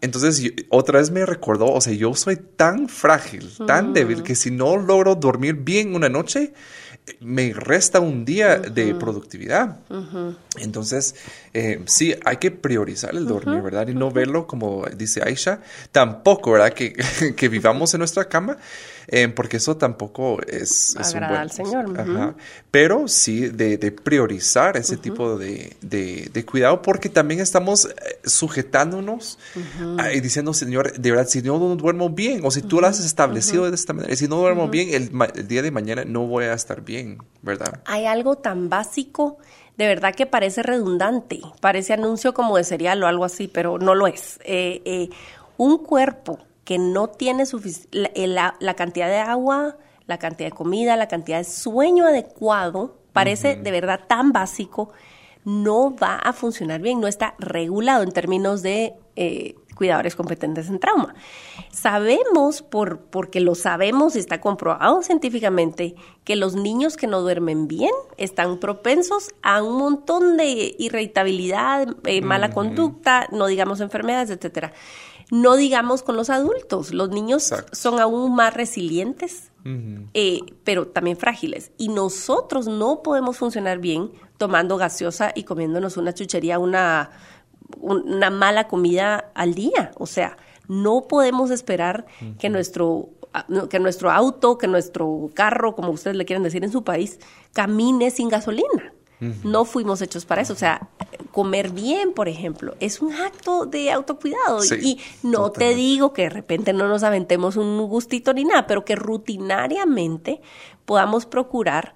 Entonces, 0.00 0.38
yo- 0.40 0.50
otra 0.70 1.00
vez 1.00 1.10
me 1.10 1.24
recordó, 1.26 1.66
o 1.72 1.80
sea, 1.80 1.92
yo 1.92 2.14
soy 2.14 2.36
tan 2.36 2.88
frágil, 2.88 3.50
tan 3.66 3.92
débil, 3.92 4.22
que 4.22 4.34
si 4.34 4.50
no 4.50 4.76
logro 4.76 5.14
dormir 5.16 5.54
bien 5.54 5.94
una 5.94 6.08
noche, 6.08 6.52
me 7.20 7.52
resta 7.52 8.00
un 8.00 8.24
día 8.24 8.58
de 8.58 8.94
productividad. 8.94 9.78
Entonces, 10.58 11.16
eh, 11.52 11.82
sí, 11.86 12.14
hay 12.24 12.36
que 12.38 12.50
priorizar 12.50 13.14
el 13.14 13.26
dormir, 13.26 13.60
¿verdad? 13.62 13.88
Y 13.88 13.94
no 13.94 14.10
verlo 14.10 14.46
como 14.46 14.86
dice 14.96 15.20
Aisha, 15.22 15.60
tampoco, 15.92 16.52
¿verdad? 16.52 16.72
Que, 16.72 16.92
que 17.36 17.48
vivamos 17.48 17.92
en 17.94 17.98
nuestra 17.98 18.26
cama, 18.28 18.56
eh, 19.08 19.28
porque 19.28 19.58
eso 19.58 19.76
tampoco 19.76 20.40
es, 20.46 20.96
es 21.00 21.14
un 21.14 21.20
buen... 21.28 21.40
al 21.40 21.50
Señor. 21.52 22.34
Pero 22.70 23.06
sí 23.08 23.48
de, 23.48 23.76
de 23.78 23.92
priorizar 23.92 24.76
ese 24.76 24.96
tipo 24.96 25.36
de, 25.38 25.76
de- 25.80 26.30
de 26.32 26.44
cuidado, 26.44 26.82
porque 26.82 27.08
también 27.08 27.40
estamos 27.40 27.84
eh, 27.86 28.18
sujetándonos 28.24 29.38
y 30.14 30.20
diciendo, 30.20 30.52
Señor, 30.54 30.92
de 30.98 31.10
verdad, 31.10 31.26
si 31.28 31.42
no, 31.42 31.58
no 31.58 31.76
duermo 31.76 32.10
bien, 32.10 32.40
o 32.44 32.50
si 32.50 32.62
tú 32.62 32.80
lo 32.80 32.86
has 32.86 33.04
establecido 33.04 33.68
de 33.68 33.74
esta 33.74 33.92
manera, 33.92 34.12
y 34.12 34.16
si 34.16 34.28
no 34.28 34.36
duermo 34.36 34.68
bien, 34.68 34.88
el, 34.92 35.10
el 35.34 35.48
día 35.48 35.62
de 35.62 35.70
mañana 35.70 36.04
no 36.04 36.26
voy 36.26 36.44
a 36.44 36.54
estar 36.54 36.82
bien, 36.82 37.18
¿verdad? 37.42 37.80
Hay 37.86 38.06
algo 38.06 38.36
tan 38.36 38.68
básico, 38.68 39.38
de 39.76 39.86
verdad 39.86 40.14
que 40.14 40.26
parece 40.26 40.62
redundante, 40.62 41.40
parece 41.60 41.92
anuncio 41.92 42.32
como 42.34 42.56
de 42.56 42.64
cereal 42.64 43.02
o 43.02 43.06
algo 43.06 43.24
así, 43.24 43.48
pero 43.48 43.78
no 43.78 43.94
lo 43.94 44.06
es. 44.06 44.38
Eh, 44.44 44.82
eh, 44.84 45.10
un 45.56 45.78
cuerpo 45.78 46.38
que 46.64 46.78
no 46.78 47.08
tiene 47.08 47.44
la, 47.92 48.10
eh, 48.14 48.26
la- 48.26 48.54
la 48.60 48.74
cantidad 48.74 49.08
de 49.08 49.18
agua, 49.18 49.76
la 50.06 50.18
cantidad 50.18 50.50
de 50.50 50.56
comida, 50.56 50.96
la 50.96 51.08
cantidad 51.08 51.38
de 51.38 51.44
sueño 51.44 52.06
adecuado, 52.06 52.96
parece 53.12 53.56
de 53.56 53.70
verdad 53.70 54.00
tan 54.08 54.32
básico, 54.32 54.90
no 55.44 55.94
va 55.94 56.16
a 56.16 56.32
funcionar 56.32 56.80
bien, 56.80 57.00
no 57.00 57.06
está 57.06 57.34
regulado 57.38 58.02
en 58.02 58.12
términos 58.12 58.62
de 58.62 58.94
eh, 59.16 59.54
cuidadores 59.76 60.16
competentes 60.16 60.68
en 60.68 60.78
trauma. 60.78 61.14
Sabemos, 61.70 62.62
por, 62.62 63.00
porque 63.00 63.40
lo 63.40 63.54
sabemos 63.54 64.16
y 64.16 64.20
está 64.20 64.40
comprobado 64.40 65.02
científicamente, 65.02 65.94
que 66.24 66.36
los 66.36 66.54
niños 66.54 66.96
que 66.96 67.06
no 67.06 67.20
duermen 67.20 67.68
bien 67.68 67.90
están 68.16 68.58
propensos 68.58 69.30
a 69.42 69.62
un 69.62 69.76
montón 69.76 70.36
de 70.36 70.74
irritabilidad, 70.78 71.88
eh, 72.04 72.20
mala 72.22 72.50
conducta, 72.50 73.26
no 73.32 73.46
digamos 73.46 73.80
enfermedades, 73.80 74.30
etcétera. 74.30 74.72
No 75.30 75.56
digamos 75.56 76.02
con 76.02 76.16
los 76.16 76.30
adultos, 76.30 76.92
los 76.92 77.08
niños 77.10 77.50
Exacto. 77.50 77.74
son 77.74 77.98
aún 78.00 78.34
más 78.34 78.54
resilientes, 78.54 79.50
eh, 80.12 80.40
pero 80.64 80.86
también 80.88 81.16
frágiles. 81.16 81.72
Y 81.78 81.88
nosotros 81.88 82.66
no 82.66 83.02
podemos 83.02 83.38
funcionar 83.38 83.78
bien 83.78 84.12
tomando 84.36 84.76
gaseosa 84.76 85.32
y 85.34 85.44
comiéndonos 85.44 85.96
una 85.96 86.12
chuchería, 86.12 86.58
una, 86.58 87.10
un- 87.80 88.12
una 88.14 88.28
mala 88.30 88.68
comida 88.68 89.30
al 89.34 89.54
día. 89.54 89.92
O 89.96 90.06
sea, 90.06 90.36
no 90.68 91.08
podemos 91.08 91.50
esperar 91.50 92.06
que 92.38 92.50
nuestro 92.50 93.08
que 93.68 93.80
nuestro 93.80 94.12
auto, 94.12 94.58
que 94.58 94.68
nuestro 94.68 95.28
carro, 95.34 95.74
como 95.74 95.90
ustedes 95.90 96.16
le 96.16 96.24
quieren 96.24 96.44
decir 96.44 96.62
en 96.62 96.70
su 96.70 96.84
país, 96.84 97.18
camine 97.52 98.12
sin 98.12 98.28
gasolina. 98.28 98.92
No 99.42 99.64
fuimos 99.64 100.02
hechos 100.02 100.24
para 100.24 100.42
eso. 100.42 100.52
O 100.52 100.56
sea, 100.56 100.88
comer 101.34 101.70
bien, 101.70 102.12
por 102.12 102.28
ejemplo, 102.28 102.76
es 102.78 103.02
un 103.02 103.12
acto 103.12 103.66
de 103.66 103.90
autocuidado. 103.90 104.62
Sí, 104.62 104.76
y 104.80 105.00
no 105.26 105.50
te 105.50 105.74
digo 105.74 106.12
que 106.12 106.22
de 106.22 106.30
repente 106.30 106.72
no 106.72 106.86
nos 106.86 107.02
aventemos 107.02 107.56
un 107.56 107.76
gustito 107.88 108.32
ni 108.32 108.44
nada, 108.44 108.68
pero 108.68 108.84
que 108.84 108.94
rutinariamente 108.94 110.40
podamos 110.84 111.26
procurar 111.26 111.92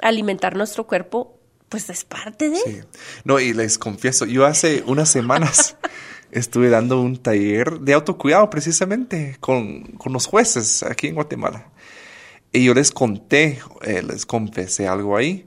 alimentar 0.00 0.56
nuestro 0.56 0.86
cuerpo, 0.86 1.38
pues 1.68 1.90
es 1.90 2.06
parte 2.06 2.48
de. 2.48 2.56
Sí. 2.56 2.80
No, 3.24 3.38
y 3.38 3.52
les 3.52 3.76
confieso, 3.76 4.24
yo 4.24 4.46
hace 4.46 4.82
unas 4.86 5.10
semanas 5.10 5.76
estuve 6.32 6.70
dando 6.70 6.98
un 6.98 7.18
taller 7.18 7.80
de 7.80 7.92
autocuidado 7.92 8.48
precisamente 8.48 9.36
con, 9.38 9.82
con 9.98 10.14
los 10.14 10.24
jueces 10.24 10.82
aquí 10.82 11.08
en 11.08 11.14
Guatemala. 11.14 11.66
Y 12.54 12.64
yo 12.64 12.72
les 12.72 12.90
conté, 12.90 13.58
eh, 13.82 14.02
les 14.02 14.24
confesé 14.24 14.88
algo 14.88 15.14
ahí, 15.14 15.46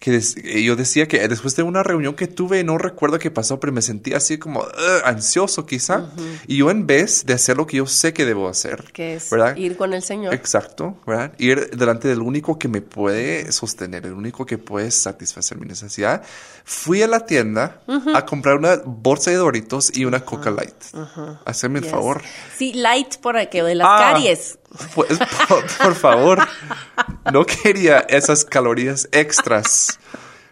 que 0.00 0.10
des- 0.12 0.34
eh, 0.38 0.62
yo 0.62 0.76
decía 0.76 1.06
que 1.06 1.28
después 1.28 1.54
de 1.56 1.62
una 1.62 1.82
reunión 1.82 2.14
que 2.14 2.26
tuve, 2.26 2.64
no 2.64 2.78
recuerdo 2.78 3.18
qué 3.18 3.30
pasó, 3.30 3.60
pero 3.60 3.70
me 3.70 3.82
sentí 3.82 4.14
así 4.14 4.38
como 4.38 4.60
"Ugh", 4.60 5.02
ansioso 5.04 5.66
quizá. 5.66 6.06
Y 6.46 6.56
yo 6.56 6.70
en 6.70 6.86
vez 6.86 7.26
de 7.26 7.34
hacer 7.34 7.58
lo 7.58 7.66
que 7.66 7.76
yo 7.76 7.86
sé 7.86 8.14
que 8.14 8.24
debo 8.24 8.48
hacer, 8.48 8.82
Que 8.94 9.16
es 9.16 9.28
¿verdad? 9.28 9.54
ir 9.58 9.76
con 9.76 9.92
el 9.92 10.02
Señor. 10.02 10.32
Exacto, 10.32 10.96
¿verdad? 11.06 11.34
Ir 11.36 11.68
delante 11.76 12.08
del 12.08 12.22
único 12.22 12.58
que 12.58 12.66
me 12.66 12.80
puede 12.80 13.52
sostener, 13.52 14.06
el 14.06 14.14
único 14.14 14.46
que 14.46 14.56
puede 14.56 14.90
satisfacer 14.90 15.58
mi 15.58 15.66
necesidad. 15.66 16.22
Fui 16.64 17.02
a 17.02 17.06
la 17.06 17.26
tienda 17.26 17.82
a 18.14 18.24
comprar 18.24 18.56
una 18.56 18.76
bolsa 18.84 19.30
de 19.30 19.36
Doritos 19.36 19.94
y 19.94 20.06
una 20.06 20.24
Coca 20.24 20.50
Light. 20.50 20.74
Hacerme 21.44 21.80
el 21.80 21.84
favor. 21.84 22.22
Sí, 22.56 22.72
light 22.72 23.16
por 23.18 23.36
aquello 23.36 23.66
de 23.66 23.74
las 23.74 23.86
Ah, 23.86 24.12
caries. 24.14 24.56
Pues, 24.94 25.18
por, 25.48 25.64
por 25.82 25.94
favor, 25.94 26.38
no 27.32 27.44
quería 27.44 28.00
esas 28.00 28.44
calorías 28.44 29.08
extras. 29.12 29.98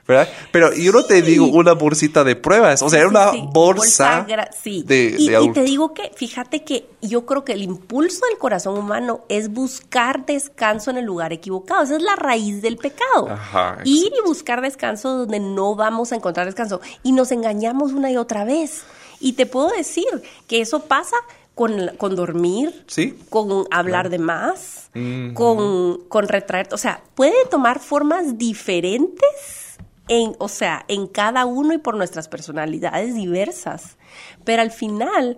¿Verdad? 0.07 0.27
Pero 0.53 0.73
yo 0.73 0.91
no 0.91 1.05
te 1.05 1.17
Sí. 1.17 1.23
digo 1.23 1.45
una 1.49 1.75
bolsita 1.75 2.25
de 2.25 2.35
pruebas, 2.35 2.81
o 2.81 2.89
sea, 2.89 3.01
era 3.01 3.09
una 3.11 3.31
sí, 3.31 3.43
bolsa, 3.53 4.25
de, 4.27 5.15
y, 5.19 5.29
de 5.29 5.43
y 5.43 5.53
te 5.53 5.63
digo 5.65 5.93
que, 5.93 6.11
fíjate 6.17 6.65
que 6.65 6.89
yo 7.03 7.27
creo 7.27 7.45
que 7.45 7.53
el 7.53 7.61
impulso 7.63 8.25
del 8.27 8.39
corazón 8.39 8.79
humano 8.79 9.27
es 9.29 9.53
buscar 9.53 10.25
descanso 10.25 10.91
en 10.91 10.97
el 10.97 11.05
lugar 11.05 11.35
equivocado. 11.35 11.83
Esa 11.83 11.97
es 11.97 12.03
la 12.03 12.17
raíz 12.17 12.63
del 12.63 12.79
pecado. 12.79 13.29
Ajá, 13.31 13.81
Ir 13.85 14.11
y 14.19 14.27
buscar 14.27 14.63
descanso 14.63 15.11
donde 15.15 15.41
no 15.41 15.75
vamos 15.77 16.11
a 16.13 16.17
encontrar 16.17 16.47
descanso. 16.47 16.81
Y 17.03 17.13
nos 17.13 17.31
engañamos 17.31 17.93
una 17.93 18.11
y 18.11 18.17
otra 18.17 18.45
vez. 18.45 18.85
Y 19.21 19.35
te 19.35 19.45
puedo 19.45 19.69
decir 19.69 20.07
que 20.47 20.63
eso 20.63 20.85
pasa 20.85 21.17
con, 21.59 21.89
con 21.99 22.15
dormir, 22.17 22.85
Sí. 22.87 23.19
con 23.29 23.67
hablar 23.71 24.09
de 24.09 24.19
más, 24.19 24.89
Ujú. 24.95 25.35
con, 25.35 25.99
con 26.09 26.29
retraer. 26.29 26.69
O 26.73 26.79
sea, 26.79 27.03
puede 27.17 27.35
tomar 27.51 27.81
formas 27.81 28.39
diferentes 28.39 29.77
en, 30.09 30.35
o 30.39 30.49
sea, 30.49 30.85
en 30.89 31.07
cada 31.09 31.45
uno 31.45 31.75
y 31.75 31.79
por 31.79 31.97
nuestras 31.97 32.29
personalidades 32.29 33.15
diversas. 33.15 33.97
Pero 34.45 34.63
al 34.63 34.71
final, 34.71 35.37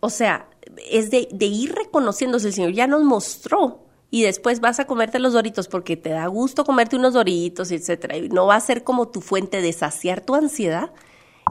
o 0.00 0.08
sea, 0.08 0.46
es 0.90 1.10
de, 1.10 1.28
de 1.32 1.46
ir 1.46 1.74
reconociéndose. 1.74 2.46
El 2.48 2.54
Señor 2.54 2.72
ya 2.72 2.86
nos 2.86 3.02
mostró. 3.02 3.80
Y 4.10 4.22
después 4.22 4.60
vas 4.60 4.78
a 4.78 4.86
comerte 4.86 5.18
los 5.18 5.32
doritos 5.32 5.66
porque 5.66 5.96
te 5.96 6.10
da 6.10 6.26
gusto 6.28 6.64
comerte 6.64 6.94
unos 6.94 7.14
doritos, 7.14 7.72
etcétera. 7.72 8.16
Y 8.16 8.28
no 8.28 8.46
va 8.46 8.54
a 8.54 8.60
ser 8.60 8.84
como 8.84 9.08
tu 9.08 9.20
fuente 9.20 9.60
de 9.60 9.72
saciar 9.72 10.20
tu 10.20 10.36
ansiedad. 10.36 10.92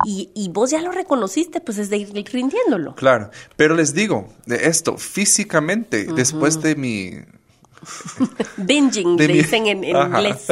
Y, 0.06 0.30
y 0.34 0.50
vos 0.50 0.72
ya 0.72 0.82
lo 0.82 0.91
reconociste, 0.91 1.62
pues 1.62 1.78
es 1.78 1.89
de 1.89 1.98
ir 1.98 2.12
rindiéndolo. 2.32 2.96
Claro, 2.96 3.30
pero 3.56 3.76
les 3.76 3.94
digo, 3.94 4.28
de 4.46 4.68
esto, 4.68 4.98
físicamente, 4.98 6.06
después 6.16 6.62
de 6.62 6.76
mi 6.76 7.12
Binging, 8.58 9.18
de 9.18 9.28
le 9.28 9.34
mi- 9.34 9.39
dicen 9.39 9.68
en, 9.68 9.84
en 9.84 9.96
inglés. 9.98 10.46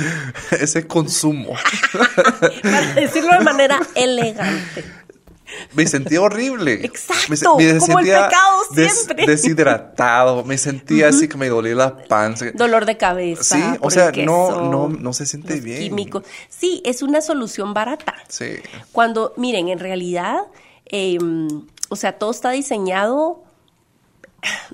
Ese 0.60 0.86
consumo. 0.86 1.52
Para 2.62 2.94
decirlo 2.94 3.32
de 3.32 3.40
manera 3.44 3.80
elegante. 3.94 4.84
Me 5.74 5.86
sentía 5.86 6.20
horrible. 6.20 6.74
Exacto, 6.84 7.56
Me, 7.56 7.72
me 7.74 7.78
como 7.78 7.98
el 8.00 8.06
pecado 8.06 8.62
des- 8.74 8.92
siempre. 9.04 9.26
deshidratado. 9.26 10.44
Me 10.44 10.58
sentía 10.58 11.08
así 11.08 11.28
que 11.28 11.36
me 11.36 11.48
dolía 11.48 11.74
la 11.74 11.96
panza. 11.96 12.46
Dolor 12.54 12.84
de 12.84 12.96
cabeza. 12.96 13.56
Sí, 13.56 13.78
o 13.80 13.90
sea, 13.90 14.10
no- 14.12 14.70
no- 14.70 14.88
no 14.88 15.12
se 15.12 15.24
siente 15.26 15.60
bien. 15.60 15.78
Químicos. 15.80 16.24
Sí, 16.48 16.82
es 16.84 17.02
una 17.02 17.20
solución 17.20 17.74
barata. 17.74 18.14
Sí. 18.28 18.56
Cuando, 18.92 19.32
miren, 19.36 19.68
en 19.68 19.78
realidad, 19.78 20.38
eh, 20.86 21.18
o 21.88 21.96
sea, 21.96 22.18
todo 22.18 22.30
está 22.32 22.50
diseñado 22.50 23.42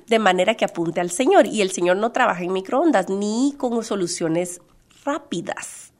de 0.07 0.19
manera 0.19 0.55
que 0.55 0.65
apunte 0.65 0.99
al 1.01 1.11
Señor. 1.11 1.45
Y 1.45 1.61
el 1.61 1.71
Señor 1.71 1.97
no 1.97 2.11
trabaja 2.11 2.43
en 2.43 2.51
microondas 2.53 3.09
ni 3.09 3.53
con 3.57 3.83
soluciones 3.83 4.61
rápidas. 5.05 5.92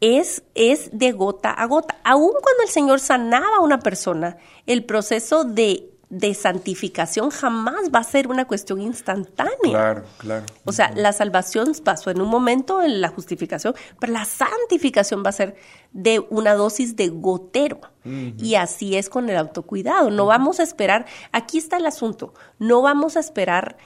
Es, 0.00 0.42
es 0.54 0.90
de 0.92 1.12
gota 1.12 1.50
a 1.50 1.66
gota. 1.66 1.98
Aun 2.04 2.32
cuando 2.42 2.62
el 2.62 2.68
Señor 2.68 3.00
sanaba 3.00 3.58
a 3.58 3.60
una 3.60 3.80
persona, 3.80 4.38
el 4.66 4.84
proceso 4.84 5.44
de, 5.44 5.90
de 6.10 6.34
santificación 6.34 7.30
jamás 7.30 7.90
va 7.94 8.00
a 8.00 8.04
ser 8.04 8.28
una 8.28 8.44
cuestión 8.46 8.80
instantánea. 8.80 9.56
Claro, 9.62 10.04
claro. 10.18 10.46
O 10.64 10.72
sea, 10.72 10.92
la 10.96 11.12
salvación 11.12 11.72
pasó 11.84 12.10
en 12.10 12.20
un 12.20 12.28
momento 12.28 12.82
en 12.82 13.00
la 13.00 13.08
justificación, 13.08 13.74
pero 14.00 14.12
la 14.12 14.24
santificación 14.24 15.22
va 15.24 15.30
a 15.30 15.32
ser 15.32 15.54
de 15.92 16.18
una 16.30 16.54
dosis 16.54 16.96
de 16.96 17.08
gotero. 17.08 17.80
Y 18.02 18.54
así 18.54 18.96
es 18.96 19.10
con 19.10 19.28
el 19.28 19.36
autocuidado. 19.36 20.10
No 20.10 20.24
vamos 20.24 20.58
a 20.58 20.62
esperar, 20.62 21.04
aquí 21.32 21.58
está 21.58 21.76
el 21.76 21.84
asunto, 21.84 22.32
no 22.58 22.80
vamos 22.80 23.16
a 23.16 23.20
esperar 23.20 23.76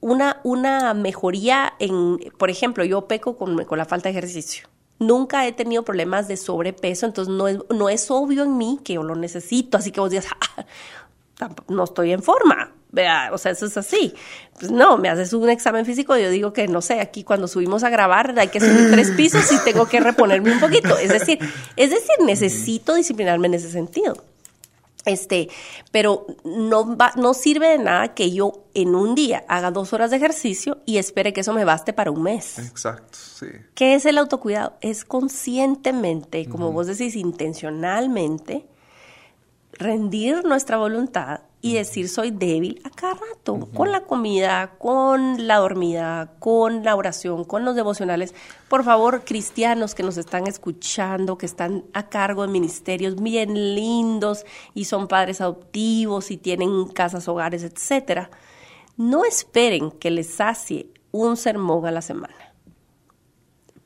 una, 0.00 0.40
una 0.44 0.94
mejoría 0.94 1.72
en, 1.78 2.18
por 2.38 2.50
ejemplo, 2.50 2.84
yo 2.84 3.08
peco 3.08 3.36
con, 3.36 3.64
con 3.64 3.78
la 3.78 3.86
falta 3.86 4.08
de 4.08 4.18
ejercicio. 4.18 4.68
Nunca 4.98 5.46
he 5.46 5.52
tenido 5.52 5.84
problemas 5.84 6.26
de 6.28 6.36
sobrepeso, 6.36 7.06
entonces 7.06 7.32
no 7.34 7.48
es, 7.48 7.58
no 7.68 7.88
es 7.88 8.10
obvio 8.10 8.44
en 8.44 8.56
mí 8.56 8.80
que 8.82 8.94
yo 8.94 9.02
lo 9.02 9.14
necesito, 9.14 9.76
así 9.76 9.90
que 9.90 10.00
vos 10.00 10.10
digas, 10.10 10.26
"Ah, 11.40 11.50
no 11.68 11.84
estoy 11.84 12.12
en 12.12 12.22
forma. 12.22 12.72
Vea, 12.92 13.28
o 13.32 13.36
sea, 13.36 13.52
eso 13.52 13.66
es 13.66 13.76
así. 13.76 14.14
Pues 14.58 14.70
no, 14.70 14.96
me 14.96 15.10
haces 15.10 15.34
un 15.34 15.50
examen 15.50 15.84
físico, 15.84 16.16
yo 16.16 16.30
digo 16.30 16.52
que 16.54 16.66
no 16.66 16.80
sé, 16.80 17.00
aquí 17.00 17.24
cuando 17.24 17.46
subimos 17.46 17.84
a 17.84 17.90
grabar 17.90 18.38
hay 18.38 18.48
que 18.48 18.58
subir 18.60 18.90
tres 18.90 19.10
pisos 19.10 19.52
y 19.52 19.58
tengo 19.64 19.86
que 19.86 20.00
reponerme 20.00 20.52
un 20.52 20.60
poquito. 20.60 20.96
Es 20.96 21.10
decir, 21.10 21.38
es 21.76 21.90
decir, 21.90 22.14
necesito 22.24 22.94
disciplinarme 22.94 23.48
en 23.48 23.54
ese 23.54 23.70
sentido. 23.70 24.16
Este, 25.06 25.48
pero 25.92 26.26
no 26.44 26.96
va, 26.96 27.12
no 27.16 27.32
sirve 27.32 27.68
de 27.68 27.78
nada 27.78 28.12
que 28.12 28.32
yo 28.32 28.64
en 28.74 28.94
un 28.94 29.14
día 29.14 29.44
haga 29.48 29.70
dos 29.70 29.92
horas 29.92 30.10
de 30.10 30.16
ejercicio 30.16 30.78
y 30.84 30.98
espere 30.98 31.32
que 31.32 31.40
eso 31.40 31.54
me 31.54 31.64
baste 31.64 31.92
para 31.92 32.10
un 32.10 32.24
mes. 32.24 32.58
Exacto, 32.58 33.16
sí. 33.16 33.46
¿Qué 33.74 33.94
es 33.94 34.04
el 34.04 34.18
autocuidado? 34.18 34.74
Es 34.80 35.04
conscientemente, 35.04 36.48
como 36.48 36.72
vos 36.72 36.88
decís, 36.88 37.14
intencionalmente, 37.14 38.66
rendir 39.72 40.44
nuestra 40.44 40.76
voluntad 40.76 41.40
y 41.66 41.74
decir 41.74 42.08
soy 42.08 42.30
débil 42.30 42.80
a 42.84 42.90
cada 42.90 43.14
rato, 43.14 43.68
con 43.74 43.90
la 43.90 44.02
comida, 44.02 44.76
con 44.78 45.48
la 45.48 45.56
dormida, 45.56 46.32
con 46.38 46.84
la 46.84 46.94
oración, 46.94 47.42
con 47.42 47.64
los 47.64 47.74
devocionales. 47.74 48.34
Por 48.68 48.84
favor, 48.84 49.24
cristianos 49.24 49.96
que 49.96 50.04
nos 50.04 50.16
están 50.16 50.46
escuchando, 50.46 51.36
que 51.36 51.46
están 51.46 51.84
a 51.92 52.08
cargo 52.08 52.42
de 52.42 52.52
ministerios 52.52 53.20
bien 53.20 53.74
lindos 53.74 54.44
y 54.74 54.84
son 54.84 55.08
padres 55.08 55.40
adoptivos 55.40 56.30
y 56.30 56.36
tienen 56.36 56.86
casas, 56.86 57.26
hogares, 57.26 57.64
etcétera, 57.64 58.30
no 58.96 59.24
esperen 59.24 59.90
que 59.90 60.12
les 60.12 60.28
sacie 60.28 60.88
un 61.10 61.36
sermón 61.36 61.84
a 61.86 61.90
la 61.90 62.00
semana. 62.00 62.54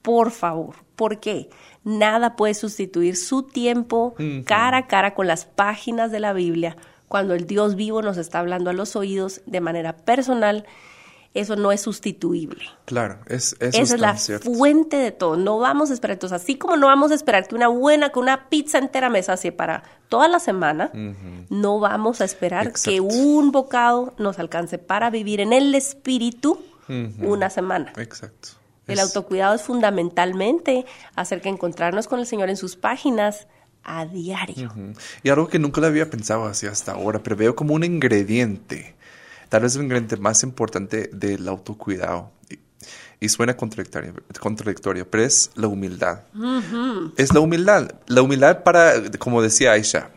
Por 0.03 0.33
favor, 0.33 0.77
¿por 0.97 1.19
qué? 1.19 1.49
Nada 1.83 2.37
puede 2.37 2.53
sustituir 2.53 3.17
su 3.17 3.43
tiempo 3.43 4.15
cara 4.45 4.79
a 4.79 4.87
cara 4.87 5.15
con 5.15 5.27
las 5.27 5.47
páginas 5.47 6.11
de 6.11 6.21
la 6.21 6.35
Biblia 6.35 6.77
cuando 7.11 7.35
el 7.35 7.47
Dios 7.47 7.75
vivo 7.75 8.01
nos 8.03 8.17
está 8.17 8.39
hablando 8.39 8.71
a 8.71 8.73
los 8.73 8.95
oídos 8.95 9.41
de 9.45 9.61
manera 9.61 9.97
personal. 9.97 10.65
Eso 11.35 11.55
no 11.57 11.71
es 11.73 11.81
sustituible. 11.81 12.65
Claro, 12.87 13.19
es, 13.27 13.55
eso 13.61 13.81
Esa 13.83 13.95
es 13.95 14.01
la 14.01 14.17
cierto. 14.17 14.51
fuente 14.53 14.97
de 14.97 15.11
todo. 15.13 15.37
No 15.37 15.59
vamos 15.59 15.91
a 15.91 15.95
esperar. 15.95 16.15
Entonces, 16.15 16.41
así 16.43 16.57
como 16.57 16.77
no 16.77 16.87
vamos 16.87 17.11
a 17.11 17.15
esperar 17.15 17.47
que 17.47 17.55
una 17.55 17.69
buena, 17.69 18.11
que 18.11 18.19
una 18.19 18.49
pizza 18.49 18.79
entera 18.79 19.11
me 19.11 19.23
sacie 19.23 19.53
para 19.53 19.83
toda 20.09 20.27
la 20.29 20.39
semana, 20.41 20.91
no 21.51 21.79
vamos 21.81 22.21
a 22.21 22.25
esperar 22.25 22.73
que 22.73 23.01
un 23.01 23.53
bocado 23.53 24.13
nos 24.19 24.39
alcance 24.41 24.79
para 24.79 25.09
vivir 25.11 25.41
en 25.41 25.53
el 25.53 25.73
espíritu 25.75 26.61
una 27.21 27.49
semana. 27.51 27.93
Exacto. 27.97 28.51
El 28.89 28.99
Es- 28.99 29.05
autocuidado 29.05 29.55
es 29.55 29.63
fundamentalmente 29.63 30.85
hacer 31.15 31.41
que 31.41 31.49
encontrarnos 31.49 32.09
con 32.09 32.19
el 32.19 32.27
Señor 32.27 32.51
en 32.51 32.57
sus 32.57 32.75
páginas 32.77 33.47
a 33.99 34.07
diario. 34.07 34.73
Y 35.23 35.29
algo 35.31 35.49
que 35.49 35.59
nunca 35.59 35.81
lo 35.81 35.87
había 35.87 36.09
pensado 36.11 36.47
así 36.47 36.67
hasta 36.67 36.93
ahora, 36.93 37.23
pero 37.23 37.37
veo 37.37 37.55
como 37.55 37.75
un 37.75 37.85
ingrediente, 37.85 38.95
tal 39.49 39.63
vez 39.63 39.77
el 39.77 39.83
ingrediente 39.83 40.17
más 40.17 40.43
importante 40.43 41.11
del 41.13 41.49
autocuidado. 41.49 42.31
Y, 42.49 42.59
y 43.21 43.29
suena 43.29 43.57
contradictorio, 43.57 44.15
contradictorio, 44.41 45.09
pero 45.09 45.25
es 45.25 45.51
la 45.55 45.69
humildad. 45.69 46.23
Es 47.17 47.35
la 47.35 47.41
humildad. 47.41 47.91
La 48.07 48.23
humildad 48.23 48.63
para, 48.63 48.95
como 49.19 49.43
decía 49.43 49.73
Aisha, 49.73 50.11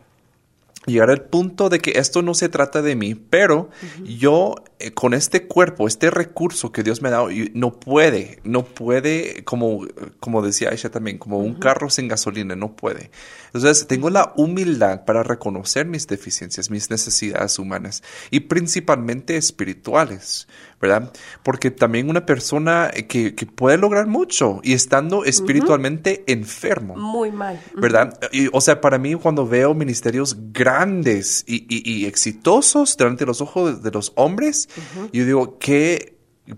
llegar 0.86 1.10
al 1.10 1.22
punto 1.22 1.70
de 1.70 1.80
que 1.80 1.92
esto 1.96 2.22
no 2.22 2.34
se 2.34 2.50
trata 2.50 2.82
de 2.82 2.96
mí, 2.96 3.16
pero 3.16 3.70
yo 4.06 4.56
eh, 4.84 4.92
con 4.94 5.14
este 5.14 5.48
cuerpo, 5.48 5.88
este 5.88 6.10
recurso 6.10 6.72
que 6.72 6.84
Dios 6.84 7.02
me 7.02 7.08
ha 7.10 7.12
dado, 7.12 7.30
no 7.54 7.80
puede, 7.80 8.40
no 8.44 8.64
puede, 8.66 9.44
como, 9.44 9.88
como 10.20 10.42
decía 10.42 10.70
Aisha 10.70 10.90
también, 10.92 11.18
como 11.18 11.40
un 11.40 11.56
carro 11.56 11.90
sin 11.90 12.08
gasolina, 12.08 12.56
no 12.56 12.76
puede. 12.76 13.10
Entonces 13.54 13.88
tengo 13.88 14.10
la 14.10 14.34
humildad 14.36 15.06
para 15.06 15.24
reconocer 15.24 15.86
mis 15.86 16.08
deficiencias, 16.08 16.70
mis 16.70 16.90
necesidades 16.90 17.60
humanas 17.60 18.04
y 18.32 18.42
principalmente 18.42 19.38
espirituales, 19.38 20.48
¿verdad? 20.82 21.12
Porque 21.44 21.72
también 21.72 22.10
una 22.10 22.26
persona 22.26 22.92
que, 23.08 23.36
que 23.36 23.46
puede 23.46 23.78
lograr 23.78 24.08
mucho 24.08 24.60
y 24.64 24.74
estando 24.74 25.24
espiritualmente 25.24 26.24
enfermo. 26.28 26.96
Muy 26.98 27.32
mal. 27.32 27.62
¿verdad? 27.76 28.20
Y, 28.32 28.50
o 28.52 28.60
sea, 28.62 28.82
para 28.82 28.98
mí 28.98 29.14
cuando 29.16 29.48
veo 29.48 29.74
ministerios 29.74 30.36
grandes 30.52 31.44
y, 31.48 31.66
y- 31.70 31.84
y 31.90 32.06
exitosos 32.06 32.98
delante 32.98 33.20
de 33.24 33.28
los 33.28 33.42
ojos 33.42 33.84
de 33.84 33.92
los 33.92 34.12
hombres, 34.16 34.68
yo 35.12 35.26
digo, 35.26 35.58
qué 35.60 36.14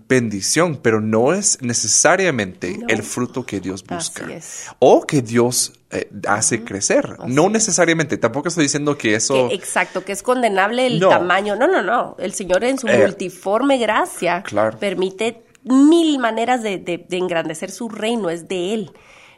bendición, 0.08 0.80
pero 0.82 1.00
no 1.00 1.32
es 1.32 1.58
necesariamente 1.62 2.76
No. 2.78 2.86
el 2.88 3.02
fruto 3.02 3.46
que 3.46 3.60
Dios 3.60 3.84
busca. 3.84 4.24
Así 4.24 4.32
es. 4.32 4.66
O 4.80 5.06
que 5.06 5.22
Dios 5.22 5.72
eh, 5.92 6.10
hace 6.26 6.64
crecer. 6.64 7.16
Así 7.20 7.32
no 7.32 7.46
es. 7.46 7.52
necesariamente, 7.52 8.18
tampoco 8.18 8.48
estoy 8.48 8.64
diciendo 8.64 8.98
que 8.98 9.14
eso... 9.14 9.48
Que- 9.48 9.54
exacto, 9.54 10.04
que 10.04 10.10
es 10.12 10.22
condenable 10.24 10.86
el 10.88 10.98
No. 10.98 11.08
tamaño. 11.10 11.54
No, 11.54 11.68
no, 11.68 11.82
no. 11.82 12.16
El 12.18 12.32
Señor 12.32 12.64
en 12.64 12.78
su 12.78 12.88
Eh, 12.88 12.98
multiforme 12.98 13.78
gracia 13.78 14.42
claro. 14.42 14.76
permite 14.78 15.44
mil 15.62 16.18
maneras 16.18 16.62
de, 16.62 16.78
de- 16.78 17.04
de 17.08 17.16
engrandecer 17.16 17.70
su 17.70 17.88
reino, 17.88 18.28
es 18.30 18.48
de 18.48 18.74
Él. 18.74 18.90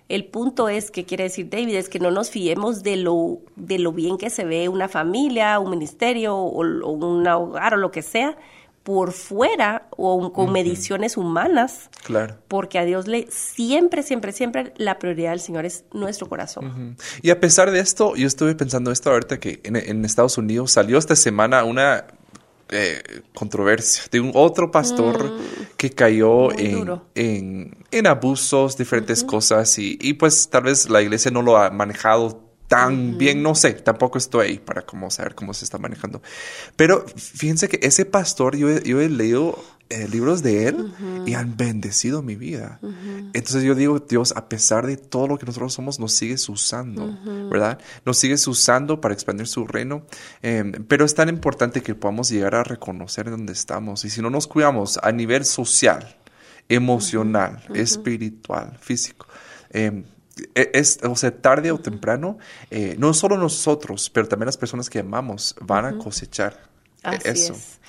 El 0.08 0.24
punto 0.24 0.70
es, 0.70 0.90
¿qué 0.90 1.04
quiere 1.04 1.24
decir 1.24 1.50
David? 1.50 1.74
Es 1.74 1.90
que 1.90 1.98
no 2.00 2.10
nos 2.10 2.30
fiemos 2.30 2.82
de 2.82 2.96
lo, 2.96 3.40
de 3.56 3.78
lo 3.78 3.92
bien 3.92 4.16
que 4.16 4.30
se 4.30 4.46
ve 4.46 4.70
una 4.70 4.88
familia, 4.88 5.58
un 5.58 5.68
ministerio 5.68 6.34
o, 6.34 6.62
o 6.62 6.90
un 6.92 7.26
hogar 7.28 7.74
o 7.74 7.76
lo 7.76 7.90
que 7.90 8.00
sea 8.00 8.34
por 8.88 9.12
fuera 9.12 9.86
o 9.90 10.32
con 10.32 10.50
mediciones 10.50 11.18
humanas, 11.18 11.90
Claro. 12.04 12.36
porque 12.48 12.78
a 12.78 12.86
Dios 12.86 13.06
le 13.06 13.26
siempre, 13.30 14.02
siempre, 14.02 14.32
siempre 14.32 14.72
la 14.78 14.98
prioridad 14.98 15.32
del 15.32 15.40
Señor 15.40 15.66
es 15.66 15.84
nuestro 15.92 16.26
corazón. 16.26 16.96
Y 17.20 17.28
a 17.28 17.38
pesar 17.38 17.70
de 17.70 17.80
esto, 17.80 18.16
yo 18.16 18.26
estuve 18.26 18.54
pensando 18.54 18.90
esto 18.90 19.10
ahorita 19.10 19.38
que 19.38 19.60
en, 19.64 19.76
en 19.76 20.06
Estados 20.06 20.38
Unidos 20.38 20.70
salió 20.72 20.96
esta 20.96 21.16
semana 21.16 21.64
una 21.64 22.06
eh, 22.70 23.02
controversia 23.34 24.04
de 24.10 24.20
un 24.20 24.30
otro 24.34 24.70
pastor 24.70 25.32
que 25.76 25.90
cayó 25.90 26.48
Mm. 26.48 26.58
En, 26.58 26.72
duro. 26.72 27.04
en, 27.14 27.76
en 27.90 28.06
abusos, 28.06 28.78
diferentes 28.78 29.22
cosas 29.22 29.78
y, 29.78 29.98
y 30.00 30.14
pues 30.14 30.48
tal 30.48 30.62
vez 30.62 30.88
la 30.88 31.02
iglesia 31.02 31.30
no 31.30 31.42
lo 31.42 31.58
ha 31.58 31.68
manejado 31.68 32.47
tan 32.68 33.16
bien, 33.18 33.42
no 33.42 33.54
sé, 33.54 33.72
tampoco 33.72 34.18
estoy 34.18 34.46
ahí 34.46 34.58
para 34.58 34.82
como 34.82 35.10
saber 35.10 35.34
cómo 35.34 35.54
se 35.54 35.64
está 35.64 35.78
manejando. 35.78 36.22
Pero 36.76 37.04
fíjense 37.16 37.68
que 37.68 37.80
ese 37.82 38.04
pastor, 38.04 38.56
yo 38.56 38.68
he, 38.68 38.82
yo 38.82 39.00
he 39.00 39.08
leído 39.08 39.58
eh, 39.90 40.06
libros 40.06 40.42
de 40.42 40.68
él 40.68 40.92
y 41.24 41.32
han 41.32 41.56
bendecido 41.56 42.20
mi 42.20 42.36
vida. 42.36 42.78
Entonces 43.32 43.62
yo 43.62 43.74
digo, 43.74 43.98
Dios, 44.00 44.34
a 44.36 44.50
pesar 44.50 44.86
de 44.86 44.98
todo 44.98 45.28
lo 45.28 45.38
que 45.38 45.46
nosotros 45.46 45.72
somos, 45.72 45.98
nos 45.98 46.12
sigues 46.12 46.46
usando, 46.50 47.18
¿verdad? 47.50 47.78
Nos 48.04 48.18
sigues 48.18 48.46
usando 48.46 49.00
para 49.00 49.14
expandir 49.14 49.46
su 49.46 49.66
reino. 49.66 50.02
Eh, 50.42 50.72
pero 50.88 51.06
es 51.06 51.14
tan 51.14 51.30
importante 51.30 51.80
que 51.80 51.94
podamos 51.94 52.28
llegar 52.28 52.54
a 52.54 52.64
reconocer 52.64 53.30
dónde 53.30 53.54
estamos. 53.54 54.04
Y 54.04 54.10
si 54.10 54.20
no 54.20 54.28
nos 54.28 54.46
cuidamos 54.46 54.98
a 55.02 55.10
nivel 55.10 55.46
social, 55.46 56.18
emocional, 56.68 57.64
espiritual, 57.72 58.76
físico, 58.78 59.26
eh, 59.70 59.86
e, 59.86 60.17
es, 60.54 60.98
o 61.02 61.16
sea, 61.16 61.30
tarde 61.40 61.72
o 61.72 61.78
temprano, 61.78 62.38
eh, 62.70 62.96
no 62.98 63.14
solo 63.14 63.36
nosotros, 63.36 64.10
pero 64.10 64.28
también 64.28 64.46
las 64.46 64.56
personas 64.56 64.90
que 64.90 65.00
amamos 65.00 65.54
van 65.60 65.84
a 65.84 65.98
cosechar 65.98 66.60
Así 67.02 67.28
eso. 67.28 67.52
es. 67.54 67.80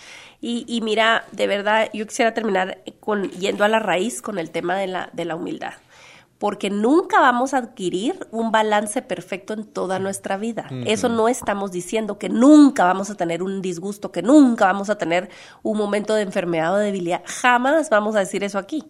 Y, 0.41 0.66
y 0.68 0.82
mira, 0.82 1.26
de 1.32 1.47
verdad, 1.47 1.89
yo 1.93 2.08
quisiera 2.08 2.34
terminar 2.34 2.82
con, 3.00 3.30
yendo 3.32 3.64
a 3.64 3.68
la 3.68 3.80
raíz 3.80 4.22
con 4.22 4.39
el 4.39 4.52
tema 4.52 4.78
de 4.78 4.88
la, 4.88 5.10
de 5.14 5.26
la 5.26 5.36
humildad 5.36 5.74
porque 6.39 6.70
nunca 6.70 7.20
vamos 7.20 7.54
a 7.54 7.58
adquirir 7.58 8.26
un 8.32 8.50
balance 8.52 9.02
perfecto 9.02 9.54
en 9.54 9.66
toda 9.66 10.00
nuestra 10.00 10.38
vida. 10.38 10.70
Eso 10.86 11.10
no 11.10 11.28
estamos 11.28 11.72
diciendo 11.72 12.18
que 12.18 12.30
nunca 12.30 12.86
vamos 12.86 13.10
a 13.10 13.16
tener 13.16 13.43
un 13.43 13.62
disgusto, 13.62 14.14
que 14.14 14.22
nunca 14.22 14.66
vamos 14.66 14.89
a 14.89 14.97
tener 14.97 15.30
un 15.64 15.78
momento 15.78 16.16
de 16.16 16.22
enfermedad 16.22 16.74
o 16.74 16.78
debilidad. 16.78 17.22
Jamás 17.26 17.89
vamos 17.89 18.16
a 18.16 18.20
decir 18.20 18.45
eso 18.45 18.58
aquí. 18.58 18.86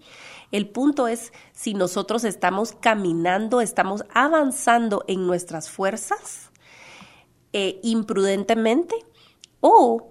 El 0.51 0.67
punto 0.67 1.07
es 1.07 1.31
si 1.53 1.73
nosotros 1.73 2.23
estamos 2.23 2.73
caminando, 2.73 3.61
estamos 3.61 4.03
avanzando 4.13 5.03
en 5.07 5.27
nuestras 5.27 5.69
fuerzas 5.69 6.51
eh, 7.53 7.79
imprudentemente 7.83 8.95
o 9.61 10.09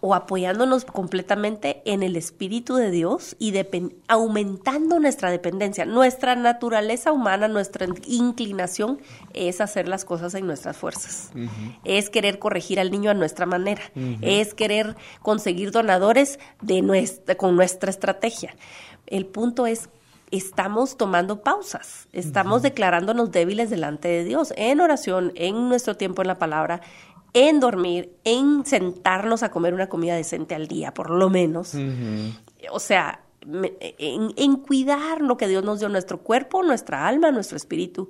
o 0.00 0.14
apoyándonos 0.14 0.84
completamente 0.84 1.82
en 1.84 2.02
el 2.02 2.16
Espíritu 2.16 2.76
de 2.76 2.90
Dios 2.90 3.36
y 3.38 3.52
aumentando 4.06 4.98
nuestra 4.98 5.30
dependencia. 5.30 5.84
Nuestra 5.84 6.36
naturaleza 6.36 7.12
humana, 7.12 7.48
nuestra 7.48 7.86
inclinación 8.06 8.98
es 9.34 9.60
hacer 9.60 9.86
las 9.86 10.04
cosas 10.06 10.34
en 10.34 10.46
nuestras 10.46 10.76
fuerzas. 10.76 11.32
Es 11.84 12.08
querer 12.08 12.38
corregir 12.38 12.80
al 12.80 12.90
niño 12.90 13.10
a 13.10 13.14
nuestra 13.14 13.44
manera. 13.44 13.82
Es 14.22 14.54
querer 14.54 14.96
conseguir 15.20 15.70
donadores 15.70 16.38
de 16.62 16.80
nuestra, 16.80 17.34
con 17.34 17.54
nuestra 17.54 17.90
estrategia. 17.90 18.54
El 19.10 19.26
punto 19.26 19.66
es 19.66 19.88
estamos 20.30 20.96
tomando 20.96 21.42
pausas, 21.42 22.06
estamos 22.12 22.62
declarándonos 22.62 23.30
débiles 23.30 23.70
delante 23.70 24.08
de 24.08 24.24
Dios 24.24 24.52
en 24.56 24.80
oración, 24.80 25.32
en 25.36 25.68
nuestro 25.68 25.96
tiempo 25.96 26.22
en 26.22 26.28
la 26.28 26.38
palabra, 26.38 26.82
en 27.34 27.60
dormir, 27.60 28.12
en 28.24 28.64
sentarnos 28.66 29.42
a 29.42 29.50
comer 29.50 29.74
una 29.74 29.88
comida 29.88 30.16
decente 30.16 30.54
al 30.54 30.66
día, 30.66 30.92
por 30.92 31.10
lo 31.10 31.30
menos. 31.30 31.74
O 32.70 32.80
sea, 32.80 33.22
en, 33.42 34.56
cuidar 34.56 35.20
lo 35.20 35.36
que 35.36 35.48
Dios 35.48 35.64
nos 35.64 35.78
dio, 35.78 35.88
nuestro 35.88 36.18
cuerpo, 36.18 36.62
nuestra 36.62 37.06
alma, 37.06 37.30
nuestro 37.30 37.56
espíritu, 37.56 38.08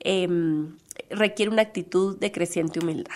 em, 0.00 0.76
requiere 1.10 1.50
una 1.50 1.62
actitud 1.62 2.18
de 2.18 2.32
creciente 2.32 2.80
humildad. 2.80 3.14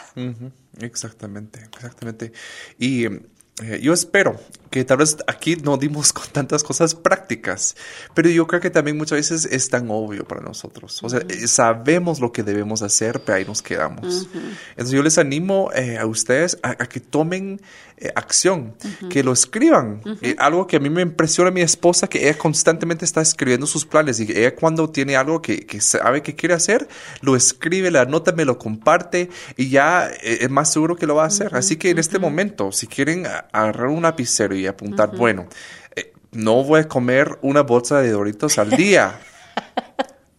Exactamente, 0.81 1.61
exactamente. 1.75 2.33
Y 2.79 3.07
eh, 3.63 3.81
yo 3.83 3.93
espero 3.93 4.39
que 4.71 4.85
tal 4.85 4.99
vez 4.99 5.17
aquí 5.27 5.57
no 5.57 5.77
dimos 5.77 6.13
con 6.13 6.29
tantas 6.29 6.63
cosas 6.63 6.95
prácticas, 6.95 7.77
pero 8.15 8.31
yo 8.31 8.47
creo 8.47 8.61
que 8.61 8.71
también 8.71 8.97
muchas 8.97 9.19
veces 9.19 9.45
es 9.47 9.69
tan 9.69 9.91
obvio 9.91 10.25
para 10.25 10.41
nosotros. 10.41 11.03
O 11.03 11.09
sea, 11.09 11.21
eh, 11.29 11.49
sabemos 11.49 12.21
lo 12.21 12.33
que 12.33 12.45
debemos 12.45 12.83
hacer, 12.83 13.21
pero 13.21 13.39
ahí 13.39 13.45
nos 13.45 13.63
quedamos. 13.63 14.29
Entonces 14.71 14.93
yo 14.93 15.03
les 15.03 15.19
animo 15.19 15.71
eh, 15.75 15.99
a 15.99 16.07
ustedes 16.07 16.59
a, 16.63 16.77
que 16.77 17.01
tomen 17.01 17.61
acción, 18.15 18.75
que 19.11 19.23
lo 19.23 19.33
escriban. 19.33 20.01
algo 20.39 20.67
que 20.67 20.77
a 20.77 20.81
mí 20.81 20.89
me 20.89 21.03
impresiona 21.03 21.51
a 21.51 21.53
mi 21.53 21.61
esposa, 21.61 22.07
que 22.07 22.29
ella 22.29 22.39
constantemente 22.39 23.05
está 23.05 23.21
escribiendo 23.21 23.67
sus 23.67 23.85
planes 23.85 24.21
y 24.21 24.33
ella 24.33 24.55
cuando 24.55 24.89
tiene 24.89 25.17
algo 25.17 25.43
que, 25.43 25.67
que 25.67 25.83
sabe 25.83 26.23
que 26.23 26.35
quiere 26.35 26.55
hacer, 26.55 26.89
lo 27.21 27.37
escribe, 27.37 27.91
la 27.91 28.03
anota, 28.03 28.33
me 28.33 28.47
lo 28.47 28.57
comparte 28.57 29.29
y 29.57 29.69
ya 29.69 30.07
es 30.07 30.49
más 30.49 30.73
seguro 30.73 30.97
que 30.97 31.07
lo 31.07 31.17
va 31.17 31.25
a 31.25 31.27
hacer. 31.27 31.55
Así 31.55 31.77
que 31.77 31.91
en 31.91 31.99
este 31.99 32.19
momento, 32.19 32.73
si 32.73 32.87
quieren 32.87 33.27
agarrar 33.53 33.89
un 33.89 34.03
lapicero 34.03 34.55
y 34.55 34.67
apuntar, 34.67 35.17
bueno, 35.17 35.47
eh, 35.95 36.13
no 36.33 36.63
voy 36.65 36.81
a 36.81 36.89
comer 36.89 37.39
una 37.43 37.63
bolsa 37.63 38.01
de 38.01 38.11
Doritos 38.11 38.59
al 38.59 38.71
día. 38.71 39.21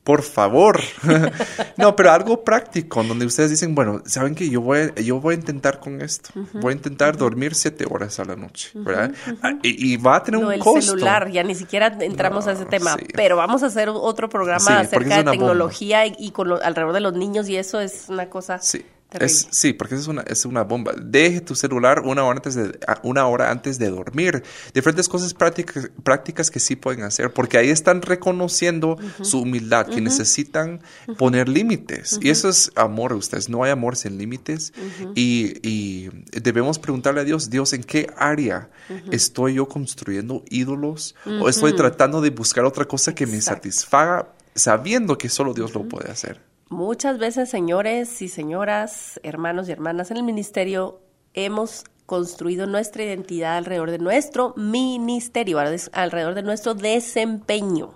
Por 0.03 0.23
favor. 0.23 0.79
no, 1.77 1.95
pero 1.95 2.11
algo 2.11 2.43
práctico, 2.43 3.03
donde 3.03 3.25
ustedes 3.25 3.51
dicen, 3.51 3.75
bueno, 3.75 4.01
saben 4.05 4.33
que 4.33 4.49
yo 4.49 4.59
voy, 4.59 4.79
a, 4.79 4.95
yo 4.95 5.21
voy 5.21 5.35
a 5.35 5.37
intentar 5.37 5.79
con 5.79 6.01
esto. 6.01 6.31
Voy 6.53 6.73
a 6.73 6.75
intentar 6.75 7.15
dormir 7.15 7.53
siete 7.53 7.85
horas 7.87 8.19
a 8.19 8.25
la 8.25 8.35
noche, 8.35 8.71
¿verdad? 8.73 9.13
Ah, 9.43 9.53
y, 9.61 9.95
va 9.97 10.15
a 10.15 10.23
tener 10.23 10.43
un 10.43 10.51
el 10.51 10.61
celular, 10.63 11.29
ya 11.29 11.43
ni 11.43 11.53
siquiera 11.53 11.95
entramos 11.99 12.47
a 12.47 12.53
ese 12.53 12.65
tema, 12.65 12.97
pero 13.13 13.37
vamos 13.37 13.61
a 13.61 13.67
hacer 13.67 13.89
otro 13.89 14.27
programa 14.27 14.79
acerca 14.79 15.17
de 15.17 15.31
tecnología 15.31 16.07
y, 16.07 16.31
con 16.31 16.51
alrededor 16.51 16.93
de 16.93 17.01
los 17.01 17.13
niños 17.13 17.47
y 17.47 17.57
eso 17.57 17.79
es 17.79 18.05
una 18.09 18.27
cosa... 18.27 18.57
Sí 18.59 18.83
sí, 19.27 19.73
porque 19.73 19.95
es 19.95 20.07
una, 20.07 20.21
es 20.21 20.45
una 20.45 20.63
bomba. 20.63 20.93
Deje 21.01 21.41
tu 21.41 21.55
celular 21.55 22.01
una 22.05 22.23
hora 22.23 22.37
antes 22.37 22.55
de, 22.55 22.79
una 23.03 23.27
hora 23.27 23.51
antes 23.51 23.77
de 23.77 23.89
dormir. 23.89 24.43
Diferentes 24.73 25.09
cosas 25.09 25.33
prácticas, 25.33 25.89
prácticas 26.03 26.49
que 26.49 26.59
sí 26.59 26.75
pueden 26.75 27.03
hacer, 27.03 27.33
porque 27.33 27.57
ahí 27.57 27.69
están 27.69 28.01
reconociendo 28.01 28.97
su 29.21 29.41
humildad, 29.41 29.87
que 29.87 30.01
necesitan 30.01 30.81
poner 31.17 31.49
límites. 31.49 32.19
Y 32.21 32.29
eso 32.29 32.49
es 32.49 32.71
amor, 32.75 33.13
ustedes. 33.13 33.49
No 33.49 33.63
hay 33.63 33.71
amor 33.71 33.95
sin 33.95 34.17
límites. 34.17 34.73
Y, 35.15 35.55
y, 35.67 36.09
debemos 36.31 36.79
preguntarle 36.79 37.21
a 37.21 37.23
Dios, 37.23 37.49
Dios, 37.49 37.73
¿en 37.73 37.83
qué 37.83 38.11
área 38.17 38.69
estoy 39.11 39.55
yo 39.55 39.67
construyendo 39.67 40.43
ídolos? 40.49 41.15
¿O 41.41 41.49
estoy 41.49 41.75
tratando 41.75 42.21
de 42.21 42.29
buscar 42.29 42.65
otra 42.65 42.85
cosa 42.85 43.13
que 43.13 43.25
me 43.25 43.41
satisfaga 43.41 44.33
sabiendo 44.55 45.17
que 45.17 45.29
solo 45.29 45.53
Dios 45.53 45.73
lo 45.73 45.87
puede 45.87 46.11
hacer? 46.11 46.50
Muchas 46.71 47.17
veces, 47.17 47.49
señores 47.49 48.21
y 48.21 48.29
señoras, 48.29 49.19
hermanos 49.23 49.67
y 49.67 49.73
hermanas 49.73 50.09
en 50.09 50.15
el 50.15 50.23
ministerio, 50.23 51.01
hemos 51.33 51.83
construido 52.05 52.65
nuestra 52.65 53.03
identidad 53.03 53.57
alrededor 53.57 53.91
de 53.91 53.97
nuestro 53.97 54.53
ministerio, 54.55 55.59
alrededor 55.59 56.33
de 56.33 56.43
nuestro 56.43 56.73
desempeño. 56.73 57.95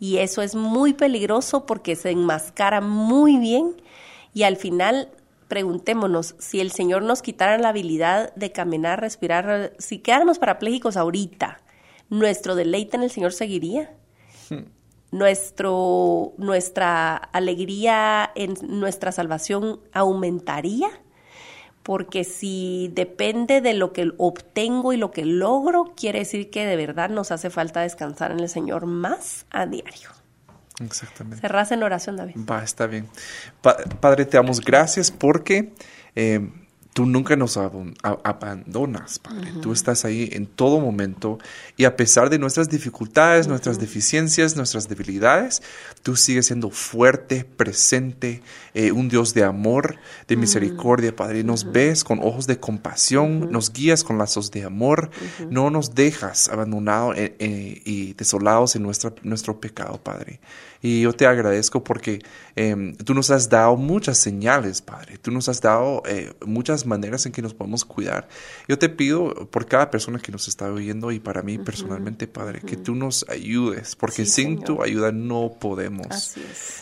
Y 0.00 0.16
eso 0.16 0.40
es 0.40 0.54
muy 0.54 0.94
peligroso 0.94 1.66
porque 1.66 1.94
se 1.94 2.10
enmascara 2.10 2.80
muy 2.80 3.36
bien 3.36 3.82
y 4.32 4.44
al 4.44 4.56
final 4.56 5.10
preguntémonos 5.48 6.36
si 6.38 6.60
el 6.60 6.70
Señor 6.70 7.02
nos 7.02 7.20
quitara 7.20 7.58
la 7.58 7.68
habilidad 7.68 8.34
de 8.34 8.50
caminar, 8.50 8.98
respirar, 8.98 9.74
si 9.78 9.98
quedáramos 9.98 10.38
parapléjicos 10.38 10.96
ahorita, 10.96 11.60
¿nuestro 12.08 12.54
deleite 12.54 12.96
en 12.96 13.02
el 13.02 13.10
Señor 13.10 13.34
seguiría? 13.34 13.94
Hmm 14.48 14.75
nuestro, 15.10 16.32
nuestra 16.36 17.16
alegría 17.16 18.30
en 18.34 18.54
nuestra 18.62 19.12
salvación 19.12 19.80
aumentaría, 19.92 20.88
porque 21.82 22.24
si 22.24 22.90
depende 22.94 23.60
de 23.60 23.74
lo 23.74 23.92
que 23.92 24.12
obtengo 24.18 24.92
y 24.92 24.96
lo 24.96 25.12
que 25.12 25.24
logro, 25.24 25.94
quiere 25.96 26.20
decir 26.20 26.50
que 26.50 26.66
de 26.66 26.76
verdad 26.76 27.10
nos 27.10 27.30
hace 27.30 27.50
falta 27.50 27.80
descansar 27.80 28.32
en 28.32 28.40
el 28.40 28.48
Señor 28.48 28.86
más 28.86 29.46
a 29.50 29.66
diario. 29.66 30.10
Exactamente. 30.80 31.40
Cerras 31.40 31.72
en 31.72 31.82
oración, 31.82 32.16
David. 32.16 32.34
Va, 32.50 32.62
está 32.62 32.86
bien. 32.86 33.08
padre, 34.00 34.24
te 34.24 34.36
damos 34.36 34.60
gracias 34.60 35.10
porque... 35.10 35.72
Eh, 36.14 36.50
tú 36.96 37.04
nunca 37.04 37.36
nos 37.36 37.58
abandonas, 37.58 39.18
Padre. 39.18 39.52
Tú 39.60 39.74
estás 39.74 40.06
ahí 40.06 40.30
en 40.32 40.46
todo 40.46 40.80
momento 40.80 41.38
y 41.76 41.84
a 41.84 41.94
pesar 41.94 42.30
de 42.30 42.38
nuestras 42.38 42.70
dificultades, 42.70 43.48
nuestras 43.48 43.78
deficiencias, 43.78 44.56
nuestras 44.56 44.88
debilidades, 44.88 45.62
tú 46.02 46.16
sigues 46.16 46.46
siendo 46.46 46.70
fuerte, 46.70 47.44
presente, 47.44 48.40
eh, 48.72 48.92
un 48.92 49.10
Dios 49.10 49.34
de 49.34 49.44
amor, 49.44 49.96
de 50.26 50.36
misericordia, 50.36 51.14
Padre. 51.14 51.44
Nos 51.44 51.70
ves 51.70 52.02
con 52.02 52.20
ojos 52.20 52.46
de 52.46 52.58
compasión, 52.60 53.52
nos 53.52 53.74
guías 53.74 54.02
con 54.02 54.16
lazos 54.16 54.50
de 54.50 54.64
amor, 54.64 55.10
no 55.50 55.68
nos 55.68 55.94
dejas 55.94 56.48
abandonados 56.48 57.14
eh, 57.18 57.36
eh, 57.38 57.82
y 57.84 58.14
desolados 58.14 58.74
en 58.74 58.82
nuestra, 58.82 59.12
nuestro 59.22 59.60
pecado, 59.60 60.00
Padre. 60.02 60.40
Y 60.82 61.02
yo 61.02 61.12
te 61.12 61.26
agradezco 61.26 61.82
porque 61.82 62.20
em, 62.54 62.94
tú 62.96 63.14
nos 63.14 63.30
has 63.30 63.48
dado 63.48 63.76
muchas 63.76 64.18
señales, 64.18 64.82
Padre. 64.82 65.18
Tú 65.18 65.30
nos 65.30 65.48
has 65.48 65.60
dado 65.60 66.02
muchas 66.44 66.86
maneras 66.86 67.26
en 67.26 67.32
que 67.32 67.42
nos 67.42 67.54
podemos 67.54 67.84
cuidar. 67.84 68.28
Yo 68.68 68.78
te 68.78 68.88
pido 68.88 69.48
por 69.50 69.66
cada 69.66 69.90
persona 69.90 70.18
que 70.18 70.32
nos 70.32 70.48
está 70.48 70.70
oyendo 70.70 71.10
y 71.12 71.20
para 71.20 71.42
mí 71.42 71.58
personalmente, 71.58 72.26
Padre, 72.26 72.60
que 72.60 72.76
tú 72.76 72.94
nos 72.94 73.26
ayudes, 73.28 73.96
porque 73.96 74.24
sin 74.26 74.62
tu 74.62 74.82
ayuda 74.82 75.12
no 75.12 75.56
podemos. 75.58 76.34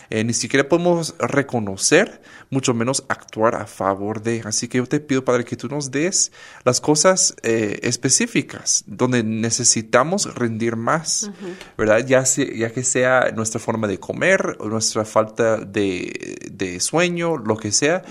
Eh, 0.09 0.23
ni 0.23 0.33
siquiera 0.33 0.67
podemos 0.67 1.15
reconocer, 1.19 2.21
mucho 2.49 2.73
menos 2.73 3.03
actuar 3.09 3.55
a 3.55 3.65
favor 3.65 4.21
de. 4.21 4.41
Así 4.45 4.67
que 4.67 4.77
yo 4.77 4.85
te 4.85 4.99
pido, 4.99 5.25
Padre, 5.25 5.45
que 5.45 5.55
tú 5.55 5.67
nos 5.67 5.91
des 5.91 6.31
las 6.63 6.81
cosas 6.81 7.35
eh, 7.43 7.79
específicas 7.83 8.83
donde 8.87 9.23
necesitamos 9.23 10.33
rendir 10.35 10.75
más, 10.75 11.31
¿verdad? 11.77 12.05
Ya, 12.05 12.23
ya 12.23 12.71
que 12.71 12.83
sea 12.83 13.31
nuestra 13.35 13.59
forma 13.59 13.84
de 13.87 13.99
comer, 13.99 14.57
nuestra 14.63 15.05
falta 15.05 15.57
de, 15.57 16.49
de 16.51 16.79
sueño, 16.79 17.37
lo 17.37 17.57
que 17.57 17.71
sea 17.71 18.03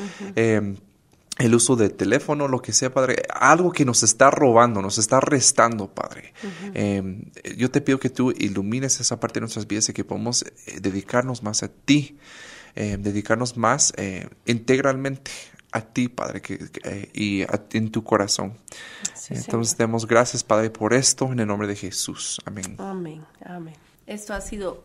el 1.38 1.54
uso 1.54 1.74
de 1.74 1.88
teléfono, 1.88 2.46
lo 2.46 2.62
que 2.62 2.72
sea, 2.72 2.92
Padre, 2.92 3.22
algo 3.34 3.72
que 3.72 3.84
nos 3.84 4.02
está 4.02 4.30
robando, 4.30 4.80
nos 4.80 4.98
está 4.98 5.18
restando, 5.20 5.88
Padre. 5.92 6.32
Em, 6.74 7.24
yo 7.56 7.70
te 7.70 7.80
pido 7.80 7.98
que 7.98 8.10
tú 8.10 8.30
ilumines 8.30 9.00
esa 9.00 9.18
parte 9.18 9.34
de 9.34 9.40
nuestras 9.40 9.66
vidas 9.66 9.88
y 9.88 9.92
que 9.92 10.04
podamos 10.04 10.42
eh, 10.42 10.78
dedicarnos 10.80 11.42
más 11.42 11.62
a 11.64 11.68
ti, 11.68 12.18
em, 12.76 13.02
dedicarnos 13.02 13.56
más 13.56 13.92
eh, 13.96 14.28
integralmente 14.46 15.32
a 15.72 15.80
ti, 15.80 16.06
Padre, 16.06 16.40
que, 16.40 16.68
eh, 16.84 17.10
y 17.12 17.44
en 17.76 17.90
tu 17.90 18.04
corazón. 18.04 18.56
Entonces, 19.28 19.76
damos 19.76 20.06
gracias, 20.06 20.44
Padre, 20.44 20.70
por 20.70 20.94
esto, 20.94 21.32
en 21.32 21.40
el 21.40 21.48
nombre 21.48 21.66
de 21.66 21.74
Jesús. 21.74 22.40
Amén. 22.44 22.76
Amén, 22.78 23.24
amén. 23.44 23.74
Esto 24.06 24.34
ha 24.34 24.40
sido 24.40 24.84